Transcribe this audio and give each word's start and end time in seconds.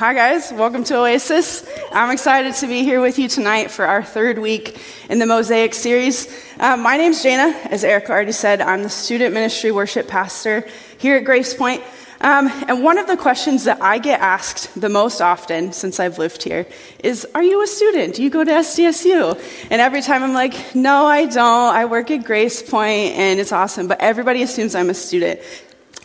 Hi, 0.00 0.14
guys. 0.14 0.50
Welcome 0.50 0.82
to 0.84 0.96
Oasis. 0.96 1.62
I'm 1.92 2.10
excited 2.10 2.54
to 2.54 2.66
be 2.66 2.84
here 2.84 3.02
with 3.02 3.18
you 3.18 3.28
tonight 3.28 3.70
for 3.70 3.84
our 3.84 4.02
third 4.02 4.38
week 4.38 4.82
in 5.10 5.18
the 5.18 5.26
Mosaic 5.26 5.74
series. 5.74 6.26
Um, 6.58 6.80
my 6.80 6.96
name's 6.96 7.22
Jana. 7.22 7.54
As 7.68 7.84
Eric 7.84 8.08
already 8.08 8.32
said, 8.32 8.62
I'm 8.62 8.82
the 8.82 8.88
student 8.88 9.34
ministry 9.34 9.70
worship 9.70 10.08
pastor 10.08 10.66
here 10.96 11.16
at 11.16 11.26
Grace 11.26 11.52
Point. 11.52 11.82
Um, 12.22 12.48
and 12.66 12.82
one 12.82 12.96
of 12.96 13.08
the 13.08 13.16
questions 13.18 13.64
that 13.64 13.82
I 13.82 13.98
get 13.98 14.20
asked 14.20 14.80
the 14.80 14.88
most 14.88 15.20
often 15.20 15.74
since 15.74 16.00
I've 16.00 16.16
lived 16.16 16.44
here 16.44 16.66
is 17.04 17.26
Are 17.34 17.42
you 17.42 17.62
a 17.62 17.66
student? 17.66 18.14
Do 18.14 18.22
you 18.22 18.30
go 18.30 18.42
to 18.42 18.50
SDSU? 18.50 19.68
And 19.70 19.82
every 19.82 20.00
time 20.00 20.22
I'm 20.22 20.32
like, 20.32 20.74
No, 20.74 21.04
I 21.04 21.26
don't. 21.26 21.74
I 21.74 21.84
work 21.84 22.10
at 22.10 22.24
Grace 22.24 22.62
Point 22.62 23.16
and 23.16 23.38
it's 23.38 23.52
awesome. 23.52 23.86
But 23.86 24.00
everybody 24.00 24.42
assumes 24.42 24.74
I'm 24.74 24.88
a 24.88 24.94
student 24.94 25.40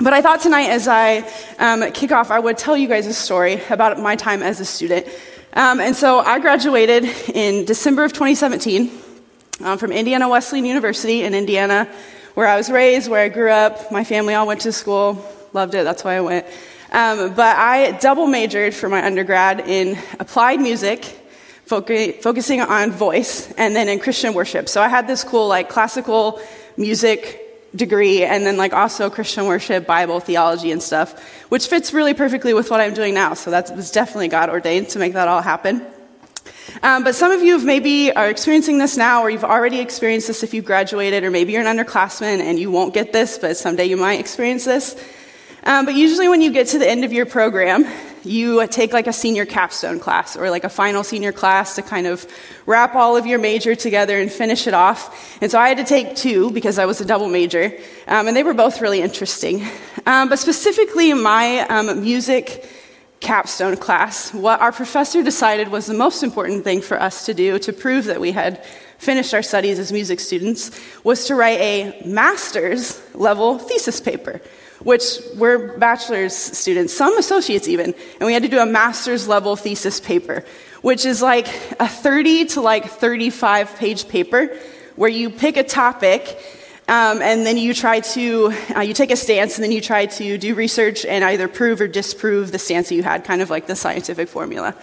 but 0.01 0.11
I 0.11 0.21
thought 0.21 0.41
tonight, 0.41 0.69
as 0.71 0.89
I 0.89 1.19
um, 1.57 1.89
kick 1.93 2.11
off, 2.11 2.29
I 2.29 2.37
would 2.37 2.57
tell 2.57 2.75
you 2.75 2.87
guys 2.89 3.07
a 3.07 3.13
story 3.13 3.61
about 3.69 3.97
my 3.97 4.17
time 4.17 4.43
as 4.43 4.59
a 4.59 4.65
student. 4.65 5.07
Um, 5.53 5.79
and 5.79 5.95
so 5.95 6.19
I 6.19 6.39
graduated 6.39 7.05
in 7.33 7.63
December 7.63 8.03
of 8.03 8.11
2017 8.11 8.91
um, 9.61 9.77
from 9.77 9.93
Indiana 9.93 10.27
Wesleyan 10.27 10.65
University 10.65 11.23
in 11.23 11.33
Indiana, 11.33 11.87
where 12.33 12.45
I 12.45 12.57
was 12.57 12.69
raised, 12.69 13.09
where 13.09 13.21
I 13.21 13.29
grew 13.29 13.49
up. 13.49 13.89
My 13.89 14.03
family 14.03 14.33
all 14.33 14.45
went 14.45 14.61
to 14.61 14.73
school, 14.73 15.25
loved 15.53 15.75
it, 15.75 15.85
that's 15.85 16.03
why 16.03 16.15
I 16.17 16.21
went. 16.21 16.45
Um, 16.91 17.33
but 17.33 17.55
I 17.55 17.91
double 17.93 18.27
majored 18.27 18.73
for 18.73 18.89
my 18.89 19.05
undergrad 19.05 19.61
in 19.61 19.97
applied 20.19 20.59
music, 20.59 21.05
focusing 21.67 22.59
on 22.59 22.91
voice, 22.91 23.49
and 23.53 23.73
then 23.73 23.87
in 23.87 23.99
Christian 23.99 24.33
worship. 24.33 24.67
So 24.67 24.81
I 24.81 24.89
had 24.89 25.07
this 25.07 25.23
cool, 25.23 25.47
like, 25.47 25.69
classical 25.69 26.41
music 26.75 27.44
degree 27.75 28.23
and 28.23 28.45
then 28.45 28.57
like 28.57 28.73
also 28.73 29.09
Christian 29.09 29.45
worship, 29.45 29.85
Bible, 29.85 30.19
theology 30.19 30.71
and 30.71 30.81
stuff, 30.81 31.19
which 31.49 31.67
fits 31.67 31.93
really 31.93 32.13
perfectly 32.13 32.53
with 32.53 32.71
what 32.71 32.81
I'm 32.81 32.93
doing 32.93 33.13
now. 33.13 33.33
So 33.33 33.51
that 33.51 33.75
was 33.75 33.91
definitely 33.91 34.29
God 34.29 34.49
ordained 34.49 34.89
to 34.89 34.99
make 34.99 35.13
that 35.13 35.27
all 35.27 35.41
happen. 35.41 35.85
Um, 36.83 37.03
but 37.03 37.15
some 37.15 37.31
of 37.31 37.41
you 37.41 37.57
maybe 37.59 38.11
are 38.11 38.29
experiencing 38.29 38.77
this 38.77 38.97
now, 38.97 39.21
or 39.21 39.29
you've 39.29 39.43
already 39.43 39.79
experienced 39.79 40.27
this 40.27 40.43
if 40.43 40.53
you 40.53 40.61
graduated, 40.61 41.23
or 41.23 41.31
maybe 41.31 41.53
you're 41.53 41.65
an 41.65 41.77
underclassman 41.77 42.39
and 42.39 42.59
you 42.59 42.69
won't 42.71 42.93
get 42.93 43.13
this, 43.13 43.37
but 43.37 43.55
someday 43.55 43.85
you 43.85 43.97
might 43.97 44.19
experience 44.19 44.65
this. 44.65 44.95
Um, 45.67 45.85
but 45.85 45.95
usually, 45.95 46.27
when 46.27 46.41
you 46.41 46.51
get 46.51 46.67
to 46.67 46.79
the 46.79 46.87
end 46.87 47.03
of 47.03 47.11
your 47.11 47.25
program, 47.25 47.85
you 48.23 48.67
take 48.67 48.93
like 48.93 49.07
a 49.07 49.13
senior 49.13 49.45
capstone 49.45 49.99
class 49.99 50.37
or 50.37 50.51
like 50.51 50.63
a 50.63 50.69
final 50.69 51.03
senior 51.03 51.31
class 51.31 51.75
to 51.75 51.81
kind 51.81 52.05
of 52.05 52.27
wrap 52.67 52.93
all 52.93 53.17
of 53.17 53.25
your 53.25 53.39
major 53.39 53.73
together 53.73 54.19
and 54.19 54.31
finish 54.31 54.67
it 54.67 54.75
off. 54.75 55.41
And 55.41 55.49
so 55.49 55.59
I 55.59 55.69
had 55.69 55.77
to 55.79 55.83
take 55.83 56.15
two 56.15 56.51
because 56.51 56.77
I 56.77 56.85
was 56.85 57.01
a 57.01 57.05
double 57.05 57.29
major, 57.29 57.75
um, 58.07 58.27
and 58.27 58.37
they 58.37 58.43
were 58.43 58.53
both 58.53 58.79
really 58.79 59.01
interesting. 59.01 59.65
Um, 60.05 60.29
but 60.29 60.37
specifically, 60.37 61.13
my 61.13 61.61
um, 61.61 62.01
music 62.01 62.69
capstone 63.19 63.75
class, 63.75 64.31
what 64.35 64.61
our 64.61 64.71
professor 64.71 65.23
decided 65.23 65.69
was 65.69 65.87
the 65.87 65.95
most 65.95 66.21
important 66.21 66.63
thing 66.63 66.79
for 66.79 67.01
us 67.01 67.25
to 67.25 67.33
do 67.33 67.57
to 67.57 67.73
prove 67.73 68.05
that 68.05 68.21
we 68.21 68.33
had 68.33 68.63
finished 68.99 69.33
our 69.33 69.41
studies 69.41 69.79
as 69.79 69.91
music 69.91 70.19
students 70.19 70.79
was 71.03 71.25
to 71.25 71.33
write 71.33 71.59
a 71.59 72.03
master's 72.05 73.01
level 73.15 73.57
thesis 73.57 73.99
paper 73.99 74.41
which 74.85 75.17
we're 75.35 75.75
bachelor's 75.79 76.35
students, 76.35 76.93
some 76.93 77.17
associates 77.17 77.67
even, 77.67 77.93
and 78.19 78.27
we 78.27 78.33
had 78.33 78.43
to 78.43 78.49
do 78.49 78.59
a 78.59 78.65
master's 78.67 79.27
level 79.27 79.55
thesis 79.55 79.99
paper, 79.99 80.45
which 80.83 81.05
is 81.05 81.23
like 81.23 81.47
a 81.79 81.87
30 81.87 82.45
to 82.45 82.61
like 82.61 82.85
35 82.85 83.75
page 83.77 84.07
paper 84.07 84.55
where 84.95 85.09
you 85.09 85.31
pick 85.31 85.57
a 85.57 85.63
topic 85.63 86.37
um, 86.87 87.19
and 87.23 87.47
then 87.47 87.57
you 87.57 87.73
try 87.73 87.99
to 87.99 88.53
uh, 88.75 88.81
you 88.81 88.93
take 88.93 89.09
a 89.09 89.15
stance 89.15 89.55
and 89.55 89.63
then 89.63 89.71
you 89.71 89.81
try 89.81 90.05
to 90.05 90.37
do 90.37 90.53
research 90.53 91.03
and 91.03 91.23
either 91.23 91.47
prove 91.47 91.81
or 91.81 91.87
disprove 91.87 92.51
the 92.51 92.59
stance 92.59 92.89
that 92.89 92.95
you 92.95 93.01
had 93.01 93.23
kind 93.23 93.41
of 93.41 93.49
like 93.49 93.65
the 93.65 93.75
scientific 93.75 94.29
formula. 94.29 94.75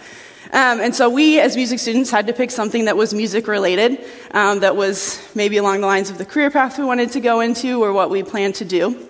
Um, 0.51 0.81
and 0.81 0.93
so 0.93 1.09
we 1.09 1.39
as 1.39 1.55
music 1.55 1.79
students 1.79 2.11
had 2.11 2.27
to 2.27 2.33
pick 2.33 2.51
something 2.51 2.85
that 2.85 2.97
was 2.97 3.13
music 3.13 3.47
related 3.47 4.03
um, 4.31 4.59
that 4.59 4.75
was 4.75 5.17
maybe 5.33 5.55
along 5.55 5.79
the 5.79 5.87
lines 5.87 6.09
of 6.09 6.17
the 6.17 6.25
career 6.25 6.51
path 6.51 6.77
we 6.77 6.83
wanted 6.83 7.13
to 7.13 7.21
go 7.21 7.39
into 7.39 7.81
or 7.81 7.93
what 7.93 8.09
we 8.09 8.21
planned 8.21 8.55
to 8.55 8.65
do 8.65 9.09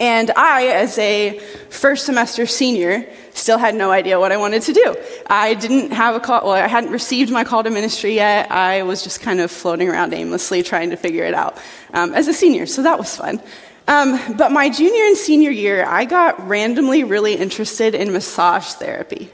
and 0.00 0.30
I, 0.36 0.66
as 0.68 0.96
a 0.98 1.38
first 1.70 2.06
semester 2.06 2.46
senior, 2.46 3.04
still 3.32 3.58
had 3.58 3.74
no 3.74 3.90
idea 3.90 4.20
what 4.20 4.30
I 4.30 4.36
wanted 4.36 4.62
to 4.62 4.72
do. 4.72 4.96
I 5.26 5.54
didn't 5.54 5.90
have 5.90 6.14
a 6.14 6.20
call, 6.20 6.44
well, 6.44 6.52
I 6.52 6.66
hadn't 6.68 6.90
received 6.90 7.30
my 7.30 7.44
call 7.44 7.62
to 7.64 7.70
ministry 7.70 8.14
yet. 8.14 8.50
I 8.50 8.82
was 8.82 9.02
just 9.02 9.20
kind 9.20 9.40
of 9.40 9.50
floating 9.50 9.88
around 9.88 10.12
aimlessly 10.14 10.62
trying 10.62 10.90
to 10.90 10.96
figure 10.96 11.24
it 11.24 11.34
out 11.34 11.58
um, 11.94 12.14
as 12.14 12.28
a 12.28 12.34
senior, 12.34 12.66
so 12.66 12.82
that 12.82 12.98
was 12.98 13.16
fun. 13.16 13.40
Um, 13.88 14.20
but 14.36 14.52
my 14.52 14.68
junior 14.68 15.04
and 15.04 15.16
senior 15.16 15.50
year, 15.50 15.84
I 15.86 16.04
got 16.04 16.46
randomly 16.46 17.04
really 17.04 17.34
interested 17.34 17.94
in 17.94 18.12
massage 18.12 18.66
therapy. 18.74 19.30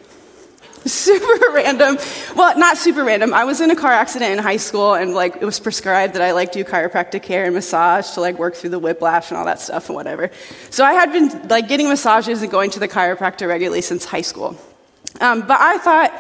super 0.87 1.53
random. 1.53 1.97
Well, 2.37 2.59
not 2.59 2.77
super 2.77 3.05
random. 3.05 3.33
I 3.33 3.45
was 3.45 3.63
in 3.63 3.71
a 3.71 3.77
car 3.77 3.93
accident 3.93 4.33
in 4.33 4.39
high 4.39 4.59
school, 4.59 4.93
and 4.93 5.15
like 5.15 5.37
it 5.37 5.45
was 5.45 5.59
prescribed 5.59 6.15
that 6.15 6.21
I 6.21 6.33
like 6.33 6.53
do 6.53 6.63
chiropractic 6.63 7.23
care 7.23 7.45
and 7.45 7.55
massage 7.55 8.11
to 8.11 8.21
like 8.21 8.39
work 8.39 8.55
through 8.55 8.71
the 8.71 8.79
whiplash 8.79 9.31
and 9.31 9.39
all 9.39 9.47
that 9.47 9.61
stuff 9.61 9.89
and 9.89 9.97
whatever. 9.97 10.31
So 10.69 10.85
I 10.85 10.93
had 10.93 11.11
been 11.11 11.49
like 11.49 11.69
getting 11.69 11.89
massages 11.89 12.43
and 12.43 12.51
going 12.51 12.71
to 12.73 12.81
the 12.81 12.89
chiropractor 12.89 13.49
regularly 13.49 13.81
since 13.81 14.05
high 14.05 14.21
school. 14.21 14.59
Um, 15.21 15.41
but 15.43 15.59
I 15.59 15.79
thought, 15.79 16.13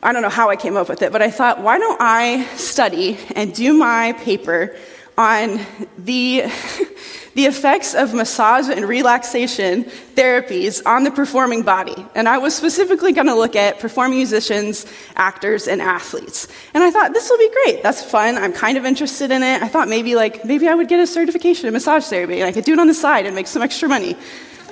I 0.00 0.12
don't 0.12 0.22
know 0.22 0.28
how 0.28 0.48
I 0.48 0.54
came 0.54 0.76
up 0.76 0.88
with 0.88 1.02
it, 1.02 1.10
but 1.10 1.22
I 1.22 1.30
thought, 1.30 1.60
why 1.60 1.78
don't 1.78 2.00
I 2.00 2.44
study 2.54 3.18
and 3.34 3.52
do 3.52 3.72
my 3.72 4.12
paper 4.12 4.76
on 5.18 5.60
the 5.98 6.44
the 7.34 7.46
effects 7.46 7.94
of 7.94 8.14
massage 8.14 8.68
and 8.68 8.88
relaxation 8.88 9.84
therapies 10.16 10.82
on 10.84 11.04
the 11.04 11.10
performing 11.10 11.62
body. 11.62 11.94
And 12.16 12.28
I 12.28 12.38
was 12.38 12.52
specifically 12.56 13.12
going 13.12 13.28
to 13.28 13.34
look 13.34 13.54
at 13.54 13.78
performing 13.78 14.18
musicians, 14.18 14.86
actors, 15.14 15.68
and 15.68 15.80
athletes. 15.80 16.48
And 16.74 16.82
I 16.82 16.90
thought 16.90 17.12
this 17.12 17.30
will 17.30 17.38
be 17.38 17.50
great. 17.62 17.82
That's 17.84 18.02
fun. 18.02 18.36
I'm 18.36 18.52
kind 18.52 18.76
of 18.76 18.84
interested 18.84 19.30
in 19.30 19.44
it. 19.44 19.62
I 19.62 19.68
thought 19.68 19.86
maybe 19.86 20.16
like 20.16 20.44
maybe 20.44 20.66
I 20.66 20.74
would 20.74 20.88
get 20.88 20.98
a 20.98 21.06
certification 21.06 21.68
in 21.68 21.74
massage 21.74 22.06
therapy 22.06 22.40
and 22.40 22.44
I 22.44 22.50
could 22.50 22.64
do 22.64 22.72
it 22.72 22.80
on 22.80 22.88
the 22.88 22.94
side 22.94 23.24
and 23.24 23.36
make 23.36 23.46
some 23.46 23.62
extra 23.62 23.88
money. 23.88 24.16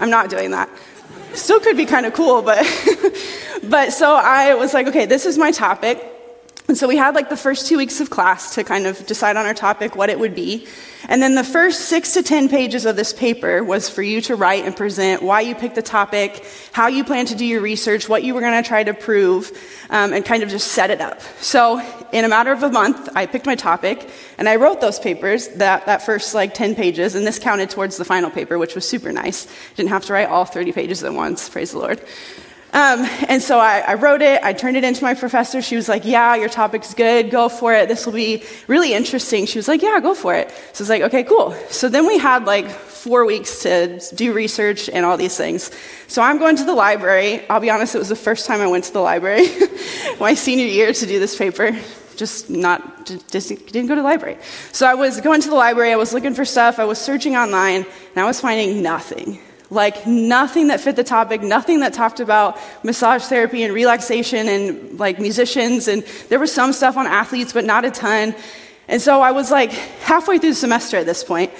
I'm 0.00 0.10
not 0.10 0.28
doing 0.28 0.50
that. 0.50 0.68
Still 1.34 1.60
could 1.60 1.76
be 1.76 1.86
kind 1.86 2.06
of 2.06 2.14
cool, 2.14 2.42
but 2.42 2.66
but 3.64 3.92
so 3.92 4.14
I 4.16 4.54
was 4.54 4.74
like, 4.74 4.88
okay, 4.88 5.06
this 5.06 5.24
is 5.24 5.38
my 5.38 5.50
topic. 5.50 6.15
And 6.68 6.76
so 6.76 6.88
we 6.88 6.96
had 6.96 7.14
like 7.14 7.28
the 7.28 7.36
first 7.36 7.68
two 7.68 7.76
weeks 7.76 8.00
of 8.00 8.10
class 8.10 8.54
to 8.56 8.64
kind 8.64 8.86
of 8.86 9.06
decide 9.06 9.36
on 9.36 9.46
our 9.46 9.54
topic, 9.54 9.94
what 9.94 10.10
it 10.10 10.18
would 10.18 10.34
be. 10.34 10.66
And 11.08 11.22
then 11.22 11.36
the 11.36 11.44
first 11.44 11.82
six 11.82 12.14
to 12.14 12.22
10 12.24 12.48
pages 12.48 12.84
of 12.84 12.96
this 12.96 13.12
paper 13.12 13.62
was 13.62 13.88
for 13.88 14.02
you 14.02 14.20
to 14.22 14.34
write 14.34 14.64
and 14.64 14.74
present 14.74 15.22
why 15.22 15.42
you 15.42 15.54
picked 15.54 15.76
the 15.76 15.82
topic, 15.82 16.44
how 16.72 16.88
you 16.88 17.04
plan 17.04 17.26
to 17.26 17.36
do 17.36 17.46
your 17.46 17.60
research, 17.60 18.08
what 18.08 18.24
you 18.24 18.34
were 18.34 18.40
going 18.40 18.60
to 18.60 18.68
try 18.68 18.82
to 18.82 18.92
prove, 18.92 19.52
um, 19.90 20.12
and 20.12 20.24
kind 20.24 20.42
of 20.42 20.48
just 20.48 20.72
set 20.72 20.90
it 20.90 21.00
up. 21.00 21.20
So 21.40 21.80
in 22.12 22.24
a 22.24 22.28
matter 22.28 22.50
of 22.50 22.64
a 22.64 22.70
month, 22.70 23.08
I 23.14 23.26
picked 23.26 23.46
my 23.46 23.54
topic 23.54 24.10
and 24.36 24.48
I 24.48 24.56
wrote 24.56 24.80
those 24.80 24.98
papers, 24.98 25.46
that, 25.48 25.86
that 25.86 26.02
first 26.02 26.34
like 26.34 26.52
10 26.52 26.74
pages, 26.74 27.14
and 27.14 27.24
this 27.24 27.38
counted 27.38 27.70
towards 27.70 27.96
the 27.96 28.04
final 28.04 28.30
paper, 28.30 28.58
which 28.58 28.74
was 28.74 28.88
super 28.88 29.12
nice. 29.12 29.46
Didn't 29.76 29.90
have 29.90 30.04
to 30.06 30.12
write 30.12 30.28
all 30.28 30.44
30 30.44 30.72
pages 30.72 31.04
at 31.04 31.14
once, 31.14 31.48
praise 31.48 31.70
the 31.70 31.78
Lord. 31.78 32.00
Um, 32.76 33.08
and 33.28 33.40
so 33.40 33.58
I, 33.58 33.78
I, 33.78 33.94
wrote 33.94 34.20
it, 34.20 34.42
I 34.42 34.52
turned 34.52 34.76
it 34.76 34.84
into 34.84 35.02
my 35.02 35.14
professor. 35.14 35.62
She 35.62 35.76
was 35.76 35.88
like, 35.88 36.04
Yeah, 36.04 36.34
your 36.34 36.50
topic's 36.50 36.92
good, 36.92 37.30
go 37.30 37.48
for 37.48 37.72
it. 37.72 37.88
This 37.88 38.04
will 38.04 38.12
be 38.12 38.44
really 38.66 38.92
interesting. 38.92 39.46
She 39.46 39.58
was 39.58 39.66
like, 39.66 39.80
Yeah, 39.80 39.98
go 40.00 40.14
for 40.14 40.34
it. 40.34 40.50
So 40.74 40.82
I 40.82 40.82
was 40.82 40.88
like, 40.90 41.02
Okay, 41.04 41.24
cool. 41.24 41.54
So 41.70 41.88
then 41.88 42.06
we 42.06 42.18
had 42.18 42.44
like 42.44 42.68
four 42.68 43.24
weeks 43.24 43.62
to 43.62 43.98
do 44.14 44.34
research 44.34 44.90
and 44.90 45.06
all 45.06 45.16
these 45.16 45.34
things. 45.38 45.70
So 46.06 46.20
I'm 46.20 46.36
going 46.36 46.56
to 46.56 46.64
the 46.64 46.74
library. 46.74 47.48
I'll 47.48 47.60
be 47.60 47.70
honest, 47.70 47.94
it 47.94 47.98
was 47.98 48.10
the 48.10 48.14
first 48.14 48.44
time 48.44 48.60
I 48.60 48.66
went 48.66 48.84
to 48.84 48.92
the 48.92 49.00
library 49.00 49.46
my 50.20 50.34
senior 50.34 50.66
year 50.66 50.92
to 50.92 51.06
do 51.06 51.18
this 51.18 51.34
paper. 51.34 51.74
Just 52.16 52.50
not, 52.50 53.06
didn't 53.06 53.86
go 53.86 53.94
to 53.94 54.02
the 54.02 54.02
library. 54.02 54.36
So 54.72 54.86
I 54.86 54.92
was 54.92 55.22
going 55.22 55.40
to 55.40 55.48
the 55.48 55.54
library, 55.54 55.92
I 55.92 55.96
was 55.96 56.12
looking 56.12 56.34
for 56.34 56.44
stuff, 56.44 56.78
I 56.78 56.84
was 56.84 56.98
searching 56.98 57.36
online, 57.36 57.86
and 58.14 58.18
I 58.18 58.26
was 58.26 58.38
finding 58.38 58.82
nothing. 58.82 59.40
Like 59.68 60.06
nothing 60.06 60.68
that 60.68 60.80
fit 60.80 60.94
the 60.94 61.04
topic, 61.04 61.42
nothing 61.42 61.80
that 61.80 61.92
talked 61.92 62.20
about 62.20 62.58
massage 62.84 63.24
therapy 63.24 63.64
and 63.64 63.74
relaxation 63.74 64.48
and 64.48 64.98
like 64.98 65.18
musicians. 65.18 65.88
And 65.88 66.04
there 66.28 66.38
was 66.38 66.52
some 66.52 66.72
stuff 66.72 66.96
on 66.96 67.06
athletes, 67.06 67.52
but 67.52 67.64
not 67.64 67.84
a 67.84 67.90
ton. 67.90 68.34
And 68.88 69.02
so 69.02 69.20
I 69.20 69.32
was 69.32 69.50
like 69.50 69.72
halfway 69.72 70.38
through 70.38 70.50
the 70.50 70.56
semester 70.56 70.96
at 70.96 71.06
this 71.06 71.24
point, 71.24 71.50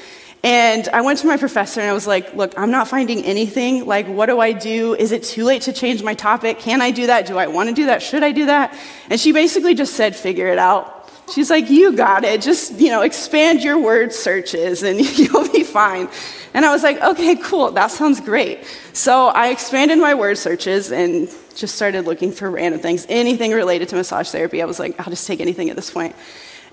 and 0.47 0.89
I 0.91 1.01
went 1.01 1.19
to 1.21 1.27
my 1.27 1.37
professor 1.37 1.81
and 1.81 1.91
I 1.91 1.93
was 1.93 2.07
like, 2.07 2.35
Look, 2.35 2.57
I'm 2.57 2.71
not 2.71 2.87
finding 2.87 3.25
anything. 3.25 3.85
Like, 3.85 4.07
what 4.07 4.27
do 4.27 4.39
I 4.39 4.53
do? 4.53 4.95
Is 4.95 5.11
it 5.11 5.25
too 5.25 5.45
late 5.45 5.63
to 5.63 5.73
change 5.73 6.05
my 6.05 6.15
topic? 6.15 6.61
Can 6.61 6.81
I 6.81 6.93
do 6.93 7.09
that? 7.09 7.27
Do 7.27 7.37
I 7.37 7.49
want 7.49 7.69
to 7.69 7.75
do 7.75 7.87
that? 7.87 8.01
Should 8.01 8.23
I 8.23 8.31
do 8.31 8.47
that? 8.47 8.73
And 9.11 9.19
she 9.19 9.33
basically 9.33 9.75
just 9.75 9.95
said, 9.95 10.15
Figure 10.15 10.47
it 10.47 10.59
out. 10.59 11.11
She's 11.35 11.51
like, 11.51 11.69
You 11.69 11.97
got 11.97 12.23
it. 12.23 12.43
Just, 12.43 12.79
you 12.79 12.91
know, 12.91 13.03
expand 13.03 13.65
your 13.65 13.79
word 13.79 14.13
searches 14.13 14.85
and 14.85 15.01
you'll 15.19 15.51
be 15.51 15.65
fine. 15.65 16.09
And 16.57 16.65
I 16.65 16.73
was 16.73 16.83
like, 16.83 17.01
Okay, 17.03 17.37
cool. 17.37 17.71
That 17.71 17.91
sounds 17.91 18.19
great. 18.19 18.65
So 18.95 19.29
I 19.29 19.51
expanded 19.51 19.99
my 19.99 20.15
word 20.15 20.39
searches 20.39 20.91
and 20.91 21.29
just 21.55 21.75
started 21.75 22.07
looking 22.07 22.33
for 22.33 22.51
random 22.51 22.81
things, 22.81 23.05
anything 23.11 23.53
related 23.53 23.91
to 23.91 23.97
massage 23.97 24.31
therapy. 24.31 24.63
I 24.63 24.65
was 24.65 24.79
like, 24.79 24.99
I'll 24.99 25.11
just 25.11 25.27
take 25.27 25.41
anything 25.41 25.69
at 25.69 25.77
this 25.77 25.91
point. 25.91 26.17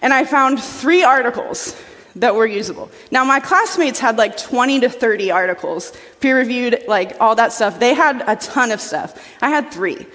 And 0.01 0.13
I 0.13 0.24
found 0.24 0.63
three 0.63 1.03
articles 1.03 1.80
that 2.15 2.33
were 2.33 2.45
usable. 2.45 2.91
Now, 3.12 3.25
my 3.25 3.41
classmates 3.41 4.00
had 4.00 4.18
like 4.18 4.38
20 4.38 4.81
to 4.81 4.89
30 4.89 5.31
articles, 5.31 5.91
peer 6.21 6.38
reviewed, 6.38 6.83
like 6.88 7.18
all 7.19 7.35
that 7.35 7.51
stuff. 7.51 7.80
They 7.80 7.94
had 7.94 8.24
a 8.25 8.38
ton 8.38 8.71
of 8.71 8.80
stuff. 8.80 9.21
I 9.41 9.50
had 9.50 9.71
three. 9.71 10.07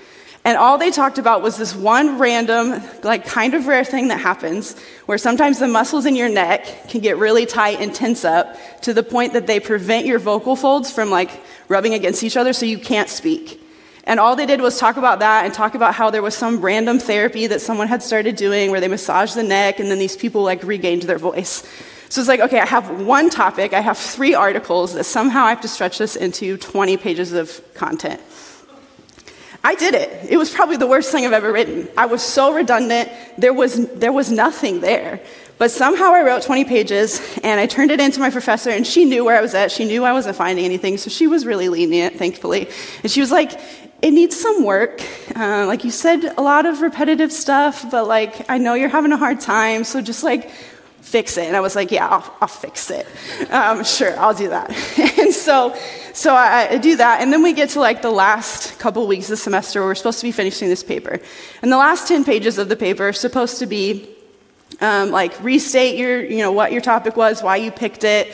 And 0.45 0.57
all 0.57 0.79
they 0.79 0.91
talked 0.91 1.19
about 1.19 1.43
was 1.43 1.57
this 1.57 1.75
one 1.75 2.19
random, 2.19 2.83
like 3.03 3.27
kind 3.27 3.55
of 3.55 3.67
rare 3.67 3.85
thing 3.85 4.09
that 4.09 4.21
happens 4.21 4.79
where 5.07 5.19
sometimes 5.19 5.59
the 5.59 5.69
muscles 5.69 6.07
in 6.07 6.17
your 6.17 6.29
neck 6.29 6.89
can 6.89 7.01
get 7.01 7.19
really 7.19 7.45
tight 7.45 7.81
and 7.81 7.95
tense 7.95 8.25
up 8.25 8.57
to 8.83 8.95
the 8.95 9.03
point 9.03 9.33
that 9.35 9.47
they 9.47 9.61
prevent 9.61 10.07
your 10.07 10.19
vocal 10.19 10.57
folds 10.57 10.91
from 10.91 11.11
like 11.11 11.31
rubbing 11.69 11.93
against 11.93 12.23
each 12.23 12.37
other 12.37 12.53
so 12.53 12.65
you 12.65 12.79
can't 12.79 13.09
speak. 13.09 13.61
And 14.05 14.19
all 14.19 14.37
they 14.37 14.47
did 14.47 14.63
was 14.63 14.79
talk 14.79 14.97
about 14.97 15.19
that 15.19 15.45
and 15.45 15.53
talk 15.53 15.75
about 15.75 15.95
how 15.95 16.09
there 16.09 16.23
was 16.23 16.35
some 16.35 16.63
random 16.63 16.99
therapy 16.99 17.47
that 17.49 17.61
someone 17.61 17.89
had 17.89 18.03
started 18.03 18.37
doing 18.37 18.71
where 18.71 18.81
they 18.81 18.89
massaged 18.89 19.35
the 19.35 19.43
neck 19.43 19.81
and 19.81 19.91
then 19.91 19.99
these 19.99 20.17
people 20.17 20.43
like 20.43 20.63
regained 20.63 21.03
their 21.03 21.19
voice. 21.19 21.63
So 22.09 22.23
it's 22.23 22.29
like, 22.29 22.41
okay, 22.41 22.59
I 22.59 22.65
have 22.65 23.03
one 23.03 23.29
topic, 23.29 23.75
I 23.75 23.81
have 23.81 23.99
three 23.99 24.35
articles 24.35 24.95
that 24.95 25.05
somehow 25.05 25.45
I 25.45 25.51
have 25.51 25.61
to 25.61 25.69
stretch 25.69 25.99
this 25.99 26.17
into 26.17 26.57
20 26.57 26.97
pages 26.97 27.35
of 27.35 27.61
content. 27.75 28.19
I 29.65 29.75
did 29.75 29.95
it. 29.95 30.31
It 30.31 30.37
was 30.37 30.51
probably 30.51 30.77
the 30.77 30.87
worst 30.87 31.11
thing 31.11 31.27
I've 31.27 31.33
ever 31.33 31.53
written. 31.53 31.89
I 31.97 32.07
was 32.07 32.23
so 32.23 32.55
redundant, 32.55 33.11
there 33.37 33.53
was, 33.53 33.87
there 33.95 34.13
was 34.13 34.31
nothing 34.31 34.81
there. 34.81 35.21
But 35.59 35.73
somehow 35.73 36.13
I 36.13 36.23
wrote 36.23 36.43
20 36.43 36.65
pages 36.65 37.21
and 37.43 37.61
I 37.61 37.67
turned 37.67 37.91
it 37.91 37.99
in 37.99 38.13
to 38.13 38.21
my 38.21 38.31
professor, 38.31 38.71
and 38.71 38.87
she 38.87 39.05
knew 39.05 39.25
where 39.25 39.37
I 39.37 39.41
was 39.41 39.55
at. 39.55 39.73
She 39.73 39.85
knew 39.85 40.05
I 40.05 40.13
wasn't 40.13 40.37
finding 40.37 40.65
anything, 40.65 40.97
so 40.99 41.11
she 41.11 41.27
was 41.27 41.45
really 41.45 41.69
lenient, 41.69 42.17
thankfully. 42.17 42.69
And 43.03 43.11
she 43.11 43.21
was 43.21 43.33
like, 43.33 43.59
it 44.01 44.13
needs 44.13 44.39
some 44.39 44.65
work. 44.65 45.03
Uh, 45.35 45.67
like 45.67 45.83
you 45.83 45.91
said, 45.91 46.25
a 46.39 46.43
lot 46.43 46.65
of 46.65 46.81
repetitive 46.81 47.33
stuff, 47.33 47.91
but 47.91 48.07
like 48.07 48.49
I 48.49 48.59
know 48.59 48.75
you're 48.75 48.89
having 48.89 49.11
a 49.11 49.17
hard 49.17 49.41
time, 49.41 49.83
so 49.83 50.01
just 50.01 50.23
like 50.23 50.53
fix 51.01 51.39
it. 51.39 51.47
And 51.47 51.57
I 51.57 51.61
was 51.61 51.75
like, 51.75 51.91
yeah, 51.91 52.07
I'll, 52.09 52.37
I'll 52.41 52.49
fix 52.49 52.91
it. 52.91 53.07
Um, 53.51 53.85
sure, 53.85 54.19
I'll 54.19 54.35
do 54.35 54.49
that. 54.51 54.71
and 55.19 55.33
so, 55.33 55.75
so 56.13 56.35
I, 56.35 56.69
I, 56.73 56.79
do 56.79 56.97
that. 56.97 57.23
And 57.23 57.33
then 57.33 57.43
we 57.43 57.53
get 57.53 57.71
to 57.71 57.81
like 57.81 58.03
the 58.03 58.11
last 58.11 58.79
couple 58.79 59.07
weeks 59.07 59.27
of 59.27 59.31
the 59.31 59.37
semester 59.37 59.81
where 59.81 59.89
we're 59.89 59.95
supposed 59.95 60.21
to 60.21 60.27
be 60.27 60.33
finishing 60.33 60.69
this 60.69 60.83
paper. 60.83 61.21
And 61.63 61.73
the 61.73 61.79
last 61.79 62.09
10 62.09 62.25
pages 62.25 62.59
of 62.59 62.69
the 62.69 62.77
paper 62.77 63.09
are 63.09 63.13
supposed 63.13 63.59
to 63.61 63.67
be 63.67 64.09
um, 64.81 65.11
like 65.11 65.43
restate 65.43 65.97
your, 65.97 66.23
you 66.23 66.39
know, 66.39 66.53
what 66.53 66.73
your 66.73 66.83
topic 66.83 67.17
was, 67.17 67.43
why 67.43 67.57
you 67.57 67.71
picked 67.71 68.05
it, 68.05 68.29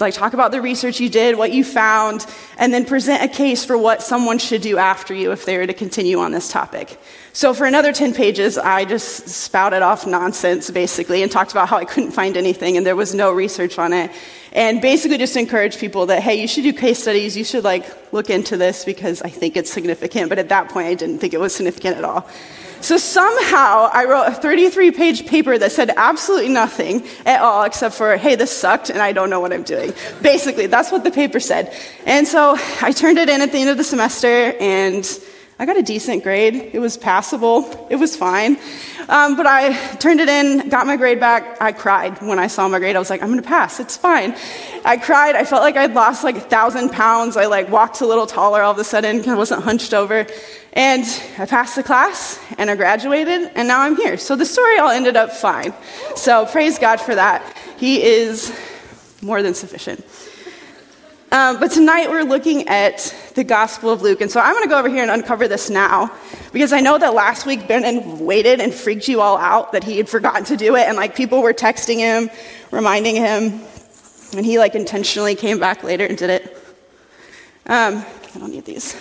like 0.00 0.14
talk 0.14 0.32
about 0.32 0.52
the 0.52 0.60
research 0.60 1.00
you 1.00 1.08
did, 1.08 1.36
what 1.36 1.52
you 1.52 1.64
found, 1.64 2.24
and 2.56 2.72
then 2.72 2.84
present 2.84 3.22
a 3.22 3.28
case 3.28 3.64
for 3.64 3.76
what 3.76 4.02
someone 4.02 4.38
should 4.38 4.62
do 4.62 4.78
after 4.78 5.12
you 5.12 5.32
if 5.32 5.44
they 5.44 5.58
were 5.58 5.66
to 5.66 5.74
continue 5.74 6.18
on 6.18 6.32
this 6.32 6.50
topic. 6.50 7.00
So 7.32 7.52
for 7.52 7.66
another 7.66 7.92
10 7.92 8.14
pages, 8.14 8.58
I 8.58 8.84
just 8.84 9.28
spouted 9.28 9.82
off 9.82 10.06
nonsense 10.06 10.70
basically 10.70 11.22
and 11.22 11.30
talked 11.30 11.50
about 11.50 11.68
how 11.68 11.76
I 11.76 11.84
couldn't 11.84 12.12
find 12.12 12.36
anything 12.36 12.76
and 12.76 12.86
there 12.86 12.96
was 12.96 13.14
no 13.14 13.32
research 13.32 13.78
on 13.78 13.92
it. 13.92 14.10
And 14.52 14.80
basically 14.80 15.18
just 15.18 15.36
encourage 15.36 15.78
people 15.78 16.06
that, 16.06 16.22
hey, 16.22 16.40
you 16.40 16.48
should 16.48 16.64
do 16.64 16.72
case 16.72 17.00
studies, 17.00 17.36
you 17.36 17.44
should 17.44 17.64
like 17.64 17.84
look 18.12 18.30
into 18.30 18.56
this 18.56 18.84
because 18.84 19.22
I 19.22 19.28
think 19.28 19.56
it's 19.56 19.70
significant. 19.70 20.28
But 20.28 20.38
at 20.38 20.48
that 20.48 20.70
point, 20.70 20.86
I 20.88 20.94
didn't 20.94 21.18
think 21.18 21.34
it 21.34 21.40
was 21.40 21.54
significant 21.54 21.96
at 21.96 22.04
all. 22.04 22.28
So 22.80 22.96
somehow 22.96 23.90
I 23.92 24.04
wrote 24.04 24.26
a 24.28 24.32
33 24.32 24.92
page 24.92 25.26
paper 25.26 25.58
that 25.58 25.72
said 25.72 25.90
absolutely 25.96 26.48
nothing 26.48 27.04
at 27.26 27.40
all 27.40 27.64
except 27.64 27.96
for, 27.96 28.16
hey, 28.16 28.36
this 28.36 28.56
sucked 28.56 28.88
and 28.88 29.02
I 29.02 29.12
don't 29.12 29.30
know 29.30 29.40
what 29.40 29.52
I'm 29.52 29.64
doing. 29.64 29.92
Basically, 30.22 30.66
that's 30.66 30.92
what 30.92 31.02
the 31.02 31.10
paper 31.10 31.40
said. 31.40 31.74
And 32.06 32.26
so 32.26 32.56
I 32.80 32.92
turned 32.92 33.18
it 33.18 33.28
in 33.28 33.40
at 33.40 33.50
the 33.50 33.58
end 33.58 33.70
of 33.70 33.78
the 33.78 33.84
semester 33.84 34.54
and 34.60 35.04
I 35.60 35.66
got 35.66 35.76
a 35.76 35.82
decent 35.82 36.22
grade. 36.22 36.70
It 36.72 36.78
was 36.78 36.96
passable. 36.96 37.88
It 37.90 37.96
was 37.96 38.14
fine. 38.14 38.58
Um, 39.08 39.36
but 39.36 39.44
I 39.44 39.76
turned 39.96 40.20
it 40.20 40.28
in, 40.28 40.68
got 40.68 40.86
my 40.86 40.96
grade 40.96 41.18
back. 41.18 41.60
I 41.60 41.72
cried 41.72 42.22
when 42.22 42.38
I 42.38 42.46
saw 42.46 42.68
my 42.68 42.78
grade. 42.78 42.94
I 42.94 43.00
was 43.00 43.10
like, 43.10 43.22
I'm 43.22 43.28
going 43.28 43.42
to 43.42 43.48
pass. 43.48 43.80
It's 43.80 43.96
fine. 43.96 44.36
I 44.84 44.98
cried. 44.98 45.34
I 45.34 45.44
felt 45.44 45.62
like 45.62 45.76
I'd 45.76 45.94
lost 45.94 46.22
like 46.22 46.36
a 46.36 46.40
thousand 46.40 46.90
pounds. 46.90 47.36
I 47.36 47.46
like 47.46 47.70
walked 47.70 48.00
a 48.02 48.06
little 48.06 48.26
taller 48.26 48.62
all 48.62 48.70
of 48.70 48.78
a 48.78 48.84
sudden. 48.84 49.28
I 49.28 49.34
wasn't 49.34 49.64
hunched 49.64 49.94
over. 49.94 50.26
And 50.74 51.04
I 51.38 51.46
passed 51.46 51.74
the 51.74 51.82
class 51.82 52.38
and 52.56 52.70
I 52.70 52.76
graduated 52.76 53.50
and 53.56 53.66
now 53.66 53.80
I'm 53.80 53.96
here. 53.96 54.16
So 54.16 54.36
the 54.36 54.46
story 54.46 54.78
all 54.78 54.90
ended 54.90 55.16
up 55.16 55.32
fine. 55.32 55.74
So 56.14 56.46
praise 56.46 56.78
God 56.78 57.00
for 57.00 57.16
that. 57.16 57.56
He 57.78 58.00
is 58.00 58.56
more 59.22 59.42
than 59.42 59.54
sufficient. 59.54 60.04
Um, 61.30 61.60
but 61.60 61.70
tonight 61.70 62.08
we're 62.08 62.24
looking 62.24 62.68
at 62.68 63.14
the 63.34 63.44
Gospel 63.44 63.90
of 63.90 64.00
Luke. 64.00 64.22
And 64.22 64.30
so 64.30 64.40
I'm 64.40 64.54
going 64.54 64.64
to 64.64 64.68
go 64.68 64.78
over 64.78 64.88
here 64.88 65.02
and 65.02 65.10
uncover 65.10 65.46
this 65.46 65.68
now 65.68 66.10
because 66.54 66.72
I 66.72 66.80
know 66.80 66.96
that 66.96 67.12
last 67.12 67.44
week 67.44 67.66
Brennan 67.66 68.24
waited 68.24 68.60
and 68.60 68.72
freaked 68.72 69.08
you 69.08 69.20
all 69.20 69.36
out 69.36 69.72
that 69.72 69.84
he 69.84 69.98
had 69.98 70.08
forgotten 70.08 70.44
to 70.44 70.56
do 70.56 70.74
it. 70.76 70.88
And 70.88 70.96
like 70.96 71.14
people 71.14 71.42
were 71.42 71.52
texting 71.52 71.98
him, 71.98 72.30
reminding 72.70 73.16
him. 73.16 73.60
And 74.34 74.46
he 74.46 74.58
like 74.58 74.74
intentionally 74.74 75.34
came 75.34 75.58
back 75.58 75.84
later 75.84 76.06
and 76.06 76.16
did 76.16 76.30
it. 76.30 76.56
Um, 77.66 78.02
I 78.34 78.38
don't 78.38 78.50
need 78.50 78.64
these. 78.64 78.96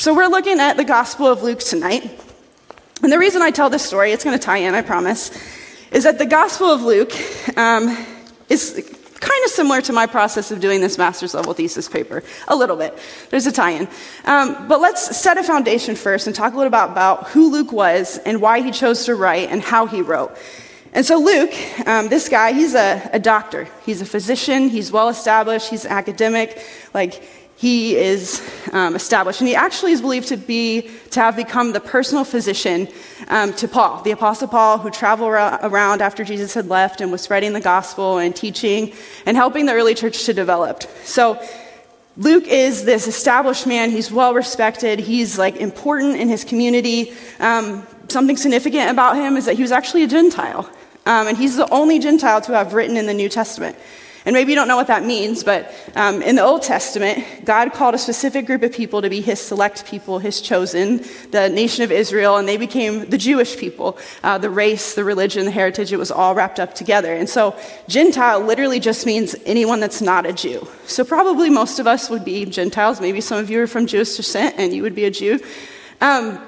So 0.00 0.14
we're 0.14 0.28
looking 0.28 0.60
at 0.60 0.78
the 0.78 0.84
Gospel 0.84 1.26
of 1.26 1.42
Luke 1.42 1.58
tonight. 1.58 2.10
And 3.02 3.12
the 3.12 3.18
reason 3.18 3.42
I 3.42 3.50
tell 3.50 3.68
this 3.68 3.84
story, 3.84 4.12
it's 4.12 4.24
going 4.24 4.38
to 4.38 4.42
tie 4.42 4.58
in, 4.58 4.74
I 4.74 4.80
promise, 4.80 5.30
is 5.90 6.04
that 6.04 6.18
the 6.18 6.26
Gospel 6.26 6.68
of 6.68 6.82
Luke 6.82 7.12
um, 7.58 8.06
is 8.48 8.97
kind 9.20 9.44
of 9.44 9.50
similar 9.50 9.80
to 9.82 9.92
my 9.92 10.06
process 10.06 10.50
of 10.50 10.60
doing 10.60 10.80
this 10.80 10.98
master's 10.98 11.34
level 11.34 11.52
thesis 11.52 11.88
paper, 11.88 12.22
a 12.48 12.56
little 12.56 12.76
bit. 12.76 12.98
There's 13.30 13.46
a 13.46 13.52
tie 13.52 13.70
in. 13.70 13.88
Um, 14.24 14.68
but 14.68 14.80
let's 14.80 15.16
set 15.16 15.38
a 15.38 15.42
foundation 15.42 15.96
first 15.96 16.26
and 16.26 16.34
talk 16.36 16.52
a 16.52 16.56
little 16.56 16.68
about, 16.68 16.90
about 16.90 17.28
who 17.28 17.50
Luke 17.50 17.72
was 17.72 18.18
and 18.18 18.40
why 18.40 18.60
he 18.60 18.70
chose 18.70 19.04
to 19.04 19.14
write 19.14 19.50
and 19.50 19.62
how 19.62 19.86
he 19.86 20.02
wrote. 20.02 20.36
And 20.92 21.04
so, 21.04 21.18
Luke, 21.18 21.52
um, 21.86 22.08
this 22.08 22.28
guy, 22.28 22.52
he's 22.52 22.74
a, 22.74 23.10
a 23.12 23.18
doctor. 23.18 23.68
He's 23.84 24.00
a 24.00 24.06
physician. 24.06 24.68
He's 24.68 24.90
well 24.90 25.10
established. 25.10 25.68
He's 25.68 25.84
an 25.84 25.92
academic. 25.92 26.64
Like, 26.94 27.22
he 27.58 27.96
is 27.96 28.40
um, 28.72 28.94
established. 28.94 29.40
And 29.40 29.48
he 29.48 29.56
actually 29.56 29.90
is 29.90 30.00
believed 30.00 30.28
to 30.28 30.36
be 30.36 30.90
to 31.10 31.20
have 31.20 31.34
become 31.34 31.72
the 31.72 31.80
personal 31.80 32.22
physician 32.22 32.86
um, 33.26 33.52
to 33.54 33.66
Paul, 33.66 34.00
the 34.02 34.12
Apostle 34.12 34.46
Paul, 34.46 34.78
who 34.78 34.90
traveled 34.90 35.32
around 35.32 36.00
after 36.00 36.22
Jesus 36.22 36.54
had 36.54 36.68
left 36.68 37.00
and 37.00 37.10
was 37.10 37.20
spreading 37.20 37.54
the 37.54 37.60
gospel 37.60 38.18
and 38.18 38.34
teaching 38.34 38.92
and 39.26 39.36
helping 39.36 39.66
the 39.66 39.72
early 39.72 39.96
church 39.96 40.24
to 40.26 40.32
develop. 40.32 40.84
So 41.02 41.44
Luke 42.16 42.46
is 42.46 42.84
this 42.84 43.08
established 43.08 43.66
man. 43.66 43.90
He's 43.90 44.12
well 44.12 44.34
respected. 44.34 45.00
He's 45.00 45.36
like 45.36 45.56
important 45.56 46.14
in 46.14 46.28
his 46.28 46.44
community. 46.44 47.12
Um, 47.40 47.84
something 48.06 48.36
significant 48.36 48.92
about 48.92 49.16
him 49.16 49.36
is 49.36 49.46
that 49.46 49.56
he 49.56 49.62
was 49.62 49.72
actually 49.72 50.04
a 50.04 50.08
Gentile. 50.08 50.70
Um, 51.06 51.26
and 51.26 51.36
he's 51.36 51.56
the 51.56 51.68
only 51.70 51.98
Gentile 51.98 52.40
to 52.42 52.52
have 52.52 52.72
written 52.72 52.96
in 52.96 53.06
the 53.06 53.14
New 53.14 53.28
Testament. 53.28 53.76
And 54.28 54.34
maybe 54.34 54.52
you 54.52 54.56
don't 54.56 54.68
know 54.68 54.76
what 54.76 54.88
that 54.88 55.06
means, 55.06 55.42
but 55.42 55.72
um, 55.96 56.20
in 56.20 56.36
the 56.36 56.42
Old 56.42 56.60
Testament, 56.60 57.24
God 57.46 57.72
called 57.72 57.94
a 57.94 57.98
specific 57.98 58.44
group 58.44 58.62
of 58.62 58.70
people 58.74 59.00
to 59.00 59.08
be 59.08 59.22
his 59.22 59.40
select 59.40 59.86
people, 59.86 60.18
his 60.18 60.42
chosen, 60.42 61.02
the 61.30 61.48
nation 61.48 61.82
of 61.82 61.90
Israel, 61.90 62.36
and 62.36 62.46
they 62.46 62.58
became 62.58 63.08
the 63.08 63.16
Jewish 63.16 63.56
people. 63.56 63.96
Uh, 64.22 64.36
the 64.36 64.50
race, 64.50 64.94
the 64.94 65.02
religion, 65.02 65.46
the 65.46 65.50
heritage, 65.50 65.94
it 65.94 65.96
was 65.96 66.10
all 66.10 66.34
wrapped 66.34 66.60
up 66.60 66.74
together. 66.74 67.14
And 67.14 67.26
so, 67.26 67.56
Gentile 67.88 68.40
literally 68.40 68.80
just 68.80 69.06
means 69.06 69.34
anyone 69.46 69.80
that's 69.80 70.02
not 70.02 70.26
a 70.26 70.34
Jew. 70.34 70.68
So, 70.84 71.06
probably 71.06 71.48
most 71.48 71.78
of 71.78 71.86
us 71.86 72.10
would 72.10 72.26
be 72.26 72.44
Gentiles. 72.44 73.00
Maybe 73.00 73.22
some 73.22 73.38
of 73.38 73.48
you 73.48 73.62
are 73.62 73.66
from 73.66 73.86
Jewish 73.86 74.14
descent 74.14 74.56
and 74.58 74.74
you 74.74 74.82
would 74.82 74.94
be 74.94 75.06
a 75.06 75.10
Jew. 75.10 75.40
Um, 76.02 76.38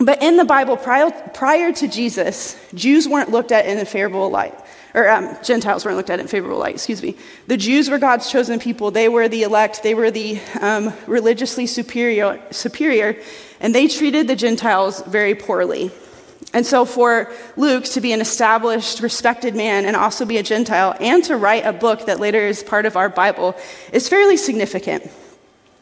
but 0.00 0.20
in 0.20 0.36
the 0.36 0.44
Bible, 0.44 0.76
prior, 0.76 1.12
prior 1.32 1.72
to 1.74 1.86
Jesus, 1.86 2.58
Jews 2.74 3.06
weren't 3.06 3.30
looked 3.30 3.52
at 3.52 3.66
in 3.66 3.78
a 3.78 3.84
favorable 3.84 4.30
light 4.30 4.58
or 4.94 5.08
um, 5.10 5.36
Gentiles 5.42 5.84
weren't 5.84 5.96
looked 5.96 6.10
at 6.10 6.20
in 6.20 6.28
favorable 6.28 6.58
light, 6.58 6.76
excuse 6.76 7.02
me. 7.02 7.16
The 7.48 7.56
Jews 7.56 7.90
were 7.90 7.98
God's 7.98 8.30
chosen 8.30 8.60
people. 8.60 8.92
They 8.92 9.08
were 9.08 9.28
the 9.28 9.42
elect. 9.42 9.82
They 9.82 9.94
were 9.94 10.10
the 10.10 10.40
um, 10.60 10.94
religiously 11.06 11.66
superior, 11.66 12.40
superior, 12.52 13.20
and 13.60 13.74
they 13.74 13.88
treated 13.88 14.28
the 14.28 14.36
Gentiles 14.36 15.02
very 15.02 15.34
poorly. 15.34 15.90
And 16.52 16.64
so, 16.64 16.84
for 16.84 17.32
Luke 17.56 17.84
to 17.86 18.00
be 18.00 18.12
an 18.12 18.20
established, 18.20 19.00
respected 19.00 19.56
man 19.56 19.84
and 19.84 19.96
also 19.96 20.24
be 20.24 20.38
a 20.38 20.42
Gentile 20.42 20.94
and 21.00 21.24
to 21.24 21.36
write 21.36 21.66
a 21.66 21.72
book 21.72 22.06
that 22.06 22.20
later 22.20 22.38
is 22.38 22.62
part 22.62 22.86
of 22.86 22.96
our 22.96 23.08
Bible 23.08 23.56
is 23.92 24.08
fairly 24.08 24.36
significant. 24.36 25.10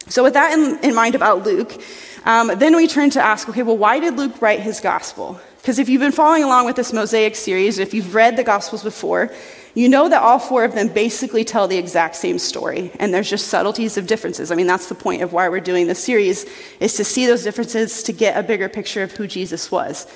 So, 0.08 0.22
with 0.22 0.32
that 0.32 0.58
in, 0.58 0.78
in 0.82 0.94
mind 0.94 1.14
about 1.14 1.44
Luke, 1.44 1.78
um, 2.24 2.52
then 2.56 2.74
we 2.74 2.86
turn 2.86 3.10
to 3.10 3.20
ask 3.20 3.48
okay, 3.50 3.62
well, 3.62 3.76
why 3.76 4.00
did 4.00 4.16
Luke 4.16 4.40
write 4.40 4.60
his 4.60 4.80
gospel? 4.80 5.38
Because 5.62 5.78
if 5.78 5.88
you've 5.88 6.00
been 6.00 6.10
following 6.10 6.42
along 6.42 6.66
with 6.66 6.74
this 6.74 6.92
Mosaic 6.92 7.36
series, 7.36 7.78
if 7.78 7.94
you've 7.94 8.16
read 8.16 8.36
the 8.36 8.42
Gospels 8.42 8.82
before, 8.82 9.32
you 9.74 9.88
know 9.88 10.08
that 10.08 10.20
all 10.20 10.40
four 10.40 10.64
of 10.64 10.74
them 10.74 10.88
basically 10.88 11.44
tell 11.44 11.68
the 11.68 11.76
exact 11.76 12.16
same 12.16 12.40
story, 12.40 12.90
and 12.98 13.14
there's 13.14 13.30
just 13.30 13.46
subtleties 13.46 13.96
of 13.96 14.08
differences. 14.08 14.50
I 14.50 14.56
mean, 14.56 14.66
that's 14.66 14.88
the 14.88 14.96
point 14.96 15.22
of 15.22 15.32
why 15.32 15.48
we're 15.48 15.60
doing 15.60 15.86
this 15.86 16.02
series, 16.02 16.46
is 16.80 16.94
to 16.94 17.04
see 17.04 17.26
those 17.26 17.44
differences 17.44 18.02
to 18.02 18.12
get 18.12 18.36
a 18.36 18.42
bigger 18.42 18.68
picture 18.68 19.04
of 19.04 19.12
who 19.12 19.28
Jesus 19.28 19.70
was. 19.70 20.08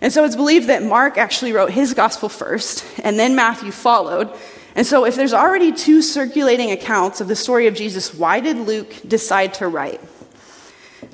And 0.00 0.12
so 0.12 0.24
it's 0.24 0.34
believed 0.34 0.66
that 0.66 0.82
Mark 0.82 1.16
actually 1.16 1.52
wrote 1.52 1.70
his 1.70 1.94
gospel 1.94 2.28
first, 2.28 2.84
and 3.04 3.20
then 3.20 3.36
Matthew 3.36 3.70
followed. 3.70 4.36
And 4.74 4.84
so 4.84 5.04
if 5.04 5.14
there's 5.14 5.32
already 5.32 5.70
two 5.72 6.02
circulating 6.02 6.72
accounts 6.72 7.20
of 7.20 7.28
the 7.28 7.36
story 7.36 7.68
of 7.68 7.76
Jesus, 7.76 8.12
why 8.12 8.40
did 8.40 8.56
Luke 8.56 8.92
decide 9.06 9.54
to 9.54 9.68
write? 9.68 10.00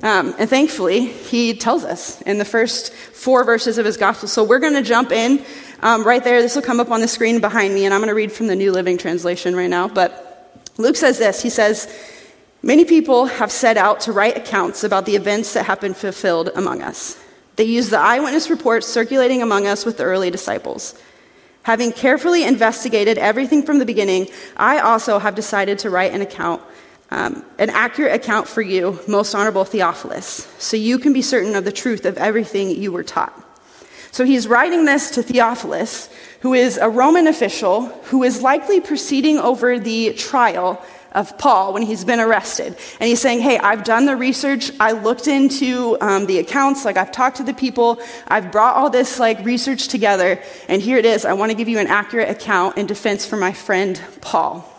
Um, 0.03 0.35
and 0.37 0.49
thankfully, 0.49 1.05
he 1.05 1.55
tells 1.55 1.83
us 1.83 2.21
in 2.23 2.37
the 2.37 2.45
first 2.45 2.93
four 2.93 3.43
verses 3.43 3.77
of 3.77 3.85
his 3.85 3.97
gospel. 3.97 4.27
So 4.27 4.43
we're 4.43 4.59
going 4.59 4.73
to 4.73 4.81
jump 4.81 5.11
in 5.11 5.43
um, 5.81 6.03
right 6.03 6.23
there. 6.23 6.41
This 6.41 6.55
will 6.55 6.61
come 6.61 6.79
up 6.79 6.91
on 6.91 7.01
the 7.01 7.07
screen 7.07 7.39
behind 7.39 7.73
me, 7.73 7.85
and 7.85 7.93
I'm 7.93 8.01
going 8.01 8.09
to 8.09 8.15
read 8.15 8.31
from 8.31 8.47
the 8.47 8.55
New 8.55 8.71
Living 8.71 8.97
Translation 8.97 9.55
right 9.55 9.69
now. 9.69 9.87
But 9.87 10.21
Luke 10.77 10.95
says 10.95 11.17
this 11.17 11.41
He 11.41 11.49
says, 11.49 11.87
Many 12.61 12.83
people 12.83 13.25
have 13.25 13.51
set 13.51 13.77
out 13.77 13.99
to 14.01 14.11
write 14.11 14.37
accounts 14.37 14.83
about 14.83 15.05
the 15.05 15.15
events 15.15 15.53
that 15.53 15.67
have 15.67 15.79
been 15.79 15.93
fulfilled 15.93 16.49
among 16.55 16.81
us. 16.81 17.15
They 17.57 17.63
use 17.63 17.89
the 17.89 17.99
eyewitness 17.99 18.49
reports 18.49 18.87
circulating 18.87 19.41
among 19.41 19.67
us 19.67 19.85
with 19.85 19.97
the 19.97 20.03
early 20.03 20.31
disciples. 20.31 20.99
Having 21.63 21.93
carefully 21.93 22.43
investigated 22.43 23.17
everything 23.17 23.63
from 23.63 23.79
the 23.79 23.85
beginning, 23.85 24.27
I 24.57 24.79
also 24.79 25.19
have 25.19 25.35
decided 25.35 25.79
to 25.79 25.89
write 25.89 26.13
an 26.13 26.21
account, 26.21 26.61
um, 27.11 27.45
an 27.59 27.69
accurate 27.69 28.13
account 28.13 28.47
for 28.47 28.61
you, 28.61 28.99
most 29.07 29.35
honorable 29.35 29.65
Theophilus, 29.65 30.47
so 30.57 30.75
you 30.75 30.97
can 30.97 31.13
be 31.13 31.21
certain 31.21 31.55
of 31.55 31.65
the 31.65 31.71
truth 31.71 32.05
of 32.05 32.17
everything 32.17 32.69
you 32.71 32.91
were 32.91 33.03
taught. 33.03 33.41
So 34.11 34.23
he's 34.23 34.47
writing 34.47 34.85
this 34.85 35.11
to 35.11 35.23
Theophilus, 35.23 36.09
who 36.39 36.53
is 36.53 36.77
a 36.77 36.89
Roman 36.89 37.27
official 37.27 37.87
who 38.05 38.23
is 38.23 38.41
likely 38.41 38.79
proceeding 38.79 39.37
over 39.37 39.77
the 39.77 40.13
trial 40.13 40.81
of 41.11 41.37
Paul 41.37 41.73
when 41.73 41.81
he's 41.81 42.05
been 42.05 42.19
arrested. 42.19 42.77
And 42.99 43.07
he's 43.09 43.21
saying, 43.21 43.39
Hey, 43.39 43.57
I've 43.57 43.83
done 43.83 44.05
the 44.05 44.15
research. 44.15 44.71
I 44.79 44.91
looked 44.91 45.27
into 45.27 45.97
um, 46.01 46.27
the 46.27 46.39
accounts. 46.39 46.85
Like, 46.85 46.97
I've 46.97 47.11
talked 47.11 47.37
to 47.37 47.43
the 47.43 47.53
people. 47.53 47.99
I've 48.27 48.51
brought 48.51 48.75
all 48.75 48.89
this, 48.89 49.19
like, 49.19 49.43
research 49.45 49.87
together. 49.87 50.41
And 50.67 50.81
here 50.81 50.97
it 50.97 51.05
is. 51.05 51.25
I 51.25 51.33
want 51.33 51.51
to 51.51 51.57
give 51.57 51.69
you 51.69 51.79
an 51.79 51.87
accurate 51.87 52.29
account 52.29 52.77
in 52.77 52.85
defense 52.85 53.25
for 53.25 53.37
my 53.37 53.53
friend 53.53 53.99
Paul. 54.21 54.74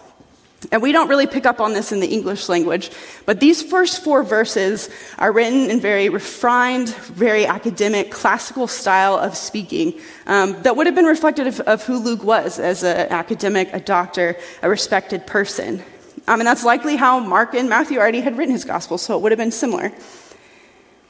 And 0.73 0.81
we 0.81 0.91
don't 0.91 1.09
really 1.09 1.27
pick 1.27 1.45
up 1.45 1.61
on 1.61 1.75
this 1.75 1.93
in 1.93 2.01
the 2.01 2.09
English 2.09 2.49
language, 2.49 2.91
but 3.27 3.41
these 3.41 3.63
first 3.63 4.03
four 4.03 4.23
verses 4.23 4.89
are 5.19 5.31
written 5.31 5.71
in 5.71 5.81
very 5.81 6.09
refined, 6.09 6.89
very 6.89 7.47
academic, 7.47 8.11
classical 8.11 8.67
style 8.67 9.17
of 9.17 9.37
speaking 9.37 10.01
um, 10.27 10.61
that 10.63 10.75
would 10.75 10.87
have 10.87 10.95
been 10.95 11.05
reflective 11.05 11.47
of, 11.47 11.61
of 11.61 11.85
who 11.85 11.99
Luke 11.99 12.25
was 12.25 12.59
as 12.59 12.83
an 12.83 13.09
academic, 13.11 13.69
a 13.75 13.81
doctor, 13.81 14.37
a 14.63 14.71
respected 14.71 15.27
person. 15.27 15.83
Um, 16.27 16.41
and 16.41 16.47
that's 16.47 16.65
likely 16.65 16.97
how 16.97 17.21
Mark 17.21 17.55
and 17.55 17.69
Matthew 17.69 17.99
already 17.99 18.21
had 18.21 18.37
written 18.39 18.53
his 18.53 18.65
gospel, 18.65 18.99
so 18.99 19.17
it 19.17 19.23
would 19.23 19.33
have 19.33 19.39
been 19.39 19.53
similar. 19.53 19.93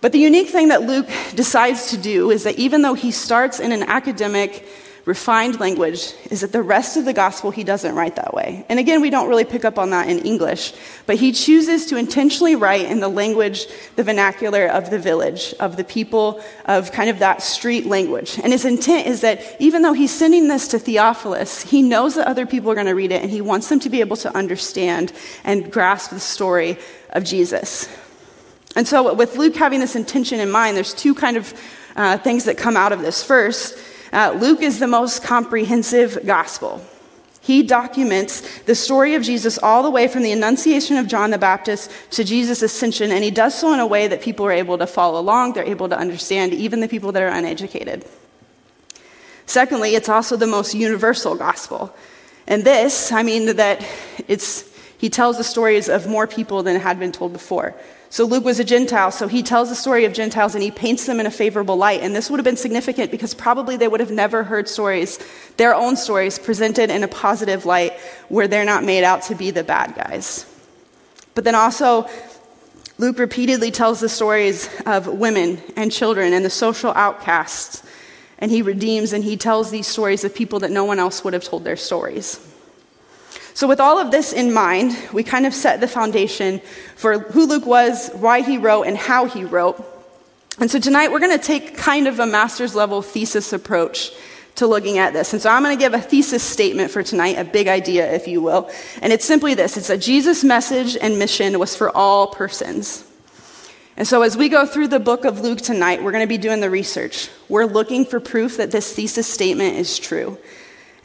But 0.00 0.12
the 0.12 0.18
unique 0.18 0.50
thing 0.50 0.68
that 0.68 0.82
Luke 0.82 1.08
decides 1.34 1.90
to 1.90 1.96
do 1.96 2.30
is 2.30 2.44
that 2.44 2.56
even 2.56 2.82
though 2.82 2.94
he 2.94 3.10
starts 3.10 3.60
in 3.60 3.72
an 3.72 3.84
academic, 3.84 4.66
refined 5.06 5.60
language, 5.60 6.12
is 6.32 6.40
that 6.40 6.50
the 6.50 6.62
rest 6.62 6.96
of 6.96 7.04
the 7.04 7.12
gospel 7.12 7.52
he 7.52 7.62
doesn't 7.62 7.94
write 7.94 8.16
that 8.16 8.34
way. 8.34 8.66
And 8.68 8.80
again, 8.80 9.00
we 9.00 9.08
don't 9.08 9.28
really 9.28 9.44
pick 9.44 9.64
up 9.64 9.78
on 9.78 9.90
that 9.90 10.08
in 10.08 10.18
English, 10.18 10.74
but 11.06 11.14
he 11.14 11.30
chooses 11.30 11.86
to 11.86 11.96
intentionally 11.96 12.56
write 12.56 12.86
in 12.86 12.98
the 12.98 13.08
language, 13.08 13.68
the 13.94 14.02
vernacular 14.02 14.66
of 14.66 14.90
the 14.90 14.98
village, 14.98 15.54
of 15.60 15.76
the 15.76 15.84
people, 15.84 16.42
of 16.64 16.90
kind 16.90 17.08
of 17.08 17.20
that 17.20 17.40
street 17.40 17.86
language. 17.86 18.40
And 18.42 18.52
his 18.52 18.64
intent 18.64 19.06
is 19.06 19.20
that 19.20 19.40
even 19.60 19.82
though 19.82 19.92
he's 19.92 20.10
sending 20.10 20.48
this 20.48 20.66
to 20.68 20.78
Theophilus, 20.80 21.62
he 21.62 21.82
knows 21.82 22.16
that 22.16 22.26
other 22.26 22.44
people 22.44 22.72
are 22.72 22.74
going 22.74 22.88
to 22.88 22.94
read 22.94 23.12
it 23.12 23.22
and 23.22 23.30
he 23.30 23.40
wants 23.40 23.68
them 23.68 23.78
to 23.80 23.88
be 23.88 24.00
able 24.00 24.16
to 24.16 24.36
understand 24.36 25.12
and 25.44 25.70
grasp 25.70 26.10
the 26.10 26.18
story 26.18 26.78
of 27.10 27.22
Jesus. 27.22 27.88
And 28.74 28.88
so, 28.88 29.14
with 29.14 29.36
Luke 29.36 29.54
having 29.54 29.78
this 29.78 29.94
intention 29.94 30.40
in 30.40 30.50
mind, 30.50 30.76
there's 30.76 30.92
two 30.92 31.14
kind 31.14 31.36
of 31.36 31.54
uh, 31.94 32.18
things 32.18 32.44
that 32.44 32.58
come 32.58 32.76
out 32.76 32.92
of 32.92 33.00
this. 33.00 33.22
First, 33.22 33.78
uh, 34.16 34.32
Luke 34.32 34.62
is 34.62 34.78
the 34.78 34.86
most 34.86 35.22
comprehensive 35.22 36.18
gospel. 36.24 36.82
He 37.42 37.62
documents 37.62 38.60
the 38.62 38.74
story 38.74 39.14
of 39.14 39.22
Jesus 39.22 39.58
all 39.58 39.84
the 39.84 39.90
way 39.90 40.08
from 40.08 40.22
the 40.22 40.32
Annunciation 40.32 40.96
of 40.96 41.06
John 41.06 41.30
the 41.30 41.38
Baptist 41.38 41.92
to 42.12 42.24
Jesus' 42.24 42.62
ascension, 42.62 43.12
and 43.12 43.22
he 43.22 43.30
does 43.30 43.54
so 43.56 43.72
in 43.74 43.78
a 43.78 43.86
way 43.86 44.08
that 44.08 44.22
people 44.22 44.46
are 44.46 44.52
able 44.52 44.78
to 44.78 44.86
follow 44.86 45.20
along, 45.20 45.52
they're 45.52 45.62
able 45.62 45.88
to 45.90 45.98
understand, 45.98 46.54
even 46.54 46.80
the 46.80 46.88
people 46.88 47.12
that 47.12 47.22
are 47.22 47.28
uneducated. 47.28 48.04
Secondly, 49.44 49.94
it's 49.94 50.08
also 50.08 50.36
the 50.36 50.46
most 50.46 50.74
universal 50.74 51.36
gospel. 51.36 51.94
And 52.48 52.64
this, 52.64 53.12
I 53.12 53.22
mean, 53.22 53.56
that 53.56 53.86
it's, 54.26 54.64
he 54.98 55.10
tells 55.10 55.36
the 55.36 55.44
stories 55.44 55.88
of 55.88 56.08
more 56.08 56.26
people 56.26 56.62
than 56.62 56.80
had 56.80 56.98
been 56.98 57.12
told 57.12 57.32
before. 57.32 57.74
So 58.16 58.24
Luke 58.24 58.46
was 58.46 58.58
a 58.58 58.64
Gentile, 58.64 59.10
so 59.10 59.28
he 59.28 59.42
tells 59.42 59.68
the 59.68 59.74
story 59.74 60.06
of 60.06 60.14
Gentiles 60.14 60.54
and 60.54 60.64
he 60.64 60.70
paints 60.70 61.04
them 61.04 61.20
in 61.20 61.26
a 61.26 61.30
favorable 61.30 61.76
light. 61.76 62.00
And 62.00 62.16
this 62.16 62.30
would 62.30 62.38
have 62.38 62.46
been 62.46 62.56
significant 62.56 63.10
because 63.10 63.34
probably 63.34 63.76
they 63.76 63.88
would 63.88 64.00
have 64.00 64.10
never 64.10 64.42
heard 64.42 64.70
stories, 64.70 65.18
their 65.58 65.74
own 65.74 65.96
stories, 65.96 66.38
presented 66.38 66.88
in 66.88 67.02
a 67.02 67.08
positive 67.08 67.66
light 67.66 67.92
where 68.30 68.48
they're 68.48 68.64
not 68.64 68.84
made 68.84 69.04
out 69.04 69.20
to 69.24 69.34
be 69.34 69.50
the 69.50 69.62
bad 69.62 69.94
guys. 69.94 70.46
But 71.34 71.44
then 71.44 71.54
also, 71.54 72.08
Luke 72.96 73.18
repeatedly 73.18 73.70
tells 73.70 74.00
the 74.00 74.08
stories 74.08 74.70
of 74.86 75.06
women 75.08 75.60
and 75.76 75.92
children 75.92 76.32
and 76.32 76.42
the 76.42 76.48
social 76.48 76.92
outcasts. 76.92 77.82
And 78.38 78.50
he 78.50 78.62
redeems 78.62 79.12
and 79.12 79.24
he 79.24 79.36
tells 79.36 79.70
these 79.70 79.88
stories 79.88 80.24
of 80.24 80.34
people 80.34 80.60
that 80.60 80.70
no 80.70 80.86
one 80.86 80.98
else 80.98 81.22
would 81.22 81.34
have 81.34 81.44
told 81.44 81.64
their 81.64 81.76
stories. 81.76 82.40
So, 83.56 83.66
with 83.66 83.80
all 83.80 83.98
of 83.98 84.10
this 84.10 84.34
in 84.34 84.52
mind, 84.52 84.94
we 85.14 85.22
kind 85.22 85.46
of 85.46 85.54
set 85.54 85.80
the 85.80 85.88
foundation 85.88 86.60
for 86.94 87.20
who 87.20 87.46
Luke 87.46 87.64
was, 87.64 88.10
why 88.12 88.42
he 88.42 88.58
wrote, 88.58 88.82
and 88.82 88.98
how 88.98 89.24
he 89.24 89.44
wrote. 89.44 89.82
And 90.60 90.70
so 90.70 90.78
tonight 90.78 91.10
we're 91.10 91.20
going 91.20 91.38
to 91.38 91.42
take 91.42 91.74
kind 91.74 92.06
of 92.06 92.20
a 92.20 92.26
master's 92.26 92.74
level 92.74 93.00
thesis 93.00 93.54
approach 93.54 94.12
to 94.56 94.66
looking 94.66 94.98
at 94.98 95.14
this. 95.14 95.32
And 95.32 95.40
so 95.40 95.48
I'm 95.48 95.62
going 95.62 95.74
to 95.74 95.82
give 95.82 95.94
a 95.94 96.00
thesis 96.02 96.42
statement 96.42 96.90
for 96.90 97.02
tonight, 97.02 97.38
a 97.38 97.44
big 97.44 97.66
idea, 97.66 98.12
if 98.12 98.28
you 98.28 98.42
will. 98.42 98.70
And 99.00 99.10
it's 99.10 99.24
simply 99.24 99.54
this 99.54 99.78
it's 99.78 99.88
that 99.88 100.02
Jesus' 100.02 100.44
message 100.44 100.94
and 101.00 101.18
mission 101.18 101.58
was 101.58 101.74
for 101.74 101.90
all 101.96 102.26
persons. 102.26 103.06
And 103.96 104.06
so 104.06 104.20
as 104.20 104.36
we 104.36 104.50
go 104.50 104.66
through 104.66 104.88
the 104.88 105.00
book 105.00 105.24
of 105.24 105.40
Luke 105.40 105.62
tonight, 105.62 106.04
we're 106.04 106.12
going 106.12 106.24
to 106.24 106.28
be 106.28 106.36
doing 106.36 106.60
the 106.60 106.68
research. 106.68 107.30
We're 107.48 107.64
looking 107.64 108.04
for 108.04 108.20
proof 108.20 108.58
that 108.58 108.70
this 108.70 108.94
thesis 108.94 109.26
statement 109.26 109.76
is 109.76 109.98
true. 109.98 110.36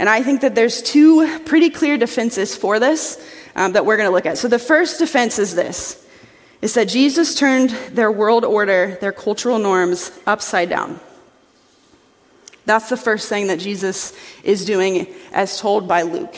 And 0.02 0.10
I 0.10 0.24
think 0.24 0.42
that 0.42 0.56
there's 0.56 0.82
two 0.82 1.38
pretty 1.46 1.70
clear 1.70 1.96
defenses 1.96 2.56
for 2.56 2.80
this 2.80 3.24
um, 3.56 3.74
that 3.74 3.86
we're 3.86 3.98
going 3.98 4.10
to 4.10 4.12
look 4.12 4.26
at. 4.26 4.40
So 4.40 4.48
the 4.48 4.58
first 4.58 4.98
defense 4.98 5.38
is 5.38 5.54
this 5.54 6.04
is 6.64 6.74
that 6.74 6.86
Jesus 6.86 7.36
turned 7.36 7.70
their 7.92 8.12
world 8.12 8.44
order, 8.44 8.98
their 9.00 9.12
cultural 9.12 9.60
norms, 9.60 10.12
upside 10.26 10.70
down. 10.70 11.00
That's 12.66 12.90
the 12.90 12.98
first 12.98 13.30
thing 13.30 13.46
that 13.48 13.60
Jesus 13.60 14.18
is 14.44 14.66
doing 14.66 15.06
as 15.34 15.60
told 15.60 15.88
by 15.88 16.02
Luke. 16.02 16.36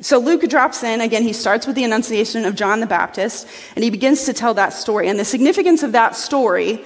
So 0.00 0.18
Luke 0.18 0.42
drops 0.42 0.82
in, 0.82 1.00
again, 1.00 1.22
he 1.22 1.32
starts 1.32 1.66
with 1.66 1.76
the 1.76 1.84
Annunciation 1.84 2.44
of 2.44 2.54
John 2.54 2.80
the 2.80 2.86
Baptist, 2.86 3.46
and 3.76 3.82
he 3.82 3.88
begins 3.88 4.24
to 4.24 4.34
tell 4.34 4.52
that 4.54 4.74
story. 4.74 5.08
And 5.08 5.18
the 5.18 5.24
significance 5.24 5.82
of 5.82 5.92
that 5.92 6.16
story 6.16 6.84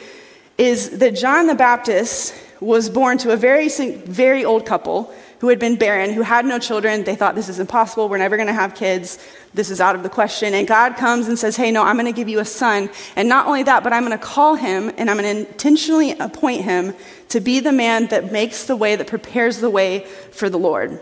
is 0.59 0.99
that 0.99 1.17
John 1.17 1.49
the 1.49 1.57
Baptist 1.57 2.35
was 2.61 2.89
born 2.89 3.19
to 3.19 3.33
a 3.33 3.37
very, 3.37 3.69
very 3.69 4.45
old 4.45 4.65
couple 4.65 5.13
who 5.41 5.49
had 5.49 5.59
been 5.59 5.77
barren, 5.77 6.13
who 6.13 6.23
had 6.23 6.45
no 6.45 6.59
children. 6.59 7.05
They 7.05 7.15
thought, 7.15 7.35
this 7.35 7.49
is 7.49 7.61
impossible. 7.61 8.09
We're 8.09 8.19
never 8.19 8.37
going 8.37 8.49
to 8.49 8.53
have 8.53 8.75
kids. 8.75 9.19
This 9.55 9.71
is 9.71 9.81
out 9.81 9.95
of 9.95 10.03
the 10.03 10.09
question. 10.09 10.53
And 10.53 10.67
God 10.67 10.97
comes 10.97 11.29
and 11.29 11.39
says, 11.39 11.57
hey, 11.57 11.71
no, 11.71 11.83
I'm 11.83 11.97
going 11.97 12.07
to 12.07 12.13
give 12.13 12.29
you 12.29 12.41
a 12.41 12.45
son. 12.45 12.91
And 13.15 13.29
not 13.29 13.47
only 13.47 13.63
that, 13.63 13.85
but 13.85 13.93
I'm 13.93 14.05
going 14.05 14.19
to 14.19 14.25
call 14.25 14.57
him 14.57 14.93
and 14.97 15.09
I'm 15.09 15.17
going 15.17 15.45
to 15.45 15.51
intentionally 15.51 16.13
appoint 16.13 16.65
him 16.65 16.95
to 17.29 17.41
be 17.41 17.61
the 17.61 17.73
man 17.73 18.07
that 18.09 18.33
makes 18.33 18.65
the 18.65 18.77
way, 18.77 18.97
that 18.97 19.07
prepares 19.07 19.59
the 19.59 19.71
way 19.71 20.07
for 20.33 20.51
the 20.51 20.59
Lord. 20.59 21.01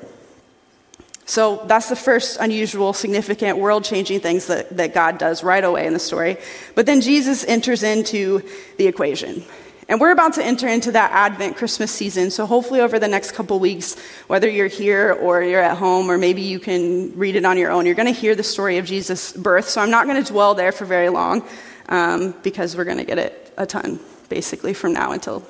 So 1.28 1.64
that's 1.66 1.88
the 1.88 1.96
first 1.96 2.38
unusual, 2.40 2.92
significant, 2.92 3.58
world 3.58 3.82
changing 3.82 4.20
things 4.20 4.46
that, 4.46 4.76
that 4.76 4.94
God 4.94 5.18
does 5.18 5.42
right 5.42 5.64
away 5.64 5.86
in 5.86 5.92
the 5.92 5.98
story. 5.98 6.36
But 6.76 6.86
then 6.86 7.00
Jesus 7.00 7.44
enters 7.44 7.82
into 7.82 8.42
the 8.76 8.86
equation. 8.86 9.42
And 9.88 10.00
we're 10.00 10.10
about 10.10 10.34
to 10.34 10.44
enter 10.44 10.66
into 10.66 10.92
that 10.92 11.12
Advent 11.12 11.56
Christmas 11.56 11.92
season. 11.92 12.30
So 12.30 12.44
hopefully 12.44 12.80
over 12.80 12.98
the 12.98 13.06
next 13.06 13.32
couple 13.32 13.60
weeks, 13.60 13.96
whether 14.26 14.48
you're 14.48 14.66
here 14.66 15.12
or 15.12 15.42
you're 15.42 15.62
at 15.62 15.76
home, 15.76 16.10
or 16.10 16.18
maybe 16.18 16.42
you 16.42 16.58
can 16.58 17.16
read 17.16 17.36
it 17.36 17.44
on 17.44 17.56
your 17.56 17.70
own, 17.70 17.86
you're 17.86 17.94
going 17.94 18.12
to 18.12 18.20
hear 18.20 18.34
the 18.34 18.42
story 18.42 18.78
of 18.78 18.84
Jesus' 18.84 19.32
birth. 19.32 19.68
So 19.68 19.80
I'm 19.80 19.90
not 19.90 20.06
going 20.06 20.22
to 20.22 20.32
dwell 20.32 20.54
there 20.54 20.72
for 20.72 20.86
very 20.86 21.08
long 21.08 21.46
um, 21.88 22.34
because 22.42 22.76
we're 22.76 22.84
going 22.84 22.98
to 22.98 23.04
get 23.04 23.18
it 23.18 23.54
a 23.56 23.64
ton, 23.64 24.00
basically, 24.28 24.74
from 24.74 24.92
now 24.92 25.12
until 25.12 25.44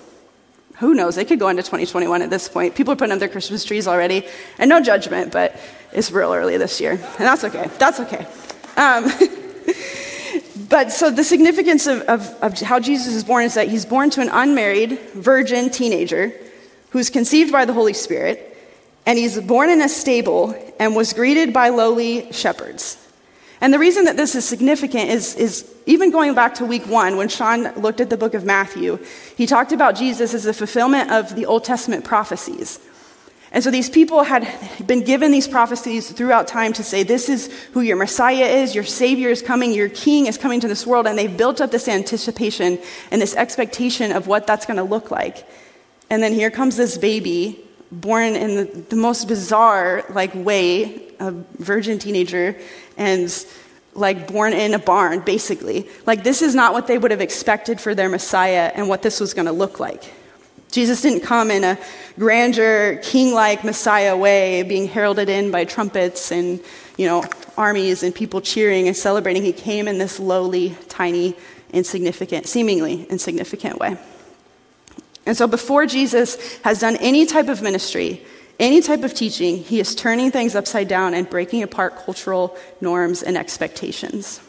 who 0.79 0.95
knows? 0.95 1.17
It 1.17 1.29
could 1.29 1.39
go 1.39 1.49
into 1.49 1.63
2021 1.63 2.21
at 2.21 2.29
this 2.29 2.49
point. 2.49 2.75
People 2.75 2.93
are 2.93 2.97
putting 2.97 3.13
up 3.13 3.19
their 3.19 3.31
Christmas 3.31 3.65
trees 3.65 3.89
already. 3.89 4.27
And 4.59 4.69
no 4.69 4.83
judgment, 4.83 5.33
but 5.33 5.59
it's 5.93 6.11
real 6.11 6.35
early 6.35 6.59
this 6.59 6.81
year. 6.81 6.93
And 6.93 7.01
that's 7.01 7.45
okay. 7.45 7.71
That's 7.79 8.01
okay. 8.01 8.27
Um, 8.77 9.11
But 10.69 10.93
so 10.93 11.11
the 11.11 11.25
significance 11.25 11.87
of, 11.87 12.03
of, 12.03 12.35
of 12.43 12.61
how 12.61 12.81
Jesus 12.81 13.15
is 13.15 13.25
born 13.25 13.45
is 13.45 13.55
that 13.55 13.69
he's 13.69 13.85
born 13.85 14.11
to 14.11 14.21
an 14.21 14.29
unmarried 14.31 14.99
virgin 15.15 15.71
teenager 15.71 16.33
who's 16.91 17.11
conceived 17.11 17.53
by 17.53 17.65
the 17.65 17.73
Holy 17.73 17.93
Spirit, 17.93 18.57
and 19.05 19.19
he's 19.19 19.41
born 19.41 19.71
in 19.71 19.81
a 19.83 19.89
stable 19.89 20.55
and 20.81 20.97
was 20.97 21.13
greeted 21.13 21.53
by 21.53 21.69
lowly 21.69 22.33
shepherds. 22.33 23.03
And 23.61 23.73
the 23.73 23.79
reason 23.79 24.05
that 24.05 24.17
this 24.17 24.35
is 24.35 24.45
significant 24.45 25.11
is, 25.11 25.35
is 25.37 25.75
even 25.87 26.11
going 26.11 26.35
back 26.35 26.55
to 26.55 26.65
week 26.65 26.87
one, 26.87 27.17
when 27.17 27.29
Sean 27.29 27.73
looked 27.75 28.01
at 28.01 28.11
the 28.11 28.17
book 28.17 28.35
of 28.35 28.45
Matthew, 28.45 28.99
he 29.37 29.47
talked 29.47 29.73
about 29.73 29.95
Jesus 29.95 30.35
as 30.35 30.45
the 30.45 30.53
fulfillment 30.53 31.11
of 31.11 31.35
the 31.37 31.47
Old 31.47 31.65
Testament 31.65 32.05
prophecies. 32.05 32.81
And 33.53 33.63
so 33.63 33.71
these 33.71 33.89
people 33.89 34.25
had 34.25 34.47
been 34.85 35.05
given 35.05 35.31
these 35.31 35.47
prophecies 35.47 36.11
throughout 36.11 36.49
time 36.49 36.73
to 36.75 36.83
say, 36.83 37.03
This 37.03 37.29
is 37.29 37.53
who 37.73 37.81
your 37.81 37.97
Messiah 37.97 38.45
is, 38.45 38.75
your 38.75 38.85
Savior 38.85 39.31
is 39.31 39.41
coming, 39.41 39.73
your 39.73 39.89
King 39.89 40.27
is 40.27 40.37
coming 40.37 40.61
to 40.61 40.69
this 40.69 40.87
world. 40.87 41.07
And 41.07 41.17
they've 41.17 41.37
built 41.37 41.61
up 41.61 41.71
this 41.71 41.89
anticipation 41.89 42.79
and 43.11 43.23
this 43.23 43.37
expectation 43.37 44.13
of 44.13 44.27
what 44.27 44.47
that's 44.47 44.67
going 44.67 44.79
to 44.79 44.83
look 44.83 45.11
like. 45.11 45.49
And 46.11 46.23
then 46.23 46.33
here 46.33 46.51
comes 46.51 46.77
this 46.77 46.99
baby, 46.99 47.61
born 47.91 48.35
in 48.35 48.57
the, 48.57 48.65
the 48.65 48.97
most 48.97 49.29
bizarre 49.29 50.05
like 50.11 50.35
way, 50.35 51.13
a 51.19 51.31
virgin 51.31 51.99
teenager, 51.99 52.57
and 52.97 53.47
like 53.95 54.31
born 54.31 54.53
in 54.53 54.75
a 54.75 54.79
barn, 54.79 55.21
basically. 55.21 55.89
Like, 56.05 56.23
this 56.23 56.43
is 56.43 56.55
not 56.55 56.73
what 56.73 56.87
they 56.87 56.99
would 56.99 57.11
have 57.11 57.21
expected 57.21 57.81
for 57.81 57.95
their 57.95 58.09
Messiah 58.09 58.71
and 58.75 58.89
what 58.89 59.03
this 59.03 59.21
was 59.21 59.35
going 59.35 59.47
to 59.47 59.53
look 59.53 59.81
like. 59.81 60.13
Jesus 60.77 61.01
didn't 61.01 61.21
come 61.21 61.51
in 61.51 61.65
a 61.65 61.79
grandeur, 62.19 62.97
king 63.03 63.33
like 63.33 63.65
Messiah 63.65 64.15
way, 64.15 64.63
being 64.63 64.87
heralded 64.87 65.31
in 65.31 65.51
by 65.51 65.65
trumpets 65.65 66.31
and, 66.31 66.61
you 66.99 67.07
know, 67.07 67.25
armies 67.57 68.03
and 68.03 68.15
people 68.15 68.43
cheering 68.43 68.87
and 68.87 68.95
celebrating. 68.95 69.43
He 69.43 69.55
came 69.55 69.89
in 69.89 69.97
this 69.97 70.21
lowly, 70.21 70.77
tiny, 70.91 71.35
insignificant, 71.73 72.47
seemingly 72.47 73.07
insignificant 73.07 73.79
way. 73.79 73.97
And 75.25 75.35
so 75.35 75.47
before 75.47 75.87
Jesus 75.87 76.59
has 76.59 76.79
done 76.79 76.97
any 76.97 77.25
type 77.25 77.49
of 77.49 77.63
ministry, 77.63 78.23
any 78.61 78.83
type 78.83 79.03
of 79.03 79.15
teaching, 79.15 79.57
he 79.57 79.81
is 79.81 79.95
turning 79.95 80.31
things 80.31 80.55
upside 80.55 80.89
down 80.89 81.15
and 81.15 81.29
breaking 81.29 81.63
apart 81.63 81.97
cultural 82.05 82.55
norms 82.83 83.23
and 83.23 83.39
expectations. 83.39 84.43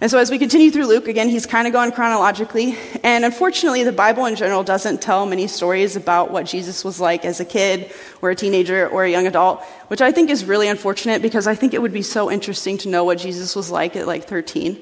And 0.00 0.08
so, 0.08 0.18
as 0.18 0.30
we 0.30 0.38
continue 0.38 0.70
through 0.70 0.86
Luke, 0.86 1.08
again, 1.08 1.28
he's 1.28 1.44
kind 1.44 1.66
of 1.66 1.72
going 1.72 1.90
chronologically. 1.90 2.78
And 3.02 3.24
unfortunately, 3.24 3.82
the 3.82 3.90
Bible 3.90 4.26
in 4.26 4.36
general 4.36 4.62
doesn't 4.62 5.02
tell 5.02 5.26
many 5.26 5.48
stories 5.48 5.96
about 5.96 6.30
what 6.30 6.46
Jesus 6.46 6.84
was 6.84 7.00
like 7.00 7.24
as 7.24 7.40
a 7.40 7.44
kid 7.44 7.90
or 8.22 8.30
a 8.30 8.36
teenager 8.36 8.88
or 8.88 9.02
a 9.02 9.10
young 9.10 9.26
adult, 9.26 9.60
which 9.88 10.00
I 10.00 10.12
think 10.12 10.30
is 10.30 10.44
really 10.44 10.68
unfortunate 10.68 11.20
because 11.20 11.48
I 11.48 11.56
think 11.56 11.74
it 11.74 11.82
would 11.82 11.92
be 11.92 12.02
so 12.02 12.30
interesting 12.30 12.78
to 12.78 12.88
know 12.88 13.02
what 13.02 13.18
Jesus 13.18 13.56
was 13.56 13.72
like 13.72 13.96
at 13.96 14.06
like 14.06 14.24
13. 14.24 14.80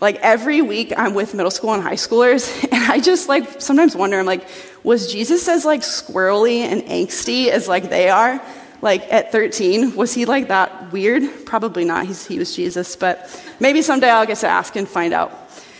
Like 0.00 0.16
every 0.16 0.62
week, 0.62 0.92
I'm 0.96 1.14
with 1.14 1.32
middle 1.32 1.52
school 1.52 1.72
and 1.72 1.82
high 1.82 1.94
schoolers, 1.94 2.50
and 2.72 2.90
I 2.90 2.98
just 2.98 3.28
like 3.28 3.60
sometimes 3.60 3.94
wonder, 3.94 4.18
I'm 4.18 4.26
like, 4.26 4.48
was 4.82 5.12
Jesus 5.12 5.46
as 5.46 5.64
like 5.64 5.82
squirrely 5.82 6.58
and 6.58 6.82
angsty 6.82 7.48
as 7.48 7.68
like 7.68 7.88
they 7.88 8.08
are? 8.08 8.42
like 8.82 9.10
at 9.12 9.32
13. 9.32 9.96
Was 9.96 10.14
he 10.14 10.24
like 10.24 10.48
that 10.48 10.75
weird? 10.92 11.46
Probably 11.46 11.84
not. 11.84 12.06
He's, 12.06 12.26
he 12.26 12.38
was 12.38 12.54
Jesus, 12.54 12.96
but 12.96 13.28
maybe 13.60 13.82
someday 13.82 14.10
I'll 14.10 14.26
get 14.26 14.38
to 14.38 14.48
ask 14.48 14.76
and 14.76 14.88
find 14.88 15.12
out. 15.12 15.32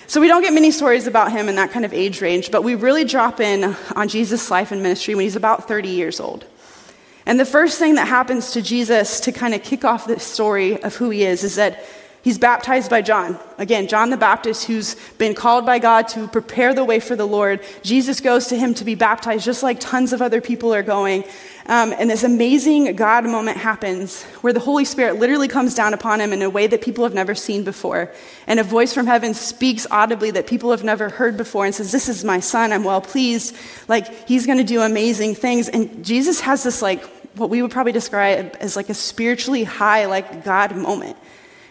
So 0.08 0.20
we 0.20 0.28
don't 0.28 0.42
get 0.42 0.52
many 0.52 0.70
stories 0.70 1.06
about 1.06 1.32
him 1.32 1.48
in 1.48 1.56
that 1.56 1.72
kind 1.72 1.84
of 1.84 1.92
age 1.92 2.20
range, 2.20 2.50
but 2.50 2.62
we 2.62 2.76
really 2.76 3.04
drop 3.04 3.40
in 3.40 3.76
on 3.96 4.08
Jesus' 4.08 4.50
life 4.50 4.70
and 4.70 4.82
ministry 4.82 5.14
when 5.14 5.24
he's 5.24 5.36
about 5.36 5.66
30 5.66 5.88
years 5.88 6.20
old. 6.20 6.44
And 7.26 7.40
the 7.40 7.44
first 7.44 7.80
thing 7.80 7.96
that 7.96 8.06
happens 8.06 8.52
to 8.52 8.62
Jesus 8.62 9.18
to 9.20 9.32
kind 9.32 9.52
of 9.52 9.64
kick 9.64 9.84
off 9.84 10.06
this 10.06 10.22
story 10.22 10.80
of 10.82 10.94
who 10.94 11.10
he 11.10 11.24
is 11.24 11.42
is 11.42 11.56
that 11.56 11.84
He's 12.26 12.38
baptized 12.38 12.90
by 12.90 13.02
John. 13.02 13.38
Again, 13.56 13.86
John 13.86 14.10
the 14.10 14.16
Baptist, 14.16 14.64
who's 14.64 14.96
been 15.16 15.32
called 15.32 15.64
by 15.64 15.78
God 15.78 16.08
to 16.08 16.26
prepare 16.26 16.74
the 16.74 16.82
way 16.82 16.98
for 16.98 17.14
the 17.14 17.24
Lord. 17.24 17.60
Jesus 17.84 18.20
goes 18.20 18.48
to 18.48 18.58
him 18.58 18.74
to 18.74 18.84
be 18.84 18.96
baptized, 18.96 19.44
just 19.44 19.62
like 19.62 19.78
tons 19.78 20.12
of 20.12 20.20
other 20.20 20.40
people 20.40 20.74
are 20.74 20.82
going. 20.82 21.22
Um, 21.66 21.94
and 21.96 22.10
this 22.10 22.24
amazing 22.24 22.96
God 22.96 23.26
moment 23.26 23.58
happens 23.58 24.24
where 24.42 24.52
the 24.52 24.58
Holy 24.58 24.84
Spirit 24.84 25.20
literally 25.20 25.46
comes 25.46 25.76
down 25.76 25.94
upon 25.94 26.20
him 26.20 26.32
in 26.32 26.42
a 26.42 26.50
way 26.50 26.66
that 26.66 26.80
people 26.80 27.04
have 27.04 27.14
never 27.14 27.36
seen 27.36 27.62
before. 27.62 28.10
And 28.48 28.58
a 28.58 28.64
voice 28.64 28.92
from 28.92 29.06
heaven 29.06 29.32
speaks 29.32 29.86
audibly 29.88 30.32
that 30.32 30.48
people 30.48 30.72
have 30.72 30.82
never 30.82 31.08
heard 31.08 31.36
before 31.36 31.64
and 31.64 31.72
says, 31.72 31.92
This 31.92 32.08
is 32.08 32.24
my 32.24 32.40
son, 32.40 32.72
I'm 32.72 32.82
well 32.82 33.00
pleased. 33.00 33.54
Like, 33.86 34.26
he's 34.26 34.46
going 34.46 34.58
to 34.58 34.64
do 34.64 34.82
amazing 34.82 35.36
things. 35.36 35.68
And 35.68 36.04
Jesus 36.04 36.40
has 36.40 36.64
this, 36.64 36.82
like, 36.82 37.04
what 37.36 37.50
we 37.50 37.62
would 37.62 37.70
probably 37.70 37.92
describe 37.92 38.56
as 38.58 38.74
like 38.74 38.88
a 38.88 38.94
spiritually 38.94 39.62
high, 39.62 40.06
like, 40.06 40.42
God 40.42 40.74
moment 40.74 41.16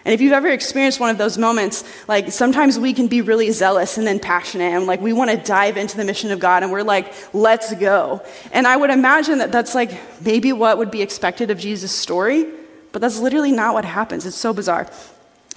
and 0.06 0.14
if 0.14 0.22
you've 0.22 0.34
ever 0.34 0.48
experienced 0.50 1.00
one 1.00 1.10
of 1.10 1.18
those 1.18 1.36
moments, 1.36 1.84
like 2.08 2.32
sometimes 2.32 2.78
we 2.78 2.94
can 2.94 3.08
be 3.08 3.22
really 3.22 3.50
zealous 3.52 3.98
and 3.98 4.06
then 4.06 4.20
passionate 4.20 4.72
and 4.72 4.86
like 4.86 5.02
we 5.02 5.14
want 5.14 5.32
to 5.32 5.38
dive 5.38 5.78
into 5.78 5.98
the 5.98 6.06
mission 6.06 6.32
of 6.32 6.40
God 6.40 6.62
and 6.62 6.72
we're 6.72 6.84
like, 6.84 7.12
let's 7.34 7.74
go. 7.74 8.22
And 8.52 8.68
I 8.68 8.78
would 8.78 8.92
imagine 8.92 9.40
that 9.40 9.52
that's 9.52 9.74
like 9.74 10.00
maybe 10.22 10.54
what 10.54 10.78
would 10.78 10.92
be 10.92 11.02
expected 11.02 11.50
of 11.50 11.58
Jesus' 11.58 11.92
story, 11.92 12.46
but 12.92 13.02
that's 13.02 13.18
literally 13.18 13.52
not 13.52 13.74
what 13.74 13.84
happens. 13.84 14.28
It's 14.28 14.38
so 14.38 14.54
bizarre. 14.54 14.88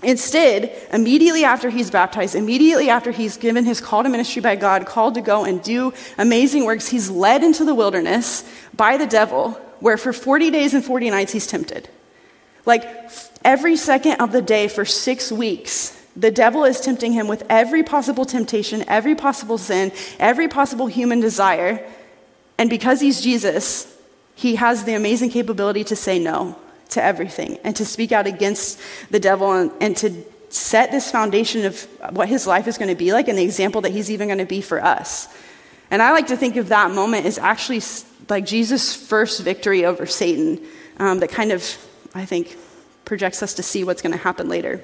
Instead, 0.02 0.72
immediately 0.94 1.44
after 1.44 1.68
he's 1.68 1.90
baptized, 1.90 2.34
immediately 2.34 2.88
after 2.88 3.11
he's 3.11 3.37
given 3.37 3.66
his 3.66 3.82
call 3.82 4.02
to 4.02 4.08
ministry 4.08 4.40
by 4.40 4.56
God, 4.56 4.87
called 4.87 5.14
to 5.14 5.20
go 5.20 5.44
and 5.44 5.62
do 5.62 5.92
amazing 6.16 6.64
works, 6.64 6.88
he's 6.88 7.11
led 7.11 7.44
into 7.44 7.66
the 7.66 7.74
wilderness 7.74 8.50
by 8.74 8.96
the 8.96 9.06
devil, 9.06 9.50
where 9.80 9.98
for 9.98 10.14
40 10.14 10.50
days 10.50 10.72
and 10.72 10.82
40 10.82 11.11
nights 11.11 11.32
he's 11.32 11.46
tempted. 11.46 11.88
Like 12.64 13.11
every 13.44 13.77
second 13.77 14.20
of 14.20 14.33
the 14.33 14.42
day 14.42 14.68
for 14.68 14.85
six 14.85 15.31
weeks, 15.33 15.94
the 16.16 16.31
devil 16.31 16.64
is 16.64 16.81
tempting 16.81 17.12
him 17.12 17.29
with 17.29 17.44
every 17.48 17.83
possible 17.83 18.24
temptation, 18.24 18.85
every 18.88 19.14
possible 19.14 19.59
sin, 19.59 19.92
every 20.18 20.48
possible 20.48 20.87
human 20.87 21.20
desire. 21.20 21.87
And 22.59 22.68
because 22.68 23.01
he's 23.01 23.20
Jesus, 23.20 23.94
he 24.35 24.57
has 24.57 24.85
the 24.85 24.94
amazing 24.94 25.31
capability 25.31 25.85
to 25.85 25.96
say 25.96 26.18
no 26.18 26.57
to 26.90 27.03
everything 27.03 27.59
and 27.64 27.77
to 27.77 27.85
speak 27.85 28.12
out 28.12 28.27
against 28.27 28.81
the 29.11 29.20
devil 29.20 29.53
and, 29.53 29.70
and 29.81 29.96
to 29.98 30.24
set 30.48 30.90
this 30.90 31.11
foundation 31.11 31.64
of 31.64 31.83
what 32.11 32.29
his 32.29 32.46
life 32.46 32.66
is 32.66 32.79
going 32.79 32.88
to 32.88 32.96
be 32.96 33.12
like 33.12 33.29
and 33.29 33.38
the 33.38 33.42
example 33.42 33.83
that 33.83 33.90
he's 33.90 34.11
even 34.11 34.29
going 34.29 34.38
to 34.38 34.46
be 34.46 34.61
for 34.61 34.83
us. 34.83 35.29
And 35.90 36.03
I 36.03 36.12
like 36.12 36.29
to 36.29 36.37
think 36.37 36.57
of 36.57 36.68
that 36.68 36.90
moment 36.90 37.27
as 37.27 37.38
actually 37.38 37.83
like 38.29 38.46
Jesus' 38.46 38.96
first 38.96 39.42
victory 39.42 39.85
over 39.85 40.07
Satan 40.07 40.61
um, 40.98 41.20
that 41.20 41.31
kind 41.31 41.53
of 41.53 41.62
I 42.14 42.24
think, 42.24 42.57
projects 43.09 43.42
us 43.42 43.55
to 43.55 43.62
see 43.62 43.83
what's 43.83 44.03
going 44.03 44.12
to 44.12 44.18
happen 44.18 44.49
later. 44.49 44.81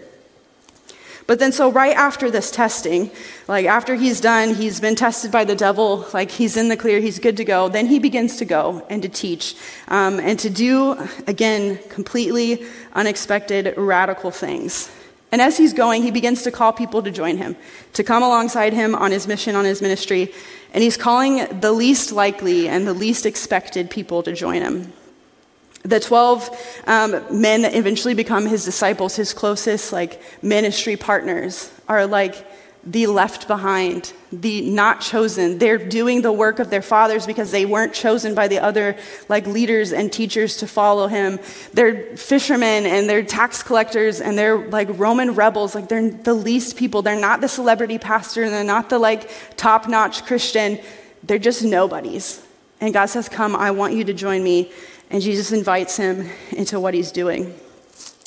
But 1.27 1.39
then, 1.39 1.53
so 1.53 1.71
right 1.71 1.97
after 1.97 2.31
this 2.31 2.51
testing, 2.51 3.11
like 3.49 3.67
after 3.67 3.95
he's 3.95 4.21
done, 4.21 4.55
he's 4.55 4.81
been 4.81 4.95
tested 4.95 5.31
by 5.31 5.45
the 5.45 5.55
devil, 5.55 6.07
like 6.13 6.31
he's 6.31 6.57
in 6.57 6.69
the 6.69 6.77
clear, 6.77 7.01
he's 7.01 7.19
good 7.19 7.37
to 7.37 7.45
go, 7.45 7.69
then 7.69 7.87
he 7.87 7.99
begins 7.99 8.37
to 8.39 8.45
go 8.45 8.85
and 8.91 9.03
to 9.03 9.09
teach 9.09 9.55
um, 9.89 10.21
and 10.21 10.39
to 10.41 10.51
do, 10.51 10.99
again, 11.27 11.79
completely 11.89 12.67
unexpected, 12.95 13.75
radical 13.77 14.31
things. 14.31 14.91
And 15.33 15.41
as 15.41 15.57
he's 15.57 15.73
going, 15.73 16.03
he 16.03 16.11
begins 16.11 16.43
to 16.43 16.51
call 16.51 16.73
people 16.73 17.03
to 17.03 17.11
join 17.11 17.39
him, 17.39 17.57
to 17.95 18.05
come 18.05 18.23
alongside 18.23 18.73
him 18.73 18.95
on 18.95 19.11
his 19.11 19.27
mission, 19.27 19.57
on 19.57 19.65
his 19.65 19.83
ministry. 19.83 20.33
And 20.73 20.83
he's 20.83 20.97
calling 20.97 21.61
the 21.61 21.73
least 21.73 22.13
likely 22.13 22.69
and 22.69 22.87
the 22.87 22.95
least 22.95 23.27
expected 23.27 23.91
people 23.91 24.23
to 24.23 24.33
join 24.33 24.63
him. 24.63 24.93
The 25.85 26.01
12 26.01 26.83
um, 26.87 27.41
men 27.41 27.63
that 27.63 27.75
eventually 27.75 28.15
become 28.15 28.47
his 28.47 28.65
disciples, 28.65 29.17
his 29.17 29.35
closest 29.35 29.93
like 29.93 30.21
ministry 30.43 30.97
partners, 30.97 31.71
are 31.89 32.07
like 32.07 32.47
the 32.87 33.07
left 33.07 33.49
behind, 33.49 34.13
the 34.31 34.61
not 34.71 35.01
chosen. 35.01 35.59
They're 35.59 35.79
doing 35.79 36.23
the 36.23 36.33
work 36.33 36.59
of 36.59 36.69
their 36.69 36.83
fathers 36.83 37.27
because 37.27 37.51
they 37.51 37.65
weren't 37.65 37.95
chosen 37.95 38.35
by 38.35 38.49
the 38.49 38.59
other 38.59 38.97
like 39.29 39.47
leaders 39.47 39.93
and 39.93 40.13
teachers 40.13 40.59
to 40.59 40.67
follow 40.67 41.07
him. 41.07 41.39
They're 41.73 42.17
fishermen 42.17 42.85
and 42.85 43.09
they're 43.09 43.23
tax 43.23 43.63
collectors 43.63 44.21
and 44.21 44.37
they're 44.37 44.69
like 44.69 44.89
Roman 44.93 45.35
rebels. 45.35 45.75
Like 45.75 45.89
they're 45.89 46.11
the 46.11 46.35
least 46.35 46.77
people. 46.77 47.01
They're 47.01 47.19
not 47.19 47.41
the 47.41 47.49
celebrity 47.49 47.99
pastor 47.99 48.43
and 48.43 48.53
they're 48.53 48.65
not 48.65 48.91
the 48.91 48.99
like 48.99 49.31
top 49.57 49.89
notch 49.89 50.25
Christian. 50.27 50.79
They're 51.23 51.39
just 51.39 51.65
nobodies. 51.65 52.43
And 52.81 52.93
God 52.93 53.07
says, 53.07 53.31
Come, 53.31 53.57
I 53.57 53.71
want 53.71 53.95
you 53.95 54.05
to 54.05 54.13
join 54.13 54.45
me 54.45 54.71
and 55.15 55.23
Jesus 55.23 55.53
invites 55.53 55.97
him 55.97 56.29
into 56.51 56.81
what 56.81 56.93
he's 56.93 57.13
doing. 57.13 57.55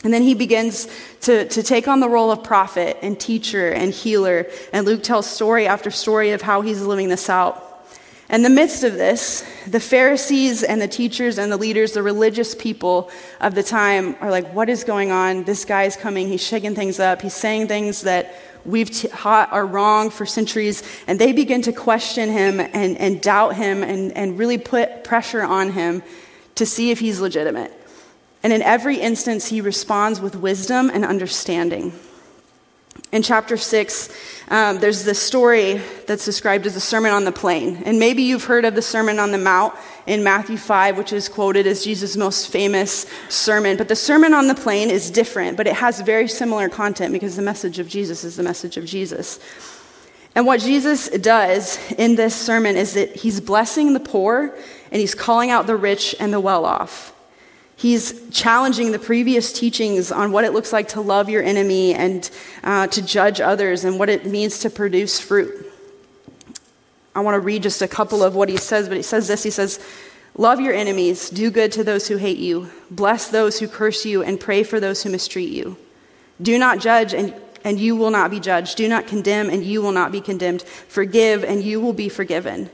And 0.05 0.13
then 0.13 0.21
he 0.21 0.33
begins 0.33 0.87
to, 1.23 1.45
to 1.49 1.61
take 1.61 1.85
on 1.85 1.99
the 1.99 2.07
role 2.07 2.31
of 2.31 2.45
prophet 2.45 2.97
and 3.01 3.19
teacher 3.19 3.71
and 3.71 3.91
healer. 3.91 4.47
And 4.71 4.85
Luke 4.85 5.03
tells 5.03 5.29
story 5.29 5.67
after 5.67 5.91
story 5.91 6.31
of 6.31 6.41
how 6.41 6.61
he's 6.61 6.81
living 6.81 7.09
this 7.09 7.29
out. 7.29 7.61
In 8.29 8.41
the 8.41 8.49
midst 8.49 8.85
of 8.85 8.93
this, 8.93 9.45
the 9.67 9.81
Pharisees 9.81 10.63
and 10.63 10.81
the 10.81 10.87
teachers 10.87 11.37
and 11.37 11.51
the 11.51 11.57
leaders, 11.57 11.91
the 11.91 12.03
religious 12.03 12.55
people 12.55 13.11
of 13.41 13.53
the 13.53 13.63
time, 13.63 14.15
are 14.21 14.31
like, 14.31 14.53
What 14.53 14.69
is 14.69 14.85
going 14.85 15.11
on? 15.11 15.43
This 15.43 15.65
guy's 15.65 15.97
coming. 15.97 16.29
He's 16.29 16.41
shaking 16.41 16.73
things 16.73 17.01
up. 17.01 17.21
He's 17.21 17.33
saying 17.33 17.67
things 17.67 18.03
that 18.03 18.33
we've 18.63 18.91
taught 18.91 19.51
are 19.51 19.65
wrong 19.65 20.09
for 20.09 20.25
centuries. 20.25 20.83
And 21.05 21.19
they 21.19 21.33
begin 21.33 21.63
to 21.63 21.73
question 21.73 22.29
him 22.29 22.61
and, 22.61 22.97
and 22.97 23.21
doubt 23.21 23.57
him 23.57 23.83
and, 23.83 24.13
and 24.13 24.39
really 24.39 24.57
put 24.57 25.03
pressure 25.03 25.43
on 25.43 25.71
him 25.71 26.01
to 26.57 26.65
see 26.65 26.91
if 26.91 26.99
he's 26.99 27.19
legitimate. 27.19 27.71
And 28.43 28.53
in 28.53 28.61
every 28.61 28.97
instance, 28.97 29.47
he 29.47 29.61
responds 29.61 30.21
with 30.21 30.35
wisdom 30.35 30.89
and 30.89 31.03
understanding. 31.03 31.93
In 33.11 33.23
chapter 33.23 33.55
6, 33.55 34.09
um, 34.49 34.79
there's 34.79 35.05
this 35.05 35.21
story 35.21 35.81
that's 36.07 36.25
described 36.25 36.65
as 36.65 36.73
the 36.73 36.81
Sermon 36.81 37.11
on 37.11 37.23
the 37.23 37.31
Plain. 37.31 37.83
And 37.85 37.99
maybe 37.99 38.23
you've 38.23 38.43
heard 38.43 38.65
of 38.65 38.75
the 38.75 38.81
Sermon 38.81 39.17
on 39.17 39.31
the 39.31 39.37
Mount 39.37 39.73
in 40.07 40.23
Matthew 40.23 40.57
5, 40.57 40.97
which 40.97 41.13
is 41.13 41.29
quoted 41.29 41.67
as 41.67 41.83
Jesus' 41.83 42.17
most 42.17 42.51
famous 42.51 43.05
sermon. 43.29 43.77
But 43.77 43.87
the 43.87 43.95
Sermon 43.95 44.33
on 44.33 44.47
the 44.47 44.55
Plain 44.55 44.89
is 44.89 45.09
different, 45.09 45.55
but 45.55 45.67
it 45.67 45.75
has 45.75 46.01
very 46.01 46.27
similar 46.27 46.67
content 46.69 47.13
because 47.13 47.35
the 47.35 47.41
message 47.41 47.79
of 47.79 47.87
Jesus 47.87 48.23
is 48.23 48.35
the 48.35 48.43
message 48.43 48.75
of 48.77 48.85
Jesus. 48.85 49.39
And 50.37 50.45
what 50.45 50.59
Jesus 50.59 51.09
does 51.09 51.79
in 51.93 52.13
this 52.13 52.35
sermon 52.35 52.77
is 52.77 52.93
that 52.93 53.15
he's 53.15 53.41
blessing 53.41 53.93
the 53.93 53.99
poor 53.99 54.55
and 54.91 55.01
he's 55.01 55.15
calling 55.15 55.49
out 55.49 55.65
the 55.65 55.75
rich 55.75 56.15
and 56.19 56.31
the 56.31 56.39
well 56.39 56.63
off. 56.63 57.11
He's 57.75 58.29
challenging 58.29 58.91
the 58.91 58.99
previous 58.99 59.51
teachings 59.51 60.11
on 60.11 60.31
what 60.31 60.45
it 60.45 60.53
looks 60.53 60.71
like 60.71 60.89
to 60.89 61.01
love 61.01 61.27
your 61.27 61.41
enemy 61.41 61.95
and 61.95 62.29
uh, 62.63 62.85
to 62.85 63.01
judge 63.01 63.41
others 63.41 63.83
and 63.83 63.97
what 63.97 64.09
it 64.09 64.27
means 64.27 64.59
to 64.59 64.69
produce 64.69 65.19
fruit. 65.19 65.73
I 67.15 67.21
want 67.21 67.33
to 67.33 67.39
read 67.39 67.63
just 67.63 67.81
a 67.81 67.87
couple 67.87 68.23
of 68.23 68.35
what 68.35 68.47
he 68.47 68.57
says, 68.57 68.87
but 68.87 68.97
he 68.97 69.01
says 69.01 69.27
this 69.27 69.41
He 69.41 69.49
says, 69.49 69.83
Love 70.35 70.61
your 70.61 70.75
enemies, 70.75 71.31
do 71.31 71.49
good 71.49 71.71
to 71.71 71.83
those 71.83 72.09
who 72.09 72.17
hate 72.17 72.37
you, 72.37 72.69
bless 72.91 73.27
those 73.27 73.59
who 73.59 73.67
curse 73.67 74.05
you, 74.05 74.21
and 74.21 74.39
pray 74.39 74.61
for 74.61 74.79
those 74.79 75.01
who 75.01 75.09
mistreat 75.09 75.49
you. 75.49 75.77
Do 76.39 76.59
not 76.59 76.77
judge, 76.79 77.15
and, 77.15 77.33
and 77.67 77.77
you 77.81 77.97
will 77.97 78.11
not 78.11 78.31
be 78.31 78.39
judged. 78.39 78.77
Do 78.77 78.87
not 78.87 79.07
condemn, 79.07 79.49
and 79.49 79.61
you 79.61 79.81
will 79.81 79.91
not 79.91 80.09
be 80.09 80.21
condemned. 80.21 80.61
Forgive, 80.61 81.43
and 81.43 81.61
you 81.61 81.81
will 81.81 81.91
be 81.91 82.07
forgiven. 82.07 82.69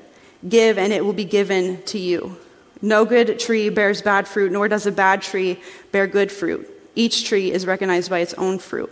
Give, 0.48 0.78
and 0.78 0.94
it 0.94 1.04
will 1.04 1.14
be 1.14 1.26
given 1.26 1.82
to 1.86 1.98
you. 1.98 2.38
No 2.80 3.04
good 3.04 3.40
tree 3.40 3.70
bears 3.70 4.04
bad 4.04 4.28
fruit, 4.28 4.52
nor 4.52 4.68
does 4.68 4.86
a 4.86 4.92
bad 4.92 5.24
tree 5.24 5.60
bear 5.92 6.06
good 6.06 6.32
fruit. 6.32 6.70
Each 6.94 7.26
tree 7.26 7.52
is 7.52 7.66
recognized 7.66 8.12
by 8.12 8.20
its 8.20 8.36
own 8.36 8.60
fruit. 8.60 8.92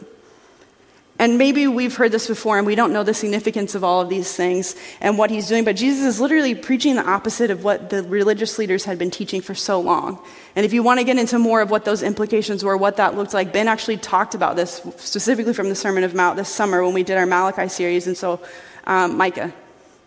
And 1.21 1.37
maybe 1.37 1.67
we've 1.67 1.95
heard 1.95 2.11
this 2.11 2.25
before 2.25 2.57
and 2.57 2.65
we 2.65 2.73
don't 2.73 2.91
know 2.91 3.03
the 3.03 3.13
significance 3.13 3.75
of 3.75 3.83
all 3.83 4.01
of 4.01 4.09
these 4.09 4.35
things 4.35 4.75
and 4.99 5.19
what 5.19 5.29
he's 5.29 5.47
doing, 5.47 5.63
but 5.63 5.75
Jesus 5.75 6.03
is 6.03 6.19
literally 6.19 6.55
preaching 6.55 6.95
the 6.95 7.07
opposite 7.07 7.51
of 7.51 7.63
what 7.63 7.91
the 7.91 8.01
religious 8.01 8.57
leaders 8.57 8.85
had 8.85 8.97
been 8.97 9.11
teaching 9.11 9.39
for 9.39 9.53
so 9.53 9.79
long. 9.79 10.17
And 10.55 10.65
if 10.65 10.73
you 10.73 10.81
want 10.81 10.99
to 10.99 11.03
get 11.03 11.19
into 11.19 11.37
more 11.37 11.61
of 11.61 11.69
what 11.69 11.85
those 11.85 12.01
implications 12.01 12.63
were, 12.63 12.75
what 12.75 12.97
that 12.97 13.15
looked 13.15 13.35
like, 13.35 13.53
Ben 13.53 13.67
actually 13.67 13.97
talked 13.97 14.33
about 14.33 14.55
this 14.55 14.81
specifically 14.97 15.53
from 15.53 15.69
the 15.69 15.75
Sermon 15.75 16.03
of 16.03 16.15
Mount 16.15 16.37
this 16.37 16.49
summer 16.49 16.83
when 16.83 16.95
we 16.95 17.03
did 17.03 17.17
our 17.17 17.27
Malachi 17.27 17.67
series. 17.67 18.07
And 18.07 18.17
so, 18.17 18.41
um, 18.87 19.15
Micah, 19.15 19.53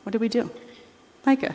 what 0.03 0.11
did 0.11 0.21
we 0.21 0.29
do? 0.29 0.51
Micah. 1.25 1.55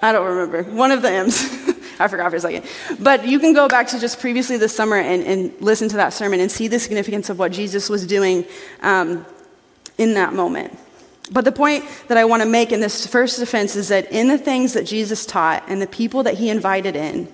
I 0.00 0.12
don't 0.12 0.26
remember. 0.26 0.62
One 0.62 0.92
of 0.92 1.02
the 1.02 1.10
M's. 1.10 1.74
I 2.00 2.08
forgot 2.08 2.30
for 2.30 2.36
a 2.36 2.40
second. 2.40 2.64
But 3.00 3.26
you 3.26 3.38
can 3.40 3.52
go 3.52 3.68
back 3.68 3.88
to 3.88 3.98
just 3.98 4.20
previously 4.20 4.56
this 4.56 4.74
summer 4.74 4.96
and, 4.96 5.22
and 5.24 5.52
listen 5.60 5.88
to 5.90 5.96
that 5.96 6.12
sermon 6.12 6.40
and 6.40 6.50
see 6.50 6.68
the 6.68 6.78
significance 6.78 7.28
of 7.28 7.38
what 7.38 7.52
Jesus 7.52 7.88
was 7.88 8.06
doing 8.06 8.44
um, 8.82 9.26
in 9.96 10.14
that 10.14 10.32
moment. 10.32 10.78
But 11.30 11.44
the 11.44 11.52
point 11.52 11.84
that 12.08 12.16
I 12.16 12.24
want 12.24 12.42
to 12.42 12.48
make 12.48 12.72
in 12.72 12.80
this 12.80 13.06
first 13.06 13.38
defense 13.38 13.76
is 13.76 13.88
that 13.88 14.10
in 14.10 14.28
the 14.28 14.38
things 14.38 14.72
that 14.72 14.86
Jesus 14.86 15.26
taught 15.26 15.64
and 15.68 15.82
the 15.82 15.86
people 15.86 16.22
that 16.22 16.34
he 16.34 16.48
invited 16.48 16.96
in, 16.96 17.30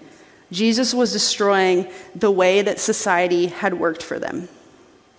Jesus 0.50 0.92
was 0.92 1.12
destroying 1.12 1.88
the 2.14 2.31
way 2.31 2.62
that 2.62 2.81
society 2.81 3.46
had 3.46 3.74
worked 3.74 4.03
for 4.03 4.18
them. 4.18 4.48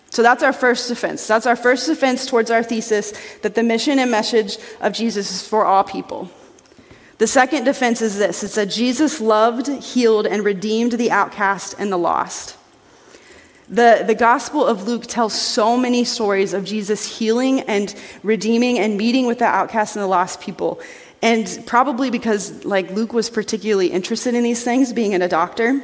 So 0.10 0.24
that's 0.24 0.44
our 0.44 0.54
first 0.54 0.88
defense. 0.88 1.26
That's 1.28 1.46
our 1.46 1.56
first 1.56 1.88
defense 1.88 2.26
towards 2.26 2.50
our 2.50 2.64
thesis 2.64 3.14
that 3.42 3.56
the 3.56 3.64
mission 3.64 4.00
and 4.00 4.10
message 4.10 4.58
of 4.80 4.94
Jesus 4.94 5.30
is 5.32 5.48
for 5.48 5.66
all 5.66 5.84
people. 5.84 6.30
The 7.18 7.28
second 7.28 7.64
defense 7.64 8.02
is 8.02 8.18
this 8.18 8.44
it's 8.44 8.56
that 8.56 8.70
Jesus 8.70 9.22
loved, 9.22 9.68
healed, 9.68 10.28
and 10.28 10.44
redeemed 10.44 10.94
the 10.94 11.12
outcast 11.12 11.76
and 11.80 11.92
the 11.92 11.98
lost. 11.98 12.58
The, 13.68 14.04
the 14.06 14.14
Gospel 14.14 14.66
of 14.66 14.88
Luke 14.88 15.08
tells 15.08 15.34
so 15.34 15.76
many 15.76 16.04
stories 16.04 16.54
of 16.54 16.66
Jesus 16.66 17.18
healing 17.18 17.62
and 17.62 17.96
redeeming 18.22 18.78
and 18.78 18.96
meeting 18.96 19.26
with 19.26 19.40
the 19.40 19.46
outcast 19.46 19.96
and 19.96 20.04
the 20.04 20.08
lost 20.08 20.40
people. 20.40 20.80
And 21.24 21.64
probably 21.66 22.12
because 22.12 22.64
like 22.64 22.92
Luke 22.92 23.12
was 23.12 23.30
particularly 23.32 23.88
interested 23.88 24.36
in 24.36 24.44
these 24.44 24.64
things, 24.64 24.94
being 24.94 25.16
a 25.16 25.28
doctor. 25.28 25.82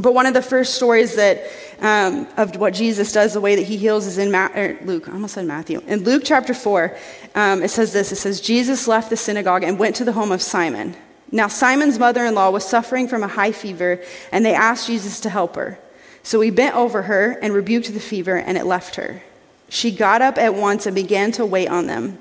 But 0.00 0.14
one 0.14 0.24
of 0.24 0.32
the 0.32 0.42
first 0.42 0.74
stories 0.74 1.16
that 1.16 1.44
um, 1.80 2.26
of 2.36 2.56
what 2.56 2.72
Jesus 2.72 3.12
does, 3.12 3.34
the 3.34 3.40
way 3.40 3.56
that 3.56 3.66
he 3.66 3.76
heals, 3.76 4.06
is 4.06 4.16
in 4.16 4.30
Ma- 4.30 4.48
er, 4.56 4.78
Luke. 4.84 5.08
I 5.08 5.12
almost 5.12 5.34
said 5.34 5.46
Matthew. 5.46 5.82
In 5.86 6.04
Luke 6.04 6.22
chapter 6.24 6.54
four, 6.54 6.96
um, 7.34 7.62
it 7.62 7.68
says 7.68 7.92
this. 7.92 8.10
It 8.10 8.16
says 8.16 8.40
Jesus 8.40 8.88
left 8.88 9.10
the 9.10 9.16
synagogue 9.16 9.64
and 9.64 9.78
went 9.78 9.96
to 9.96 10.04
the 10.04 10.12
home 10.12 10.32
of 10.32 10.40
Simon. 10.40 10.96
Now 11.30 11.48
Simon's 11.48 11.98
mother-in-law 11.98 12.50
was 12.50 12.64
suffering 12.64 13.08
from 13.08 13.22
a 13.22 13.28
high 13.28 13.52
fever, 13.52 14.00
and 14.30 14.44
they 14.44 14.54
asked 14.54 14.86
Jesus 14.86 15.20
to 15.20 15.30
help 15.30 15.56
her. 15.56 15.78
So 16.22 16.40
he 16.40 16.50
bent 16.50 16.76
over 16.76 17.02
her 17.02 17.32
and 17.42 17.52
rebuked 17.52 17.92
the 17.92 18.00
fever, 18.00 18.36
and 18.36 18.56
it 18.56 18.64
left 18.64 18.94
her. 18.94 19.22
She 19.68 19.90
got 19.90 20.22
up 20.22 20.38
at 20.38 20.54
once 20.54 20.86
and 20.86 20.94
began 20.94 21.32
to 21.32 21.44
wait 21.44 21.68
on 21.68 21.86
them. 21.86 22.18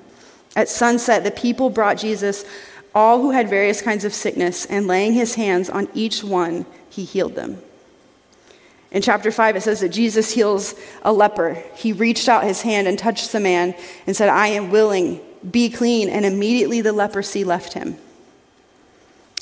At 0.55 0.69
sunset, 0.69 1.23
the 1.23 1.31
people 1.31 1.69
brought 1.69 1.97
Jesus 1.97 2.43
all 2.93 3.21
who 3.21 3.31
had 3.31 3.49
various 3.49 3.81
kinds 3.81 4.05
of 4.05 4.13
sickness, 4.13 4.65
and 4.65 4.87
laying 4.87 5.13
his 5.13 5.35
hands 5.35 5.69
on 5.69 5.87
each 5.93 6.23
one 6.23 6.65
he 6.89 7.05
healed 7.05 7.35
them. 7.35 7.61
In 8.91 9.01
chapter 9.01 9.31
5, 9.31 9.55
it 9.55 9.61
says 9.61 9.79
that 9.79 9.89
Jesus 9.89 10.31
heals 10.31 10.75
a 11.01 11.13
leper. 11.13 11.53
He 11.75 11.93
reached 11.93 12.27
out 12.27 12.43
his 12.43 12.61
hand 12.61 12.87
and 12.87 12.99
touched 12.99 13.31
the 13.31 13.39
man 13.39 13.73
and 14.05 14.15
said, 14.15 14.27
I 14.27 14.47
am 14.47 14.69
willing, 14.69 15.21
be 15.49 15.69
clean. 15.69 16.09
And 16.09 16.25
immediately 16.25 16.81
the 16.81 16.91
leprosy 16.91 17.45
left 17.45 17.73
him. 17.73 17.97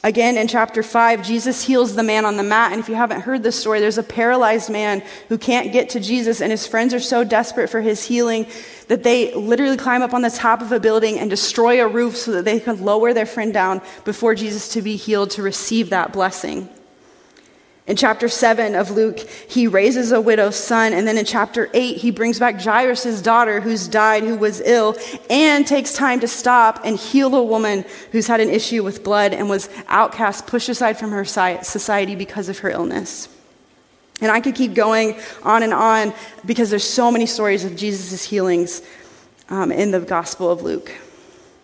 Again, 0.02 0.38
in 0.38 0.48
chapter 0.48 0.82
5, 0.82 1.26
Jesus 1.26 1.62
heals 1.64 1.94
the 1.94 2.04
man 2.04 2.24
on 2.24 2.38
the 2.38 2.44
mat. 2.44 2.72
And 2.72 2.80
if 2.80 2.88
you 2.88 2.96
haven't 2.96 3.22
heard 3.22 3.44
this 3.44 3.60
story, 3.60 3.82
there's 3.82 3.98
a 3.98 4.04
paralyzed 4.04 4.70
man 4.70 5.04
who 5.28 5.38
can't 5.38 5.74
get 5.74 5.90
to 5.90 6.00
Jesus, 6.00 6.40
and 6.40 6.52
his 6.52 6.66
friends 6.66 6.94
are 6.94 7.02
so 7.02 7.26
desperate 7.26 7.70
for 7.70 7.82
his 7.82 8.06
healing 8.06 8.48
that 8.88 9.04
they 9.04 9.34
literally 9.36 9.76
climb 9.76 10.02
up 10.02 10.14
on 10.14 10.22
the 10.22 10.30
top 10.30 10.62
of 10.62 10.72
a 10.72 10.80
building 10.80 11.20
and 11.20 11.30
destroy 11.30 11.84
a 11.84 11.88
roof 11.88 12.16
so 12.16 12.32
that 12.32 12.46
they 12.46 12.62
can 12.62 12.82
lower 12.82 13.14
their 13.14 13.26
friend 13.26 13.54
down 13.54 13.82
before 14.06 14.36
Jesus 14.36 14.70
to 14.70 14.82
be 14.82 14.96
healed 14.96 15.32
to 15.32 15.44
receive 15.44 15.90
that 15.90 16.14
blessing. 16.14 16.70
In 17.90 17.96
chapter 17.96 18.30
7 18.30 18.76
of 18.76 18.92
Luke, 18.92 19.18
he 19.18 19.66
raises 19.66 20.12
a 20.12 20.22
widow's 20.22 20.56
son. 20.56 20.94
And 20.94 21.08
then 21.08 21.18
in 21.18 21.26
chapter 21.26 21.72
8, 21.74 21.98
he 21.98 22.12
brings 22.12 22.38
back 22.38 22.62
Jairus' 22.62 23.20
daughter 23.20 23.62
who's 23.62 23.88
died, 23.88 24.24
who 24.24 24.36
was 24.36 24.62
ill, 24.62 24.96
and 25.28 25.66
takes 25.66 25.94
time 25.94 26.20
to 26.20 26.28
stop 26.28 26.82
and 26.84 27.00
heal 27.00 27.34
a 27.34 27.44
woman 27.44 27.84
who's 28.12 28.28
had 28.28 28.42
an 28.42 28.50
issue 28.50 28.84
with 28.84 29.04
blood 29.04 29.34
and 29.34 29.50
was 29.50 29.70
outcast, 29.88 30.46
pushed 30.46 30.70
aside 30.70 31.00
from 31.00 31.10
her 31.10 31.26
society 31.26 32.14
because 32.14 32.48
of 32.48 32.60
her 32.60 32.70
illness. 32.70 33.28
And 34.22 34.32
I 34.32 34.40
could 34.40 34.54
keep 34.54 34.76
going 34.76 35.20
on 35.42 35.64
and 35.64 35.74
on 35.74 36.14
because 36.46 36.70
there's 36.70 36.88
so 36.88 37.10
many 37.10 37.26
stories 37.26 37.66
of 37.66 37.76
Jesus' 37.76 38.24
healings 38.24 38.84
um, 39.50 39.72
in 39.72 39.90
the 39.90 40.00
Gospel 40.00 40.52
of 40.52 40.62
Luke. 40.62 40.92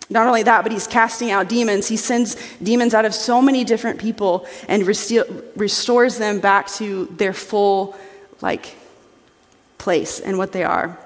Not 0.10 0.28
only 0.28 0.44
that, 0.44 0.64
but 0.64 0.72
he's 0.72 0.88
casting 0.88 1.32
out 1.32 1.50
demons. 1.50 1.88
He 1.88 1.98
sends 1.98 2.36
demons 2.62 2.94
out 2.94 3.06
of 3.06 3.14
so 3.14 3.42
many 3.42 3.64
different 3.64 4.00
people 4.00 4.46
and 4.68 4.86
restores 4.86 6.18
them 6.18 6.40
back 6.40 6.68
to 6.74 7.06
their 7.18 7.34
full, 7.34 7.96
like, 8.42 8.76
place 9.78 10.20
and 10.20 10.38
what 10.38 10.52
they 10.52 10.64
are. 10.64 10.98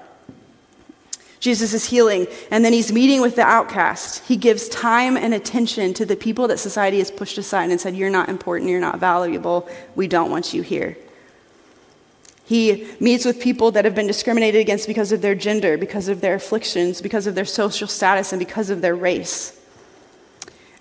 Jesus 1.38 1.72
is 1.72 1.86
healing, 1.86 2.26
and 2.50 2.62
then 2.62 2.74
he's 2.74 2.92
meeting 2.92 3.22
with 3.22 3.34
the 3.36 3.42
outcast. 3.42 4.26
He 4.28 4.36
gives 4.36 4.68
time 4.68 5.16
and 5.16 5.32
attention 5.32 5.94
to 5.94 6.04
the 6.04 6.14
people 6.14 6.46
that 6.48 6.58
society 6.58 6.98
has 6.98 7.10
pushed 7.10 7.38
aside 7.38 7.70
and 7.70 7.80
said, 7.80 7.96
You're 7.96 8.10
not 8.10 8.28
important, 8.28 8.68
you're 8.68 8.78
not 8.78 8.98
valuable, 8.98 9.66
we 9.94 10.06
don't 10.06 10.30
want 10.30 10.52
you 10.52 10.60
here. 10.60 10.98
He 12.50 12.84
meets 12.98 13.24
with 13.24 13.38
people 13.38 13.70
that 13.70 13.84
have 13.84 13.94
been 13.94 14.08
discriminated 14.08 14.60
against 14.60 14.88
because 14.88 15.12
of 15.12 15.22
their 15.22 15.36
gender, 15.36 15.78
because 15.78 16.08
of 16.08 16.20
their 16.20 16.34
afflictions, 16.34 17.00
because 17.00 17.28
of 17.28 17.36
their 17.36 17.44
social 17.44 17.86
status, 17.86 18.32
and 18.32 18.40
because 18.40 18.70
of 18.70 18.80
their 18.80 18.96
race. 18.96 19.56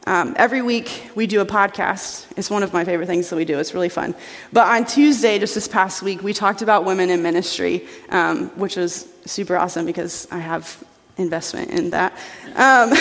Um, 0.08 0.34
every 0.36 0.63
week 0.63 1.12
we 1.13 1.27
do 1.27 1.41
a 1.41 1.45
podcast. 1.45 2.25
It's 2.36 2.49
one 2.49 2.63
of 2.63 2.73
my 2.73 2.86
favorite 2.86 3.05
things 3.05 3.29
that 3.29 3.36
we 3.36 3.45
do. 3.45 3.60
It's 3.60 3.75
really 3.75 3.88
fun. 3.88 4.15
But 4.51 4.65
on 4.65 4.84
Tuesday, 4.84 5.38
just 5.38 5.53
this 5.53 5.67
past 5.67 6.01
week, 6.01 6.23
we 6.23 6.34
talked 6.34 6.63
about 6.63 6.86
women 6.86 7.12
in 7.12 7.21
ministry, 7.21 7.86
um, 8.10 8.47
which 8.58 8.75
was 8.75 9.08
super 9.27 9.55
awesome 9.55 9.86
because 9.86 10.27
I 10.32 10.39
have 10.39 10.84
investment 11.17 11.69
in 11.69 11.91
that. 11.91 12.13
Um, 12.55 12.89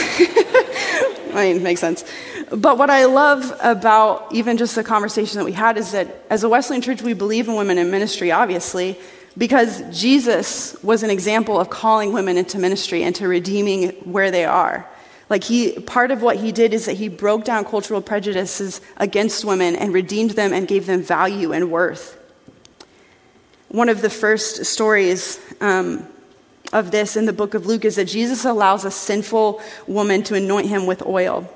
I 1.34 1.52
mean, 1.54 1.62
makes 1.62 1.80
sense. 1.80 2.04
But 2.50 2.78
what 2.78 2.88
I 2.88 3.04
love 3.04 3.54
about 3.60 4.32
even 4.32 4.56
just 4.56 4.74
the 4.74 4.84
conversation 4.84 5.38
that 5.38 5.44
we 5.44 5.52
had 5.52 5.76
is 5.76 5.92
that 5.92 6.24
as 6.30 6.44
a 6.44 6.48
Wesleyan 6.48 6.80
church, 6.80 7.02
we 7.02 7.12
believe 7.12 7.48
in 7.48 7.56
women 7.56 7.76
in 7.76 7.90
ministry, 7.90 8.32
obviously, 8.32 8.98
because 9.36 9.82
Jesus 9.96 10.82
was 10.82 11.02
an 11.02 11.10
example 11.10 11.60
of 11.60 11.68
calling 11.68 12.12
women 12.12 12.38
into 12.38 12.58
ministry 12.58 13.02
and 13.02 13.14
to 13.16 13.28
redeeming 13.28 13.90
where 14.10 14.30
they 14.30 14.44
are. 14.44 14.88
Like 15.28 15.44
he, 15.44 15.78
part 15.80 16.10
of 16.10 16.22
what 16.22 16.36
he 16.36 16.52
did 16.52 16.72
is 16.72 16.86
that 16.86 16.96
he 16.96 17.08
broke 17.08 17.44
down 17.44 17.64
cultural 17.66 18.00
prejudices 18.00 18.80
against 18.96 19.44
women 19.44 19.76
and 19.76 19.92
redeemed 19.92 20.30
them 20.30 20.54
and 20.54 20.66
gave 20.66 20.86
them 20.86 21.02
value 21.02 21.52
and 21.52 21.70
worth. 21.70 22.16
One 23.68 23.90
of 23.90 24.00
the 24.00 24.08
first 24.08 24.64
stories 24.64 25.38
um, 25.60 26.06
of 26.72 26.90
this 26.90 27.14
in 27.14 27.26
the 27.26 27.34
book 27.34 27.52
of 27.52 27.66
Luke 27.66 27.84
is 27.84 27.96
that 27.96 28.06
Jesus 28.06 28.46
allows 28.46 28.86
a 28.86 28.90
sinful 28.90 29.60
woman 29.86 30.22
to 30.24 30.34
anoint 30.34 30.68
him 30.68 30.86
with 30.86 31.04
oil. 31.04 31.46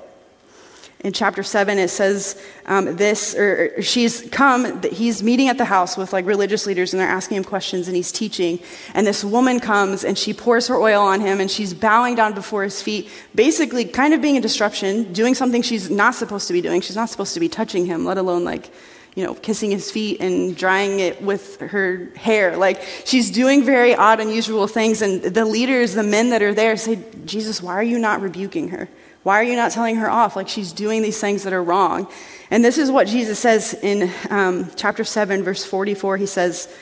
In 1.03 1.11
chapter 1.11 1.43
7, 1.43 1.77
it 1.79 1.89
says 1.89 2.41
um, 2.65 2.95
this, 2.95 3.35
or, 3.35 3.73
or 3.77 3.81
she's 3.81 4.21
come, 4.31 4.81
he's 4.83 5.21
meeting 5.21 5.49
at 5.49 5.57
the 5.57 5.65
house 5.65 5.97
with 5.97 6.13
like 6.13 6.25
religious 6.25 6.65
leaders 6.65 6.93
and 6.93 7.01
they're 7.01 7.09
asking 7.09 7.35
him 7.35 7.43
questions 7.43 7.89
and 7.89 7.95
he's 7.95 8.09
teaching. 8.09 8.59
And 8.93 9.05
this 9.05 9.21
woman 9.21 9.59
comes 9.59 10.05
and 10.05 10.17
she 10.17 10.33
pours 10.33 10.67
her 10.67 10.77
oil 10.77 11.01
on 11.01 11.19
him 11.19 11.41
and 11.41 11.51
she's 11.51 11.73
bowing 11.73 12.15
down 12.15 12.33
before 12.33 12.63
his 12.63 12.81
feet, 12.81 13.09
basically 13.35 13.83
kind 13.83 14.13
of 14.13 14.21
being 14.21 14.37
a 14.37 14.41
disruption, 14.41 15.11
doing 15.11 15.35
something 15.35 15.61
she's 15.61 15.89
not 15.89 16.15
supposed 16.15 16.47
to 16.47 16.53
be 16.53 16.61
doing. 16.61 16.79
She's 16.79 16.95
not 16.95 17.09
supposed 17.09 17.33
to 17.33 17.41
be 17.41 17.49
touching 17.49 17.85
him, 17.85 18.05
let 18.05 18.17
alone 18.17 18.45
like 18.45 18.71
you 19.15 19.23
know, 19.23 19.35
kissing 19.35 19.71
his 19.71 19.91
feet 19.91 20.19
and 20.21 20.55
drying 20.57 20.99
it 20.99 21.21
with 21.21 21.59
her 21.59 22.09
hair. 22.15 22.57
Like 22.57 22.81
she's 23.05 23.29
doing 23.29 23.63
very 23.63 23.93
odd, 23.93 24.19
unusual 24.19 24.67
things. 24.67 25.01
And 25.01 25.21
the 25.21 25.45
leaders, 25.45 25.93
the 25.93 26.03
men 26.03 26.29
that 26.29 26.41
are 26.41 26.53
there, 26.53 26.75
say, 26.77 26.99
Jesus, 27.25 27.61
why 27.61 27.73
are 27.73 27.83
you 27.83 27.99
not 27.99 28.21
rebuking 28.21 28.69
her? 28.69 28.87
Why 29.23 29.39
are 29.39 29.43
you 29.43 29.55
not 29.55 29.71
telling 29.71 29.95
her 29.95 30.09
off? 30.09 30.35
Like 30.35 30.49
she's 30.49 30.73
doing 30.73 31.01
these 31.01 31.19
things 31.19 31.43
that 31.43 31.53
are 31.53 31.63
wrong. 31.63 32.07
And 32.51 32.63
this 32.63 32.77
is 32.77 32.91
what 32.91 33.07
Jesus 33.07 33.39
says 33.39 33.73
in 33.73 34.11
um, 34.29 34.69
chapter 34.75 35.03
7, 35.03 35.43
verse 35.43 35.65
44. 35.65 36.17
He 36.17 36.25
says, 36.25 36.73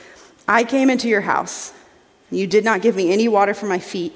I 0.46 0.64
came 0.64 0.90
into 0.90 1.08
your 1.08 1.20
house. 1.20 1.72
You 2.30 2.46
did 2.46 2.64
not 2.64 2.82
give 2.82 2.96
me 2.96 3.12
any 3.12 3.28
water 3.28 3.54
for 3.54 3.66
my 3.66 3.78
feet, 3.78 4.14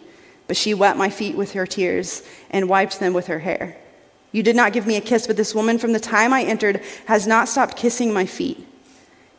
but 0.49 0.57
she 0.57 0.75
wet 0.75 0.97
my 0.97 1.09
feet 1.09 1.37
with 1.37 1.53
her 1.53 1.67
tears 1.67 2.23
and 2.51 2.69
wiped 2.69 2.99
them 2.99 3.13
with 3.13 3.29
her 3.29 3.39
hair. 3.39 3.77
You 4.33 4.43
did 4.43 4.57
not 4.57 4.73
give 4.73 4.87
me 4.87 4.97
a 4.97 5.01
kiss, 5.01 5.27
but 5.27 5.37
this 5.37 5.55
woman 5.55 5.79
from 5.79 5.93
the 5.93 6.01
time 6.01 6.33
I 6.33 6.43
entered 6.43 6.83
has 7.07 7.27
not 7.27 7.49
stopped 7.49 7.77
kissing 7.77 8.13
my 8.13 8.27
feet. 8.27 8.67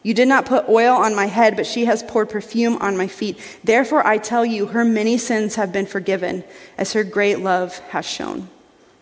You 0.02 0.13
did 0.13 0.28
not 0.28 0.45
put 0.45 0.69
oil 0.69 0.95
on 0.95 1.15
my 1.15 1.26
head, 1.26 1.58
but 1.58 1.65
she 1.65 1.86
has 1.86 2.02
poured 2.04 2.30
perfume 2.30 2.78
on 2.78 2.95
my 2.95 3.08
feet. 3.08 3.38
Therefore, 3.63 4.08
I 4.08 4.17
tell 4.17 4.45
you, 4.45 4.67
her 4.67 4.86
many 4.86 5.17
sins 5.17 5.56
have 5.56 5.73
been 5.73 5.86
forgiven, 5.86 6.45
as 6.78 6.93
her 6.93 7.04
great 7.04 7.39
love 7.39 7.80
has 7.89 8.06
shown. 8.06 8.47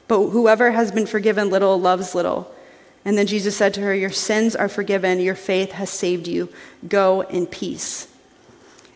But 0.07 0.29
whoever 0.29 0.71
has 0.71 0.91
been 0.91 1.05
forgiven 1.05 1.49
little 1.49 1.79
loves 1.79 2.13
little. 2.13 2.53
And 3.03 3.17
then 3.17 3.27
Jesus 3.27 3.55
said 3.55 3.73
to 3.75 3.81
her, 3.81 3.93
Your 3.93 4.09
sins 4.09 4.55
are 4.55 4.69
forgiven, 4.69 5.19
your 5.19 5.35
faith 5.35 5.73
has 5.73 5.89
saved 5.89 6.27
you. 6.27 6.49
Go 6.87 7.21
in 7.21 7.45
peace. 7.45 8.07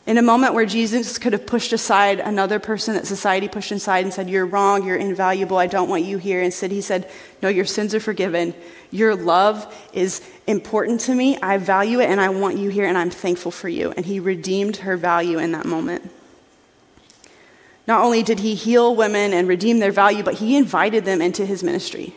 In 0.07 0.17
a 0.17 0.23
moment 0.23 0.55
where 0.55 0.65
Jesus 0.65 1.19
could 1.19 1.33
have 1.33 1.45
pushed 1.45 1.71
aside 1.71 2.19
another 2.19 2.57
person 2.57 2.95
that 2.95 3.05
society 3.05 3.47
pushed 3.47 3.71
aside 3.71 4.05
and 4.05 4.11
said, 4.11 4.27
You're 4.27 4.47
wrong, 4.47 4.83
you're 4.83 4.95
invaluable, 4.95 5.57
I 5.57 5.67
don't 5.67 5.89
want 5.89 6.03
you 6.03 6.17
here. 6.17 6.41
Instead, 6.41 6.71
he 6.71 6.81
said, 6.81 7.07
No, 7.43 7.49
your 7.49 7.65
sins 7.65 7.93
are 7.93 7.99
forgiven. 7.99 8.55
Your 8.89 9.15
love 9.15 9.71
is 9.93 10.27
important 10.47 11.01
to 11.01 11.13
me. 11.13 11.37
I 11.41 11.57
value 11.57 11.99
it 11.99 12.09
and 12.09 12.19
I 12.19 12.29
want 12.29 12.57
you 12.57 12.69
here 12.69 12.87
and 12.87 12.97
I'm 12.97 13.11
thankful 13.11 13.51
for 13.51 13.69
you. 13.69 13.91
And 13.91 14.03
he 14.03 14.19
redeemed 14.19 14.77
her 14.77 14.97
value 14.97 15.37
in 15.37 15.51
that 15.51 15.65
moment. 15.65 16.09
Not 17.89 18.05
only 18.05 18.21
did 18.21 18.41
he 18.41 18.53
heal 18.53 18.95
women 18.95 19.33
and 19.33 19.47
redeem 19.47 19.79
their 19.79 19.91
value, 19.91 20.21
but 20.21 20.35
he 20.35 20.55
invited 20.55 21.05
them 21.05 21.23
into 21.23 21.43
his 21.43 21.63
ministry. 21.63 22.13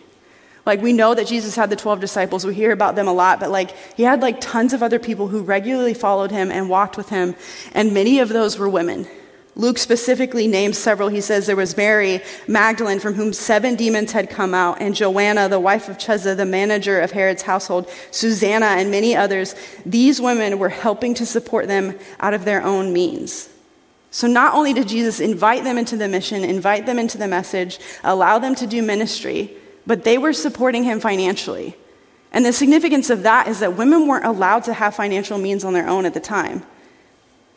Like, 0.67 0.83
we 0.83 0.93
know 0.93 1.15
that 1.15 1.27
Jesus 1.27 1.57
had 1.57 1.71
the 1.71 1.77
12 1.77 1.99
disciples. 1.99 2.45
We 2.45 2.53
hear 2.53 2.73
about 2.73 2.95
them 2.95 3.09
a 3.09 3.13
lot, 3.15 3.41
but 3.41 3.51
like, 3.51 3.75
he 3.97 4.03
had 4.03 4.21
like 4.21 4.39
tons 4.39 4.75
of 4.75 4.83
other 4.83 4.99
people 4.99 5.29
who 5.29 5.41
regularly 5.41 5.95
followed 5.95 6.31
him 6.31 6.53
and 6.53 6.69
walked 6.69 6.99
with 6.99 7.09
him, 7.09 7.35
and 7.73 7.95
many 7.95 8.19
of 8.19 8.29
those 8.29 8.59
were 8.59 8.69
women. 8.69 9.07
Luke 9.57 9.79
specifically 9.79 10.47
names 10.47 10.77
several. 10.77 11.09
He 11.09 11.23
says 11.23 11.47
there 11.47 11.57
was 11.57 11.75
Mary 11.75 12.21
Magdalene, 12.47 13.01
from 13.01 13.15
whom 13.15 13.33
seven 13.33 13.75
demons 13.75 14.13
had 14.13 14.29
come 14.29 14.53
out, 14.53 14.77
and 14.79 14.95
Joanna, 14.95 15.49
the 15.49 15.59
wife 15.59 15.89
of 15.89 15.97
Chuza, 15.97 16.37
the 16.37 16.45
manager 16.45 17.01
of 17.01 17.13
Herod's 17.13 17.43
household, 17.43 17.89
Susanna, 18.11 18.67
and 18.67 18.91
many 18.91 19.17
others. 19.17 19.55
These 19.87 20.21
women 20.21 20.59
were 20.59 20.69
helping 20.69 21.15
to 21.15 21.25
support 21.25 21.67
them 21.67 21.99
out 22.21 22.35
of 22.35 22.45
their 22.45 22.63
own 22.63 22.93
means. 22.93 23.49
So, 24.13 24.27
not 24.27 24.53
only 24.53 24.75
did 24.75 24.89
Jesus 24.89 25.21
invite 25.21 25.65
them 25.65 25.79
into 25.79 25.97
the 25.97 26.07
mission, 26.07 26.45
invite 26.45 26.85
them 26.85 26.99
into 26.99 27.17
the 27.17 27.27
message, 27.27 27.79
allow 28.05 28.39
them 28.39 28.55
to 28.57 28.67
do 28.67 28.83
ministry, 28.83 29.57
but 29.87 30.05
they 30.05 30.19
were 30.19 30.35
supporting 30.35 30.85
him 30.85 31.01
financially. 31.01 31.75
And 32.31 32.45
the 32.45 32.53
significance 32.53 33.09
of 33.09 33.23
that 33.23 33.49
is 33.49 33.61
that 33.61 33.77
women 33.77 34.07
weren't 34.07 34.27
allowed 34.27 34.65
to 34.65 34.75
have 34.75 34.95
financial 34.95 35.39
means 35.39 35.65
on 35.65 35.73
their 35.73 35.89
own 35.89 36.05
at 36.05 36.13
the 36.13 36.21
time. 36.21 36.63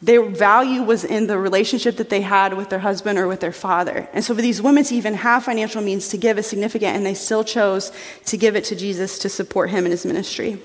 Their 0.01 0.23
value 0.23 0.81
was 0.81 1.03
in 1.03 1.27
the 1.27 1.37
relationship 1.37 1.97
that 1.97 2.09
they 2.09 2.21
had 2.21 2.53
with 2.53 2.69
their 2.69 2.79
husband 2.79 3.19
or 3.19 3.27
with 3.27 3.41
their 3.41 3.51
father. 3.51 4.07
And 4.13 4.23
so, 4.23 4.33
for 4.33 4.41
these 4.41 4.61
women 4.61 4.85
to 4.85 4.95
even 4.95 5.13
have 5.15 5.43
financial 5.43 5.81
means 5.81 6.07
to 6.09 6.17
give 6.17 6.37
is 6.37 6.47
significant, 6.47 6.95
and 6.95 7.05
they 7.05 7.15
still 7.15 7.43
chose 7.43 7.91
to 8.27 8.37
give 8.37 8.55
it 8.55 8.63
to 8.65 8.77
Jesus 8.77 9.19
to 9.19 9.27
support 9.27 9.71
him 9.71 9.83
in 9.83 9.91
his 9.91 10.05
ministry. 10.05 10.61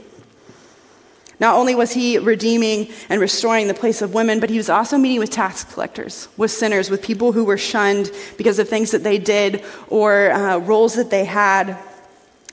Not 1.40 1.57
only 1.57 1.74
was 1.74 1.92
he 1.92 2.18
redeeming 2.18 2.92
and 3.09 3.18
restoring 3.18 3.66
the 3.66 3.74
place 3.74 4.03
of 4.03 4.12
women, 4.12 4.40
but 4.40 4.50
he 4.50 4.59
was 4.59 4.68
also 4.68 4.98
meeting 4.98 5.18
with 5.18 5.31
tax 5.31 5.64
collectors, 5.64 6.29
with 6.37 6.50
sinners, 6.50 6.90
with 6.90 7.03
people 7.03 7.33
who 7.33 7.44
were 7.44 7.57
shunned 7.57 8.11
because 8.37 8.59
of 8.59 8.68
things 8.68 8.90
that 8.90 9.03
they 9.03 9.18
did 9.18 9.64
or 9.88 10.31
uh, 10.33 10.59
roles 10.59 10.94
that 10.94 11.11
they 11.11 11.24
had. 11.24 11.79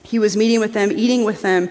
He 0.04 0.20
was 0.20 0.38
meeting 0.38 0.62
with 0.62 0.72
them, 0.72 0.92
eating 0.94 1.26
with 1.26 1.42
them. 1.42 1.70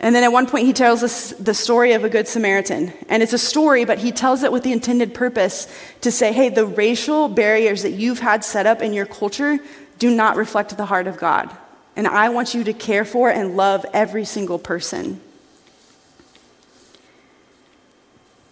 And 0.00 0.14
then 0.14 0.24
at 0.24 0.32
one 0.32 0.46
point, 0.46 0.66
he 0.66 0.72
tells 0.72 1.04
us 1.04 1.30
the 1.34 1.54
story 1.54 1.92
of 1.92 2.04
a 2.04 2.08
Good 2.08 2.26
Samaritan. 2.26 2.92
And 3.08 3.22
it's 3.22 3.32
a 3.32 3.38
story, 3.38 3.84
but 3.84 3.98
he 3.98 4.10
tells 4.10 4.42
it 4.42 4.50
with 4.50 4.64
the 4.64 4.72
intended 4.72 5.14
purpose 5.14 5.72
to 6.00 6.10
say, 6.10 6.32
hey, 6.32 6.48
the 6.48 6.66
racial 6.66 7.28
barriers 7.28 7.82
that 7.82 7.92
you've 7.92 8.18
had 8.18 8.44
set 8.44 8.66
up 8.66 8.82
in 8.82 8.92
your 8.92 9.06
culture 9.06 9.58
do 9.98 10.14
not 10.14 10.36
reflect 10.36 10.76
the 10.76 10.84
heart 10.86 11.06
of 11.06 11.16
God. 11.16 11.56
And 11.94 12.06
I 12.06 12.28
want 12.28 12.54
you 12.54 12.64
to 12.64 12.74
care 12.74 13.04
for 13.04 13.30
and 13.30 13.56
love 13.56 13.86
every 13.94 14.26
single 14.26 14.58
person. 14.58 15.20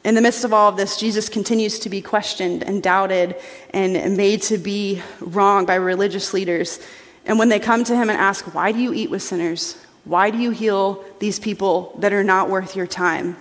In 0.04 0.14
the 0.14 0.20
midst 0.20 0.44
of 0.44 0.52
all 0.52 0.68
of 0.68 0.76
this, 0.76 0.98
Jesus 0.98 1.30
continues 1.30 1.78
to 1.78 1.88
be 1.88 2.02
questioned 2.02 2.62
and 2.62 2.82
doubted 2.82 3.36
and 3.70 4.16
made 4.16 4.42
to 4.42 4.58
be 4.58 5.02
wrong 5.18 5.64
by 5.64 5.76
religious 5.76 6.34
leaders. 6.34 6.78
And 7.24 7.38
when 7.38 7.48
they 7.48 7.58
come 7.58 7.84
to 7.84 7.96
him 7.96 8.10
and 8.10 8.18
ask, 8.18 8.54
Why 8.54 8.70
do 8.70 8.78
you 8.78 8.92
eat 8.92 9.10
with 9.10 9.22
sinners? 9.22 9.78
Why 10.04 10.28
do 10.28 10.36
you 10.36 10.50
heal 10.50 11.02
these 11.20 11.38
people 11.38 11.96
that 11.98 12.12
are 12.12 12.22
not 12.22 12.50
worth 12.50 12.76
your 12.76 12.86
time? 12.86 13.38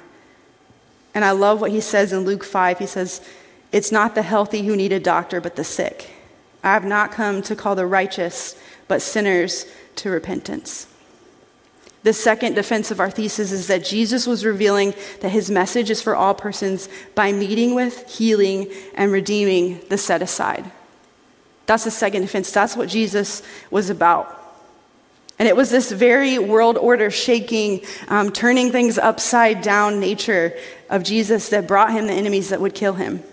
And 1.13 1.25
I 1.25 1.31
love 1.31 1.59
what 1.59 1.71
he 1.71 1.81
says 1.81 2.13
in 2.13 2.19
Luke 2.19 2.45
5. 2.45 2.79
He 2.79 2.87
says, 2.87 3.19
It's 3.73 3.91
not 3.91 4.15
the 4.15 4.21
healthy 4.21 4.65
who 4.65 4.77
need 4.77 4.93
a 4.93 4.99
doctor, 5.01 5.41
but 5.41 5.57
the 5.57 5.65
sick. 5.65 6.11
I 6.63 6.71
have 6.71 6.85
not 6.85 7.11
come 7.11 7.41
to 7.41 7.57
call 7.57 7.75
the 7.75 7.85
righteous, 7.85 8.57
but 8.87 9.01
sinners 9.01 9.65
to 9.97 10.09
repentance. 10.09 10.87
The 12.03 12.13
second 12.13 12.55
defense 12.55 12.91
of 12.91 12.99
our 12.99 13.09
thesis 13.09 13.51
is 13.51 13.67
that 13.67 13.85
Jesus 13.85 14.27
was 14.27 14.45
revealing 14.45 14.93
that 15.21 15.29
his 15.29 15.49
message 15.49 15.89
is 15.89 16.01
for 16.01 16.15
all 16.15 16.33
persons 16.33 16.89
by 17.15 17.31
meeting 17.31 17.75
with, 17.75 18.09
healing, 18.09 18.69
and 18.93 19.11
redeeming 19.11 19.79
the 19.89 19.97
set 19.97 20.21
aside. 20.21 20.69
That's 21.65 21.85
the 21.85 21.91
second 21.91 22.23
defense. 22.23 22.51
That's 22.51 22.75
what 22.75 22.89
Jesus 22.89 23.41
was 23.71 23.89
about. 23.89 24.39
And 25.39 25.47
it 25.47 25.55
was 25.55 25.71
this 25.71 25.91
very 25.91 26.37
world 26.37 26.77
order 26.77 27.09
shaking, 27.09 27.81
um, 28.09 28.31
turning 28.31 28.71
things 28.71 28.97
upside 28.97 29.61
down 29.61 29.99
nature 29.99 30.55
of 30.89 31.03
Jesus 31.03 31.49
that 31.49 31.67
brought 31.67 31.93
him 31.93 32.07
the 32.07 32.13
enemies 32.13 32.49
that 32.49 32.59
would 32.59 32.75
kill 32.75 32.93
him. 32.93 33.23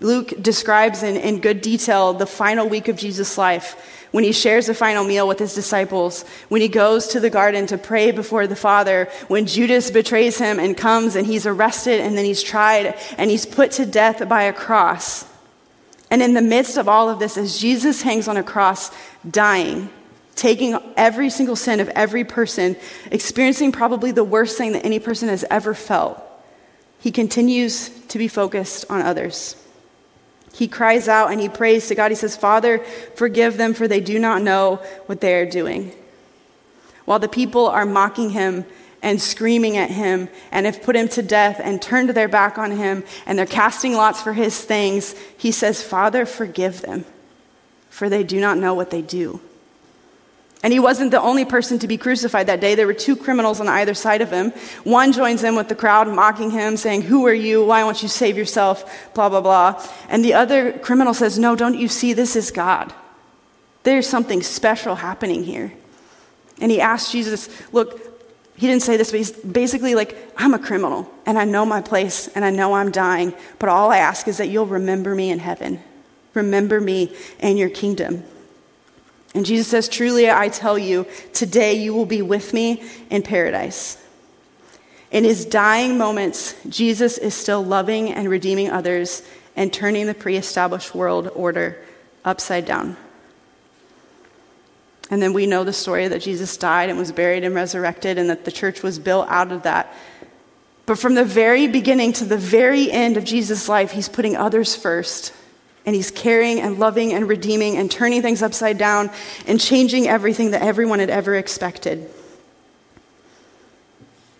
Luke 0.00 0.32
describes 0.40 1.02
in, 1.02 1.16
in 1.16 1.40
good 1.40 1.60
detail 1.60 2.14
the 2.14 2.26
final 2.26 2.68
week 2.68 2.88
of 2.88 2.96
Jesus' 2.96 3.36
life 3.36 3.97
when 4.10 4.24
he 4.24 4.32
shares 4.32 4.66
the 4.66 4.74
final 4.74 5.04
meal 5.04 5.28
with 5.28 5.38
his 5.38 5.54
disciples, 5.54 6.24
when 6.48 6.60
he 6.60 6.68
goes 6.68 7.08
to 7.08 7.20
the 7.20 7.30
garden 7.30 7.66
to 7.66 7.78
pray 7.78 8.10
before 8.10 8.46
the 8.46 8.56
Father, 8.56 9.08
when 9.28 9.46
Judas 9.46 9.90
betrays 9.90 10.38
him 10.38 10.58
and 10.58 10.76
comes 10.76 11.14
and 11.14 11.26
he's 11.26 11.46
arrested 11.46 12.00
and 12.00 12.16
then 12.16 12.24
he's 12.24 12.42
tried 12.42 12.98
and 13.18 13.30
he's 13.30 13.46
put 13.46 13.72
to 13.72 13.86
death 13.86 14.26
by 14.28 14.42
a 14.42 14.52
cross. 14.52 15.26
And 16.10 16.22
in 16.22 16.34
the 16.34 16.42
midst 16.42 16.78
of 16.78 16.88
all 16.88 17.10
of 17.10 17.18
this, 17.18 17.36
as 17.36 17.58
Jesus 17.58 18.02
hangs 18.02 18.28
on 18.28 18.36
a 18.36 18.42
cross, 18.42 18.90
dying, 19.30 19.90
taking 20.34 20.78
every 20.96 21.28
single 21.28 21.56
sin 21.56 21.80
of 21.80 21.88
every 21.90 22.24
person, 22.24 22.76
experiencing 23.10 23.72
probably 23.72 24.10
the 24.10 24.24
worst 24.24 24.56
thing 24.56 24.72
that 24.72 24.86
any 24.86 24.98
person 24.98 25.28
has 25.28 25.44
ever 25.50 25.74
felt, 25.74 26.22
he 27.00 27.12
continues 27.12 27.90
to 28.06 28.18
be 28.18 28.26
focused 28.26 28.86
on 28.90 29.02
others. 29.02 29.56
He 30.52 30.68
cries 30.68 31.08
out 31.08 31.30
and 31.30 31.40
he 31.40 31.48
prays 31.48 31.88
to 31.88 31.94
God. 31.94 32.10
He 32.10 32.14
says, 32.14 32.36
Father, 32.36 32.78
forgive 33.14 33.56
them, 33.56 33.74
for 33.74 33.86
they 33.86 34.00
do 34.00 34.18
not 34.18 34.42
know 34.42 34.76
what 35.06 35.20
they 35.20 35.34
are 35.34 35.46
doing. 35.46 35.92
While 37.04 37.18
the 37.18 37.28
people 37.28 37.68
are 37.68 37.86
mocking 37.86 38.30
him 38.30 38.66
and 39.02 39.22
screaming 39.22 39.76
at 39.76 39.90
him 39.90 40.28
and 40.50 40.66
have 40.66 40.82
put 40.82 40.96
him 40.96 41.08
to 41.08 41.22
death 41.22 41.60
and 41.62 41.80
turned 41.80 42.10
their 42.10 42.28
back 42.28 42.58
on 42.58 42.72
him 42.72 43.04
and 43.26 43.38
they're 43.38 43.46
casting 43.46 43.94
lots 43.94 44.20
for 44.20 44.32
his 44.32 44.60
things, 44.60 45.14
he 45.36 45.52
says, 45.52 45.82
Father, 45.82 46.26
forgive 46.26 46.82
them, 46.82 47.04
for 47.88 48.08
they 48.08 48.24
do 48.24 48.40
not 48.40 48.58
know 48.58 48.74
what 48.74 48.90
they 48.90 49.02
do. 49.02 49.40
And 50.62 50.72
he 50.72 50.80
wasn't 50.80 51.12
the 51.12 51.20
only 51.20 51.44
person 51.44 51.78
to 51.78 51.86
be 51.86 51.96
crucified 51.96 52.48
that 52.48 52.60
day. 52.60 52.74
There 52.74 52.86
were 52.86 52.92
two 52.92 53.14
criminals 53.14 53.60
on 53.60 53.68
either 53.68 53.94
side 53.94 54.20
of 54.20 54.30
him. 54.30 54.50
One 54.82 55.12
joins 55.12 55.44
in 55.44 55.54
with 55.54 55.68
the 55.68 55.76
crowd, 55.76 56.08
mocking 56.08 56.50
him, 56.50 56.76
saying, 56.76 57.02
Who 57.02 57.26
are 57.26 57.34
you? 57.34 57.64
Why 57.64 57.84
won't 57.84 58.02
you 58.02 58.08
save 58.08 58.36
yourself? 58.36 59.14
Blah, 59.14 59.28
blah, 59.28 59.40
blah. 59.40 59.86
And 60.08 60.24
the 60.24 60.34
other 60.34 60.72
criminal 60.72 61.14
says, 61.14 61.38
No, 61.38 61.54
don't 61.54 61.78
you 61.78 61.86
see? 61.86 62.12
This 62.12 62.34
is 62.34 62.50
God. 62.50 62.92
There's 63.84 64.08
something 64.08 64.42
special 64.42 64.96
happening 64.96 65.44
here. 65.44 65.72
And 66.60 66.72
he 66.72 66.80
asked 66.80 67.12
Jesus, 67.12 67.48
Look, 67.70 68.00
he 68.56 68.66
didn't 68.66 68.82
say 68.82 68.96
this, 68.96 69.12
but 69.12 69.18
he's 69.18 69.30
basically 69.30 69.94
like, 69.94 70.16
I'm 70.36 70.54
a 70.54 70.58
criminal, 70.58 71.08
and 71.24 71.38
I 71.38 71.44
know 71.44 71.64
my 71.64 71.80
place, 71.80 72.26
and 72.34 72.44
I 72.44 72.50
know 72.50 72.74
I'm 72.74 72.90
dying, 72.90 73.32
but 73.60 73.68
all 73.68 73.92
I 73.92 73.98
ask 73.98 74.26
is 74.26 74.38
that 74.38 74.48
you'll 74.48 74.66
remember 74.66 75.14
me 75.14 75.30
in 75.30 75.38
heaven. 75.38 75.80
Remember 76.34 76.80
me 76.80 77.14
in 77.38 77.56
your 77.56 77.70
kingdom. 77.70 78.24
And 79.34 79.44
Jesus 79.44 79.68
says, 79.68 79.88
Truly, 79.88 80.30
I 80.30 80.48
tell 80.48 80.78
you, 80.78 81.06
today 81.32 81.74
you 81.74 81.94
will 81.94 82.06
be 82.06 82.22
with 82.22 82.54
me 82.54 82.82
in 83.10 83.22
paradise. 83.22 84.02
In 85.10 85.24
his 85.24 85.44
dying 85.44 85.96
moments, 85.96 86.54
Jesus 86.68 87.18
is 87.18 87.34
still 87.34 87.64
loving 87.64 88.12
and 88.12 88.28
redeeming 88.28 88.70
others 88.70 89.22
and 89.56 89.72
turning 89.72 90.06
the 90.06 90.14
pre 90.14 90.36
established 90.36 90.94
world 90.94 91.30
order 91.34 91.82
upside 92.24 92.64
down. 92.64 92.96
And 95.10 95.22
then 95.22 95.32
we 95.32 95.46
know 95.46 95.64
the 95.64 95.72
story 95.72 96.08
that 96.08 96.20
Jesus 96.20 96.56
died 96.56 96.90
and 96.90 96.98
was 96.98 97.12
buried 97.12 97.42
and 97.44 97.54
resurrected, 97.54 98.18
and 98.18 98.28
that 98.28 98.44
the 98.44 98.52
church 98.52 98.82
was 98.82 98.98
built 98.98 99.26
out 99.28 99.52
of 99.52 99.62
that. 99.62 99.94
But 100.84 100.98
from 100.98 101.14
the 101.14 101.24
very 101.24 101.66
beginning 101.66 102.12
to 102.14 102.24
the 102.24 102.36
very 102.36 102.90
end 102.90 103.16
of 103.16 103.24
Jesus' 103.24 103.68
life, 103.68 103.92
he's 103.92 104.08
putting 104.08 104.36
others 104.36 104.76
first 104.76 105.32
And 105.88 105.96
he's 105.96 106.10
caring 106.10 106.60
and 106.60 106.78
loving 106.78 107.14
and 107.14 107.26
redeeming 107.26 107.78
and 107.78 107.90
turning 107.90 108.20
things 108.20 108.42
upside 108.42 108.76
down 108.76 109.10
and 109.46 109.58
changing 109.58 110.06
everything 110.06 110.50
that 110.50 110.60
everyone 110.60 110.98
had 110.98 111.08
ever 111.08 111.34
expected. 111.34 112.10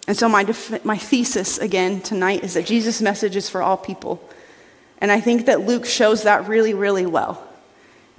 And 0.06 0.14
so, 0.14 0.28
my, 0.28 0.44
def- 0.44 0.84
my 0.84 0.98
thesis 0.98 1.56
again 1.56 2.02
tonight 2.02 2.44
is 2.44 2.52
that 2.52 2.66
Jesus' 2.66 3.00
message 3.00 3.34
is 3.34 3.48
for 3.48 3.62
all 3.62 3.78
people. 3.78 4.22
And 4.98 5.10
I 5.10 5.20
think 5.20 5.46
that 5.46 5.62
Luke 5.62 5.86
shows 5.86 6.24
that 6.24 6.46
really, 6.48 6.74
really 6.74 7.06
well 7.06 7.42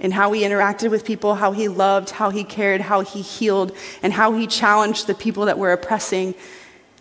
in 0.00 0.10
how 0.10 0.32
he 0.32 0.42
interacted 0.42 0.90
with 0.90 1.04
people, 1.04 1.36
how 1.36 1.52
he 1.52 1.68
loved, 1.68 2.10
how 2.10 2.30
he 2.30 2.42
cared, 2.42 2.80
how 2.80 3.02
he 3.02 3.22
healed, 3.22 3.76
and 4.02 4.12
how 4.12 4.32
he 4.32 4.48
challenged 4.48 5.06
the 5.06 5.14
people 5.14 5.44
that 5.44 5.56
were 5.56 5.70
oppressing 5.70 6.34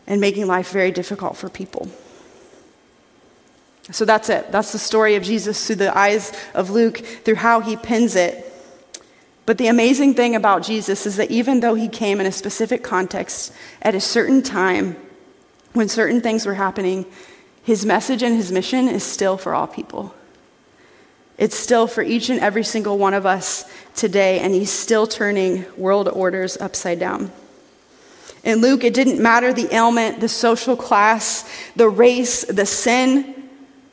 and 0.05 0.21
making 0.21 0.45
life 0.45 0.69
very 0.69 0.91
difficult 0.91 1.35
for 1.37 1.49
people. 1.49 1.89
So 3.91 4.06
that's 4.06 4.30
it. 4.30 4.52
That's 4.52 4.71
the 4.71 4.80
story 4.80 5.15
of 5.15 5.23
Jesus 5.23 5.65
through 5.65 5.78
the 5.78 5.97
eyes 5.97 6.32
of 6.54 6.69
Luke, 6.69 6.97
through 6.97 7.36
how 7.36 7.60
he 7.60 7.75
pins 7.75 8.15
it. 8.15 8.45
But 9.45 9.58
the 9.58 9.67
amazing 9.67 10.13
thing 10.13 10.36
about 10.36 10.62
Jesus 10.62 11.08
is 11.08 11.15
that 11.15 11.32
even 11.32 11.60
though 11.60 11.73
he 11.73 11.88
came 11.88 12.19
in 12.19 12.28
a 12.28 12.32
specific 12.32 12.84
context 12.84 13.52
at 13.82 13.95
a 13.95 13.99
certain 13.99 14.43
time 14.43 14.95
when 15.73 15.89
certain 15.89 16.21
things 16.21 16.45
were 16.45 16.54
happening, 16.54 17.06
his 17.63 17.86
message 17.86 18.21
and 18.21 18.36
his 18.36 18.52
mission 18.52 18.88
is 18.88 19.04
still 19.04 19.38
for 19.38 19.56
all 19.56 19.65
people. 19.65 20.13
It's 21.39 21.56
still 21.56 21.88
for 21.88 22.04
each 22.04 22.30
and 22.30 22.39
every 22.39 22.63
single 22.63 22.97
one 22.97 23.13
of 23.13 23.25
us 23.25 23.63
today, 23.95 24.39
and 24.39 24.54
he's 24.54 24.71
still 24.71 25.08
turning 25.08 25.65
world 25.78 26.10
orders 26.10 26.58
upside 26.58 26.99
down. 26.99 27.32
In 28.43 28.60
Luke, 28.60 28.84
it 28.84 28.93
didn't 28.93 29.21
matter 29.21 29.54
the 29.54 29.73
ailment, 29.73 30.19
the 30.19 30.30
social 30.30 30.75
class, 30.75 31.49
the 31.75 31.89
race, 31.89 32.43
the 32.45 32.65
sin. 32.65 33.38